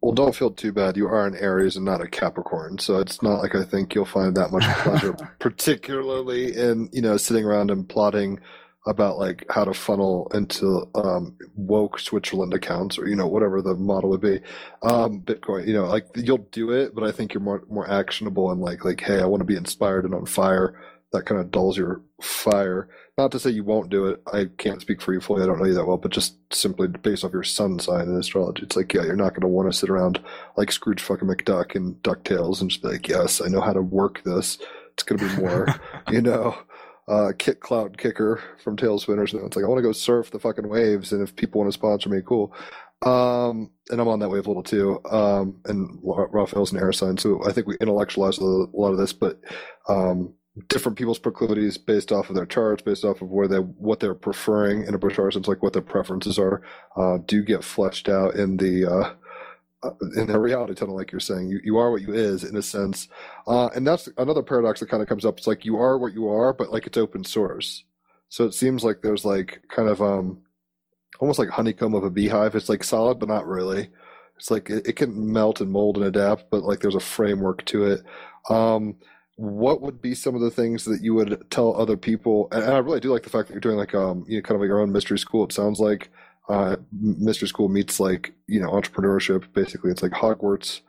[0.01, 0.97] Well, don't feel too bad.
[0.97, 4.05] You are an Aries and not a Capricorn, so it's not like I think you'll
[4.05, 8.39] find that much pleasure, particularly in you know sitting around and plotting
[8.85, 13.75] about like how to funnel into um, woke Switzerland accounts or you know whatever the
[13.75, 14.39] model would be,
[14.83, 15.67] um, Bitcoin.
[15.67, 18.85] You know, like you'll do it, but I think you're more more actionable and like
[18.85, 20.79] like hey, I want to be inspired and on fire.
[21.11, 22.89] That kind of dulls your fire.
[23.17, 24.21] Not to say you won't do it.
[24.33, 25.41] I can't speak for you fully.
[25.41, 28.17] I don't know you that well, but just simply based off your sun sign in
[28.17, 30.21] astrology, it's like yeah, you're not going to want to sit around
[30.57, 33.81] like Scrooge fucking McDuck and Ducktales and just be like, yes, I know how to
[33.81, 34.57] work this.
[34.93, 35.67] It's going to be more,
[36.11, 36.57] you know
[37.07, 39.33] uh, Kit Cloudkicker from TaleSpinners.
[39.33, 41.71] And it's like, I want to go surf the fucking waves, and if people want
[41.71, 42.53] to sponsor me, cool.
[43.05, 44.99] Um, and I'm on that wave a little too.
[45.09, 49.13] Um, and Raphael's an air sign, so I think we intellectualize a lot of this,
[49.13, 49.39] but
[49.87, 50.33] um,
[50.69, 54.15] different people's proclivities based off of their charts, based off of where they what they're
[54.15, 56.61] preferring in a chart, like what their preferences are,
[56.95, 59.13] uh, do get fleshed out in the uh,
[60.15, 62.61] in the reality tunnel, like you're saying, you, you are what you is in a
[62.61, 63.07] sense.
[63.47, 65.37] Uh, and that's another paradox that kind of comes up.
[65.37, 67.83] It's like you are what you are, but like it's open source.
[68.29, 70.39] So it seems like there's like kind of um
[71.19, 72.55] almost like honeycomb of a beehive.
[72.55, 73.89] It's like solid, but not really.
[74.37, 77.63] It's like it, it can melt and mold and adapt, but like there's a framework
[77.65, 78.01] to it.
[78.49, 78.95] Um,
[79.37, 82.47] what would be some of the things that you would tell other people?
[82.51, 84.41] And, and I really do like the fact that you're doing like um you know
[84.41, 85.45] kind of like your own mystery school.
[85.45, 86.11] It sounds like
[86.49, 89.51] uh, Mystery School meets like you know entrepreneurship.
[89.53, 90.81] Basically, it's like Hogwarts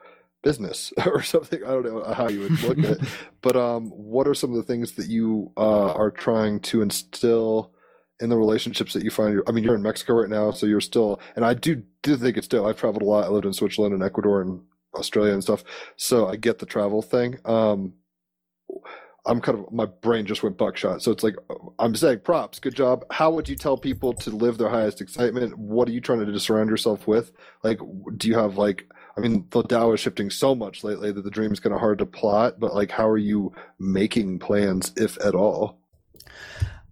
[0.42, 1.62] business or something.
[1.64, 3.08] I don't know how you would look at it,
[3.42, 7.72] but um, what are some of the things that you uh, are trying to instill
[8.20, 9.40] in the relationships that you find?
[9.46, 12.36] I mean, you're in Mexico right now, so you're still, and I do do think
[12.36, 12.66] it's still.
[12.66, 13.24] I've traveled a lot.
[13.24, 14.62] I lived in Switzerland and Ecuador and
[14.94, 15.64] Australia and stuff,
[15.96, 17.38] so I get the travel thing.
[17.44, 17.94] Um,
[19.26, 21.02] I'm kind of my brain just went buckshot.
[21.02, 21.34] So it's like
[21.78, 23.04] I'm saying props, good job.
[23.10, 25.58] How would you tell people to live their highest excitement?
[25.58, 27.32] What are you trying to surround yourself with?
[27.62, 27.80] Like,
[28.16, 28.90] do you have like?
[29.16, 31.80] I mean, the Tao is shifting so much lately that the dream is kind of
[31.80, 32.60] hard to plot.
[32.60, 35.78] But like, how are you making plans, if at all?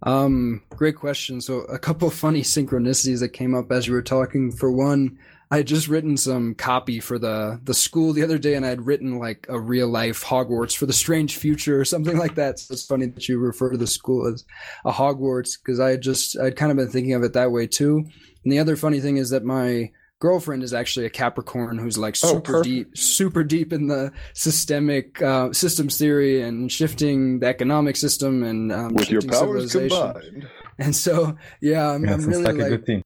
[0.03, 1.39] Um, great question.
[1.39, 4.51] So a couple funny synchronicities that came up as you were talking.
[4.51, 5.17] For one,
[5.51, 8.69] I had just written some copy for the the school the other day, and I
[8.69, 12.59] had written like a real life Hogwarts for the Strange Future or something like that.
[12.59, 14.43] So it's funny that you refer to the school as
[14.83, 17.67] a Hogwarts because I had just I'd kind of been thinking of it that way
[17.67, 18.05] too.
[18.43, 22.15] And the other funny thing is that my girlfriend is actually a Capricorn who's like
[22.23, 27.47] oh, super oh, deep, super deep in the systemic uh, systems theory and shifting the
[27.47, 30.47] economic system and um, with your powers combined.
[30.77, 33.05] And so, yeah, I'm, I'm really like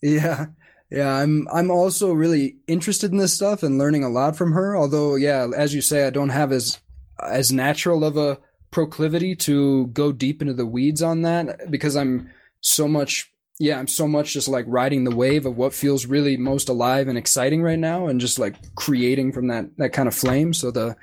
[0.00, 0.46] Yeah.
[0.94, 4.76] Yeah, I'm I'm also really interested in this stuff and learning a lot from her.
[4.76, 6.78] Although, yeah, as you say, I don't have as
[7.20, 8.38] as natural of a
[8.70, 12.30] proclivity to go deep into the weeds on that because I'm
[12.60, 16.36] so much yeah, I'm so much just like riding the wave of what feels really
[16.36, 20.14] most alive and exciting right now and just like creating from that that kind of
[20.14, 20.54] flame.
[20.54, 20.94] So the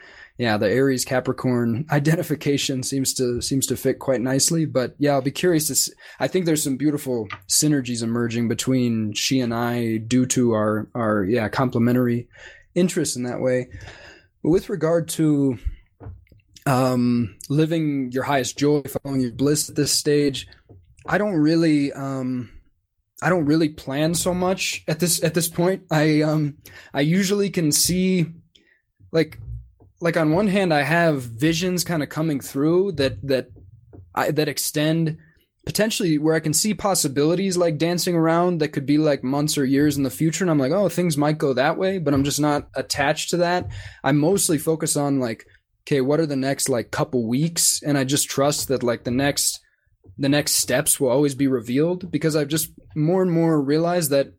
[0.41, 4.65] yeah, the Aries Capricorn identification seems to seems to fit quite nicely.
[4.65, 5.76] But yeah, I'll be curious to.
[5.76, 10.89] See, I think there's some beautiful synergies emerging between she and I due to our
[10.95, 12.27] our yeah complementary
[12.73, 13.68] interests in that way.
[14.41, 15.59] But with regard to
[16.65, 20.47] um, living your highest joy, following your bliss at this stage,
[21.05, 21.93] I don't really.
[21.93, 22.49] Um,
[23.22, 25.84] I don't really plan so much at this at this point.
[25.91, 26.57] I um
[26.95, 28.26] I usually can see
[29.11, 29.38] like
[30.02, 33.48] like on one hand I have visions kind of coming through that that
[34.14, 35.18] I, that extend
[35.65, 39.64] potentially where I can see possibilities like dancing around that could be like months or
[39.64, 42.23] years in the future and I'm like oh things might go that way but I'm
[42.23, 43.69] just not attached to that.
[44.03, 45.45] I mostly focus on like
[45.84, 49.11] okay what are the next like couple weeks and I just trust that like the
[49.11, 49.60] next
[50.18, 54.34] the next steps will always be revealed because I've just more and more realized that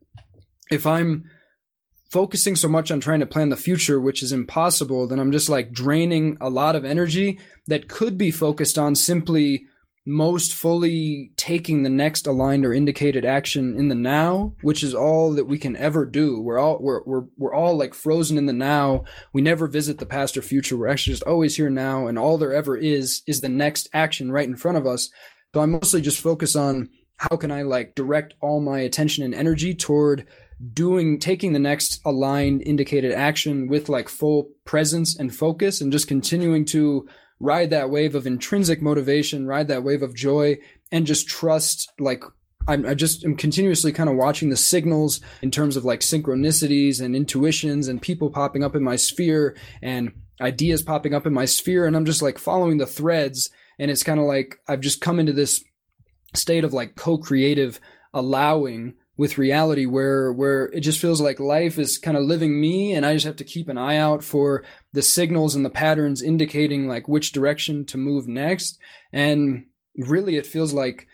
[0.71, 1.25] if I'm
[2.13, 5.49] focusing so much on trying to plan the future, which is impossible, then I'm just
[5.49, 9.65] like draining a lot of energy that could be focused on simply
[10.05, 15.33] most fully taking the next aligned or indicated action in the now, which is all
[15.33, 16.39] that we can ever do.
[16.39, 19.05] We're all we're we're we're all like frozen in the now.
[19.33, 20.77] We never visit the past or future.
[20.77, 24.31] We're actually just always here now, and all there ever is is the next action
[24.31, 25.09] right in front of us.
[25.55, 29.35] So I mostly just focus on how can I like direct all my attention and
[29.35, 30.27] energy toward
[30.73, 36.07] doing taking the next aligned indicated action with like full presence and focus and just
[36.07, 37.09] continuing to
[37.41, 40.57] ride that wave of intrinsic motivation ride that wave of joy
[40.93, 42.23] and just trust like
[42.69, 47.01] I'm, I just am continuously kind of watching the signals in terms of like synchronicities
[47.01, 51.45] and intuitions and people popping up in my sphere and ideas popping up in my
[51.45, 51.87] sphere.
[51.87, 53.51] And I'm just like following the threads.
[53.79, 55.65] And it's kind of like I've just come into this
[56.35, 57.81] state of like co creative
[58.15, 62.93] allowing with reality where where it just feels like life is kind of living me
[62.93, 66.23] and I just have to keep an eye out for the signals and the patterns
[66.23, 68.81] indicating like which direction to move next
[69.13, 69.67] and
[69.97, 71.07] really it feels like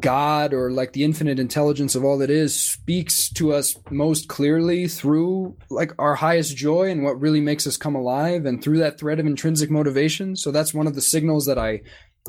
[0.00, 4.88] God or like the infinite intelligence of all that is speaks to us most clearly
[4.88, 8.98] through like our highest joy and what really makes us come alive and through that
[8.98, 10.34] thread of intrinsic motivation.
[10.34, 11.82] So that's one of the signals that I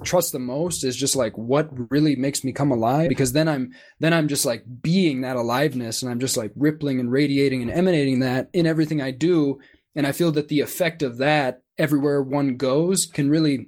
[0.04, 3.72] trust the most is just like what really makes me come alive because then i'm
[4.00, 7.70] then i'm just like being that aliveness and i'm just like rippling and radiating and
[7.70, 9.60] emanating that in everything i do.
[9.96, 13.68] And i feel that the effect of that everywhere one goes can really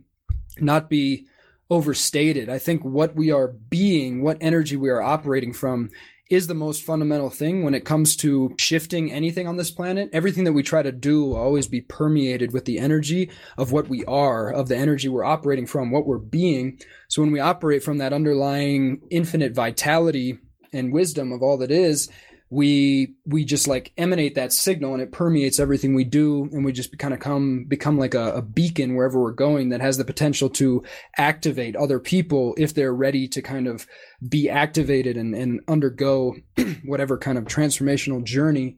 [0.60, 1.28] not be
[1.70, 2.50] overstated.
[2.50, 5.90] I think what we are being what energy we are operating from
[6.30, 10.10] is the most fundamental thing when it comes to shifting anything on this planet.
[10.12, 13.88] Everything that we try to do will always be permeated with the energy of what
[13.88, 16.80] we are, of the energy we're operating from, what we're being.
[17.10, 20.40] So when we operate from that underlying infinite vitality
[20.74, 22.10] and wisdom of all that is,
[22.56, 26.72] we we just like emanate that signal and it permeates everything we do and we
[26.72, 30.06] just kind of come become like a, a, beacon wherever we're going that has the
[30.06, 30.82] potential to
[31.18, 33.86] activate other people if they're ready to kind of
[34.30, 36.34] be activated and, and undergo
[36.86, 38.78] whatever kind of transformational journey.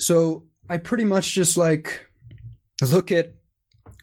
[0.00, 2.08] So i pretty much just like
[2.82, 3.34] look at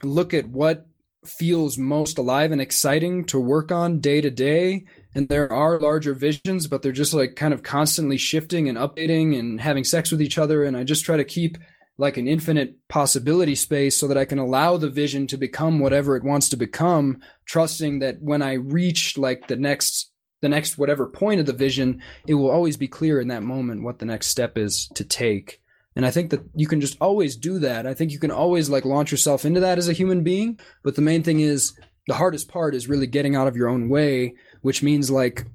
[0.01, 0.87] look at what
[1.25, 4.85] feels most alive and exciting to work on day to day
[5.17, 9.37] and there are larger visions, but they're just like kind of constantly shifting and updating
[9.37, 10.63] and having sex with each other.
[10.63, 11.57] And I just try to keep
[11.97, 16.15] like an infinite possibility space so that I can allow the vision to become whatever
[16.15, 20.11] it wants to become, trusting that when I reach like the next
[20.41, 23.81] the next whatever point of the vision, it will always be clear in that moment
[23.81, 25.59] what the next step is to take.
[25.95, 27.87] And I think that you can just always do that.
[27.87, 30.59] I think you can always like launch yourself into that as a human being.
[30.83, 31.73] But the main thing is
[32.07, 35.45] the hardest part is really getting out of your own way which means like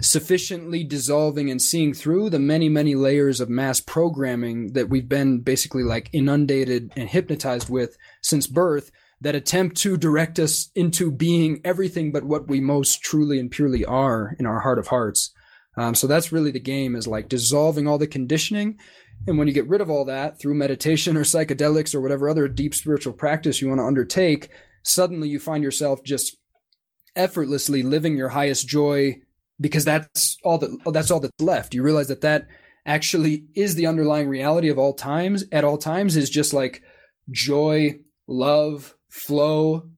[0.00, 5.40] sufficiently dissolving and seeing through the many many layers of mass programming that we've been
[5.40, 11.60] basically like inundated and hypnotized with since birth that attempt to direct us into being
[11.64, 15.32] everything but what we most truly and purely are in our heart of hearts.
[15.76, 18.78] Um, so that's really the game is like dissolving all the conditioning.
[19.26, 22.48] And when you get rid of all that through meditation or psychedelics or whatever other
[22.48, 24.50] deep spiritual practice you want to undertake
[24.82, 26.36] suddenly you find yourself just
[27.16, 29.20] effortlessly living your highest joy
[29.60, 31.74] because that's all that that's all that's left.
[31.74, 32.46] You realize that that
[32.84, 36.82] actually is the underlying reality of all times at all times is just like
[37.30, 37.94] joy
[38.26, 39.88] love flow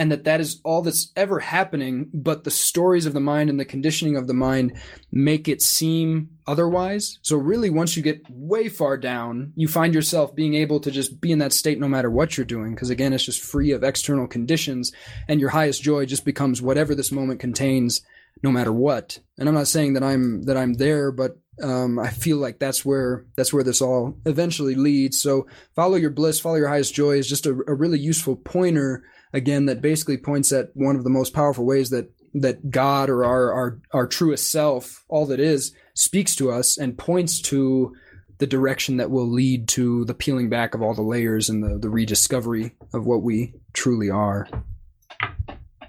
[0.00, 3.60] and that that is all that's ever happening but the stories of the mind and
[3.60, 4.72] the conditioning of the mind
[5.12, 10.34] make it seem otherwise so really once you get way far down you find yourself
[10.34, 13.12] being able to just be in that state no matter what you're doing because again
[13.12, 14.90] it's just free of external conditions
[15.28, 18.00] and your highest joy just becomes whatever this moment contains
[18.42, 22.08] no matter what and i'm not saying that i'm that i'm there but um, I
[22.08, 25.20] feel like that's where that's where this all eventually leads.
[25.20, 25.46] So
[25.76, 29.66] follow your bliss, follow your highest joy is just a, a really useful pointer again
[29.66, 33.52] that basically points at one of the most powerful ways that that God or our
[33.52, 37.94] our our truest self, all that is, speaks to us and points to
[38.38, 41.78] the direction that will lead to the peeling back of all the layers and the,
[41.78, 44.48] the rediscovery of what we truly are.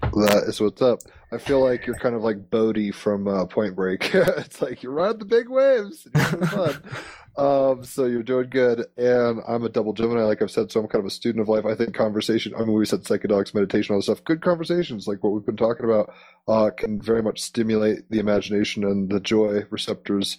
[0.01, 0.99] That is what's up.
[1.31, 4.11] I feel like you're kind of like Bodhi from uh, Point Break.
[4.13, 6.05] it's like you ride the big waves.
[7.37, 8.85] um, so you're doing good.
[8.97, 11.49] And I'm a double Gemini, like I've said, so I'm kind of a student of
[11.49, 11.65] life.
[11.65, 14.23] I think conversation, I mean, we said psychedelics, meditation, all this stuff.
[14.23, 16.13] Good conversations, like what we've been talking about,
[16.47, 20.37] uh, can very much stimulate the imagination and the joy receptors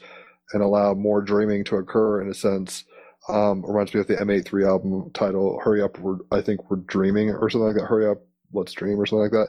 [0.53, 2.85] and allow more dreaming to occur in a sense.
[3.29, 7.31] Um, reminds me of the M83 album title, Hurry Up, we're, I think we're dreaming
[7.31, 7.87] or something like that.
[7.87, 8.19] Hurry Up,
[8.53, 9.49] let's dream or something like that.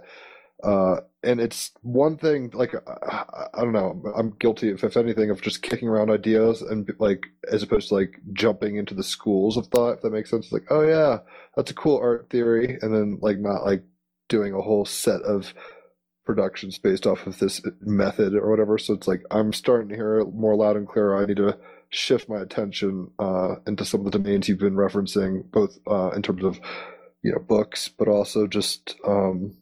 [0.64, 5.30] Uh, and it's one thing like I, I don't know i'm guilty if, if anything
[5.30, 9.58] of just kicking around ideas and like as opposed to like jumping into the schools
[9.58, 10.46] of thought if that makes sense.
[10.46, 11.20] It's like oh yeah
[11.56, 13.84] that's a cool art theory and then like not like
[14.30, 15.54] doing a whole set of
[16.26, 18.78] productions based off of this method or whatever.
[18.78, 21.16] So it's like i'm starting to hear it more loud and clear.
[21.16, 21.58] I need to
[21.90, 26.22] shift my attention uh, into some of the domains you've been referencing both uh, in
[26.22, 26.60] terms of
[27.22, 29.56] you know books but also just um,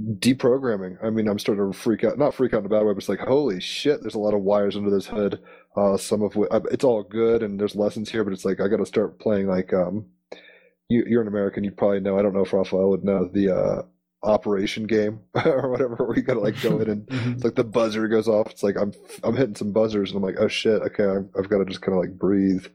[0.00, 1.02] deprogramming.
[1.04, 2.98] I mean, I'm starting to freak out, not freak out in a bad way, but
[2.98, 5.40] it's like, holy shit, there's a lot of wires under this head.
[5.76, 8.68] Uh, some of which, it's all good and there's lessons here, but it's like, I
[8.68, 10.06] got to start playing like, um,
[10.88, 13.54] you, you're an American, you probably know, I don't know if Raphael would know the,
[13.54, 13.82] uh,
[14.22, 17.32] operation game or whatever where you gotta like go in and mm-hmm.
[17.32, 18.92] it's like the buzzer goes off it's like i'm
[19.24, 21.80] i'm hitting some buzzers and i'm like oh shit okay i've, I've got to just
[21.80, 22.66] kind of like breathe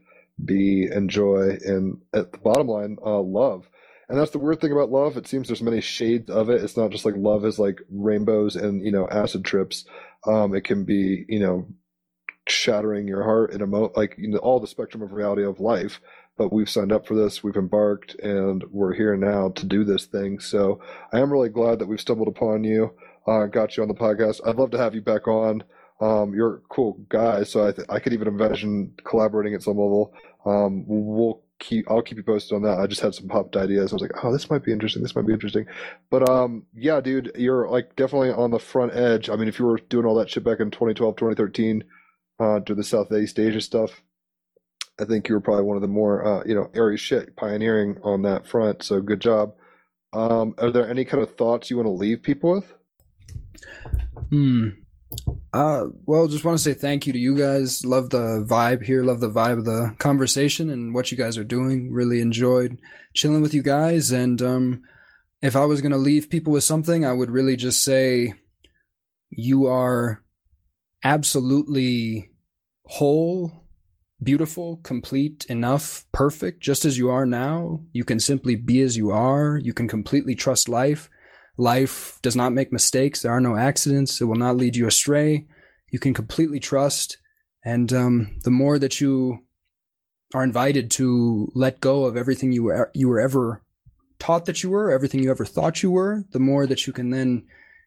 [0.44, 3.70] be enjoy and at the bottom line uh love
[4.08, 5.16] and that's the weird thing about love.
[5.16, 6.62] It seems there's many shades of it.
[6.62, 9.84] It's not just like love is like rainbows and you know acid trips.
[10.26, 11.66] Um, it can be you know
[12.48, 15.60] shattering your heart in a mo like you know all the spectrum of reality of
[15.60, 16.00] life.
[16.38, 17.42] But we've signed up for this.
[17.42, 20.38] We've embarked, and we're here now to do this thing.
[20.38, 20.80] So
[21.10, 22.92] I am really glad that we've stumbled upon you.
[23.26, 24.46] Uh, got you on the podcast.
[24.46, 25.64] I'd love to have you back on.
[25.98, 29.78] Um, you're a cool guy, so I, th- I could even imagine collaborating at some
[29.78, 30.12] level.
[30.44, 32.78] Um, we'll keep I'll keep you posted on that.
[32.78, 33.92] I just had some popped ideas.
[33.92, 35.02] I was like, oh, this might be interesting.
[35.02, 35.66] This might be interesting.
[36.10, 39.30] But um, yeah, dude, you're like definitely on the front edge.
[39.30, 41.84] I mean, if you were doing all that shit back in 2012, 2013,
[42.38, 44.02] uh, to the Southeast Asia stuff,
[45.00, 47.98] I think you were probably one of the more uh, you know, airy shit pioneering
[48.02, 48.82] on that front.
[48.82, 49.54] So good job.
[50.12, 52.74] Um, are there any kind of thoughts you want to leave people with?
[54.30, 54.68] Hmm.
[55.52, 57.84] Uh, well, just want to say thank you to you guys.
[57.84, 59.02] Love the vibe here.
[59.02, 61.90] Love the vibe of the conversation and what you guys are doing.
[61.90, 62.78] Really enjoyed
[63.14, 64.10] chilling with you guys.
[64.10, 64.82] And um,
[65.40, 68.34] if I was going to leave people with something, I would really just say
[69.30, 70.22] you are
[71.02, 72.30] absolutely
[72.84, 73.64] whole,
[74.22, 77.80] beautiful, complete, enough, perfect, just as you are now.
[77.92, 79.58] You can simply be as you are.
[79.62, 81.08] You can completely trust life.
[81.56, 83.22] Life does not make mistakes.
[83.22, 84.20] There are no accidents.
[84.20, 85.46] It will not lead you astray.
[85.90, 87.18] You can completely trust.
[87.64, 89.40] And um, the more that you
[90.34, 93.62] are invited to let go of everything you were, you were ever
[94.18, 97.10] taught that you were, everything you ever thought you were, the more that you can
[97.10, 97.44] then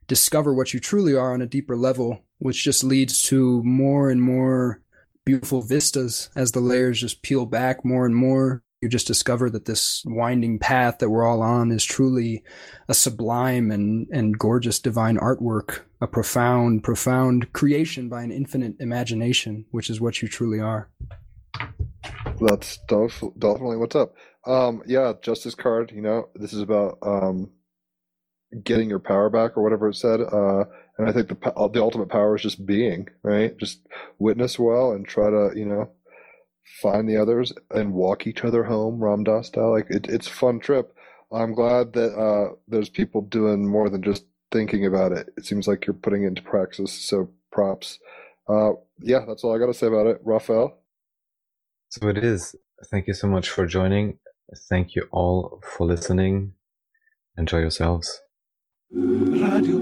[0.07, 4.21] discover what you truly are on a deeper level, which just leads to more and
[4.21, 4.81] more
[5.25, 9.65] beautiful vistas as the layers just peel back more and more you just discover that
[9.65, 12.43] this winding path that we're all on is truly
[12.87, 19.65] a sublime and, and gorgeous divine artwork, a profound, profound creation by an infinite imagination,
[19.71, 20.89] which is what you truly are.
[22.39, 24.15] That's definitely what's up.
[24.45, 25.91] Um, yeah, justice card.
[25.93, 27.51] You know, this is about um,
[28.63, 30.21] getting your power back, or whatever it said.
[30.21, 30.63] Uh,
[30.97, 33.57] and I think the the ultimate power is just being right.
[33.57, 33.85] Just
[34.19, 35.91] witness well and try to you know
[36.81, 39.71] find the others and walk each other home, Ram Dass style.
[39.71, 40.95] Like it, it's a fun trip.
[41.31, 45.29] I'm glad that uh, there's people doing more than just thinking about it.
[45.37, 46.91] It seems like you're putting it into praxis.
[46.91, 47.99] So props.
[48.47, 48.71] Uh,
[49.01, 50.19] yeah, that's all I got to say about it.
[50.23, 50.79] Raphael.
[51.89, 52.55] So it is.
[52.89, 54.17] Thank you so much for joining.
[54.69, 56.53] Thank you all for listening.
[57.37, 58.21] Enjoy yourselves.
[58.91, 59.77] Radio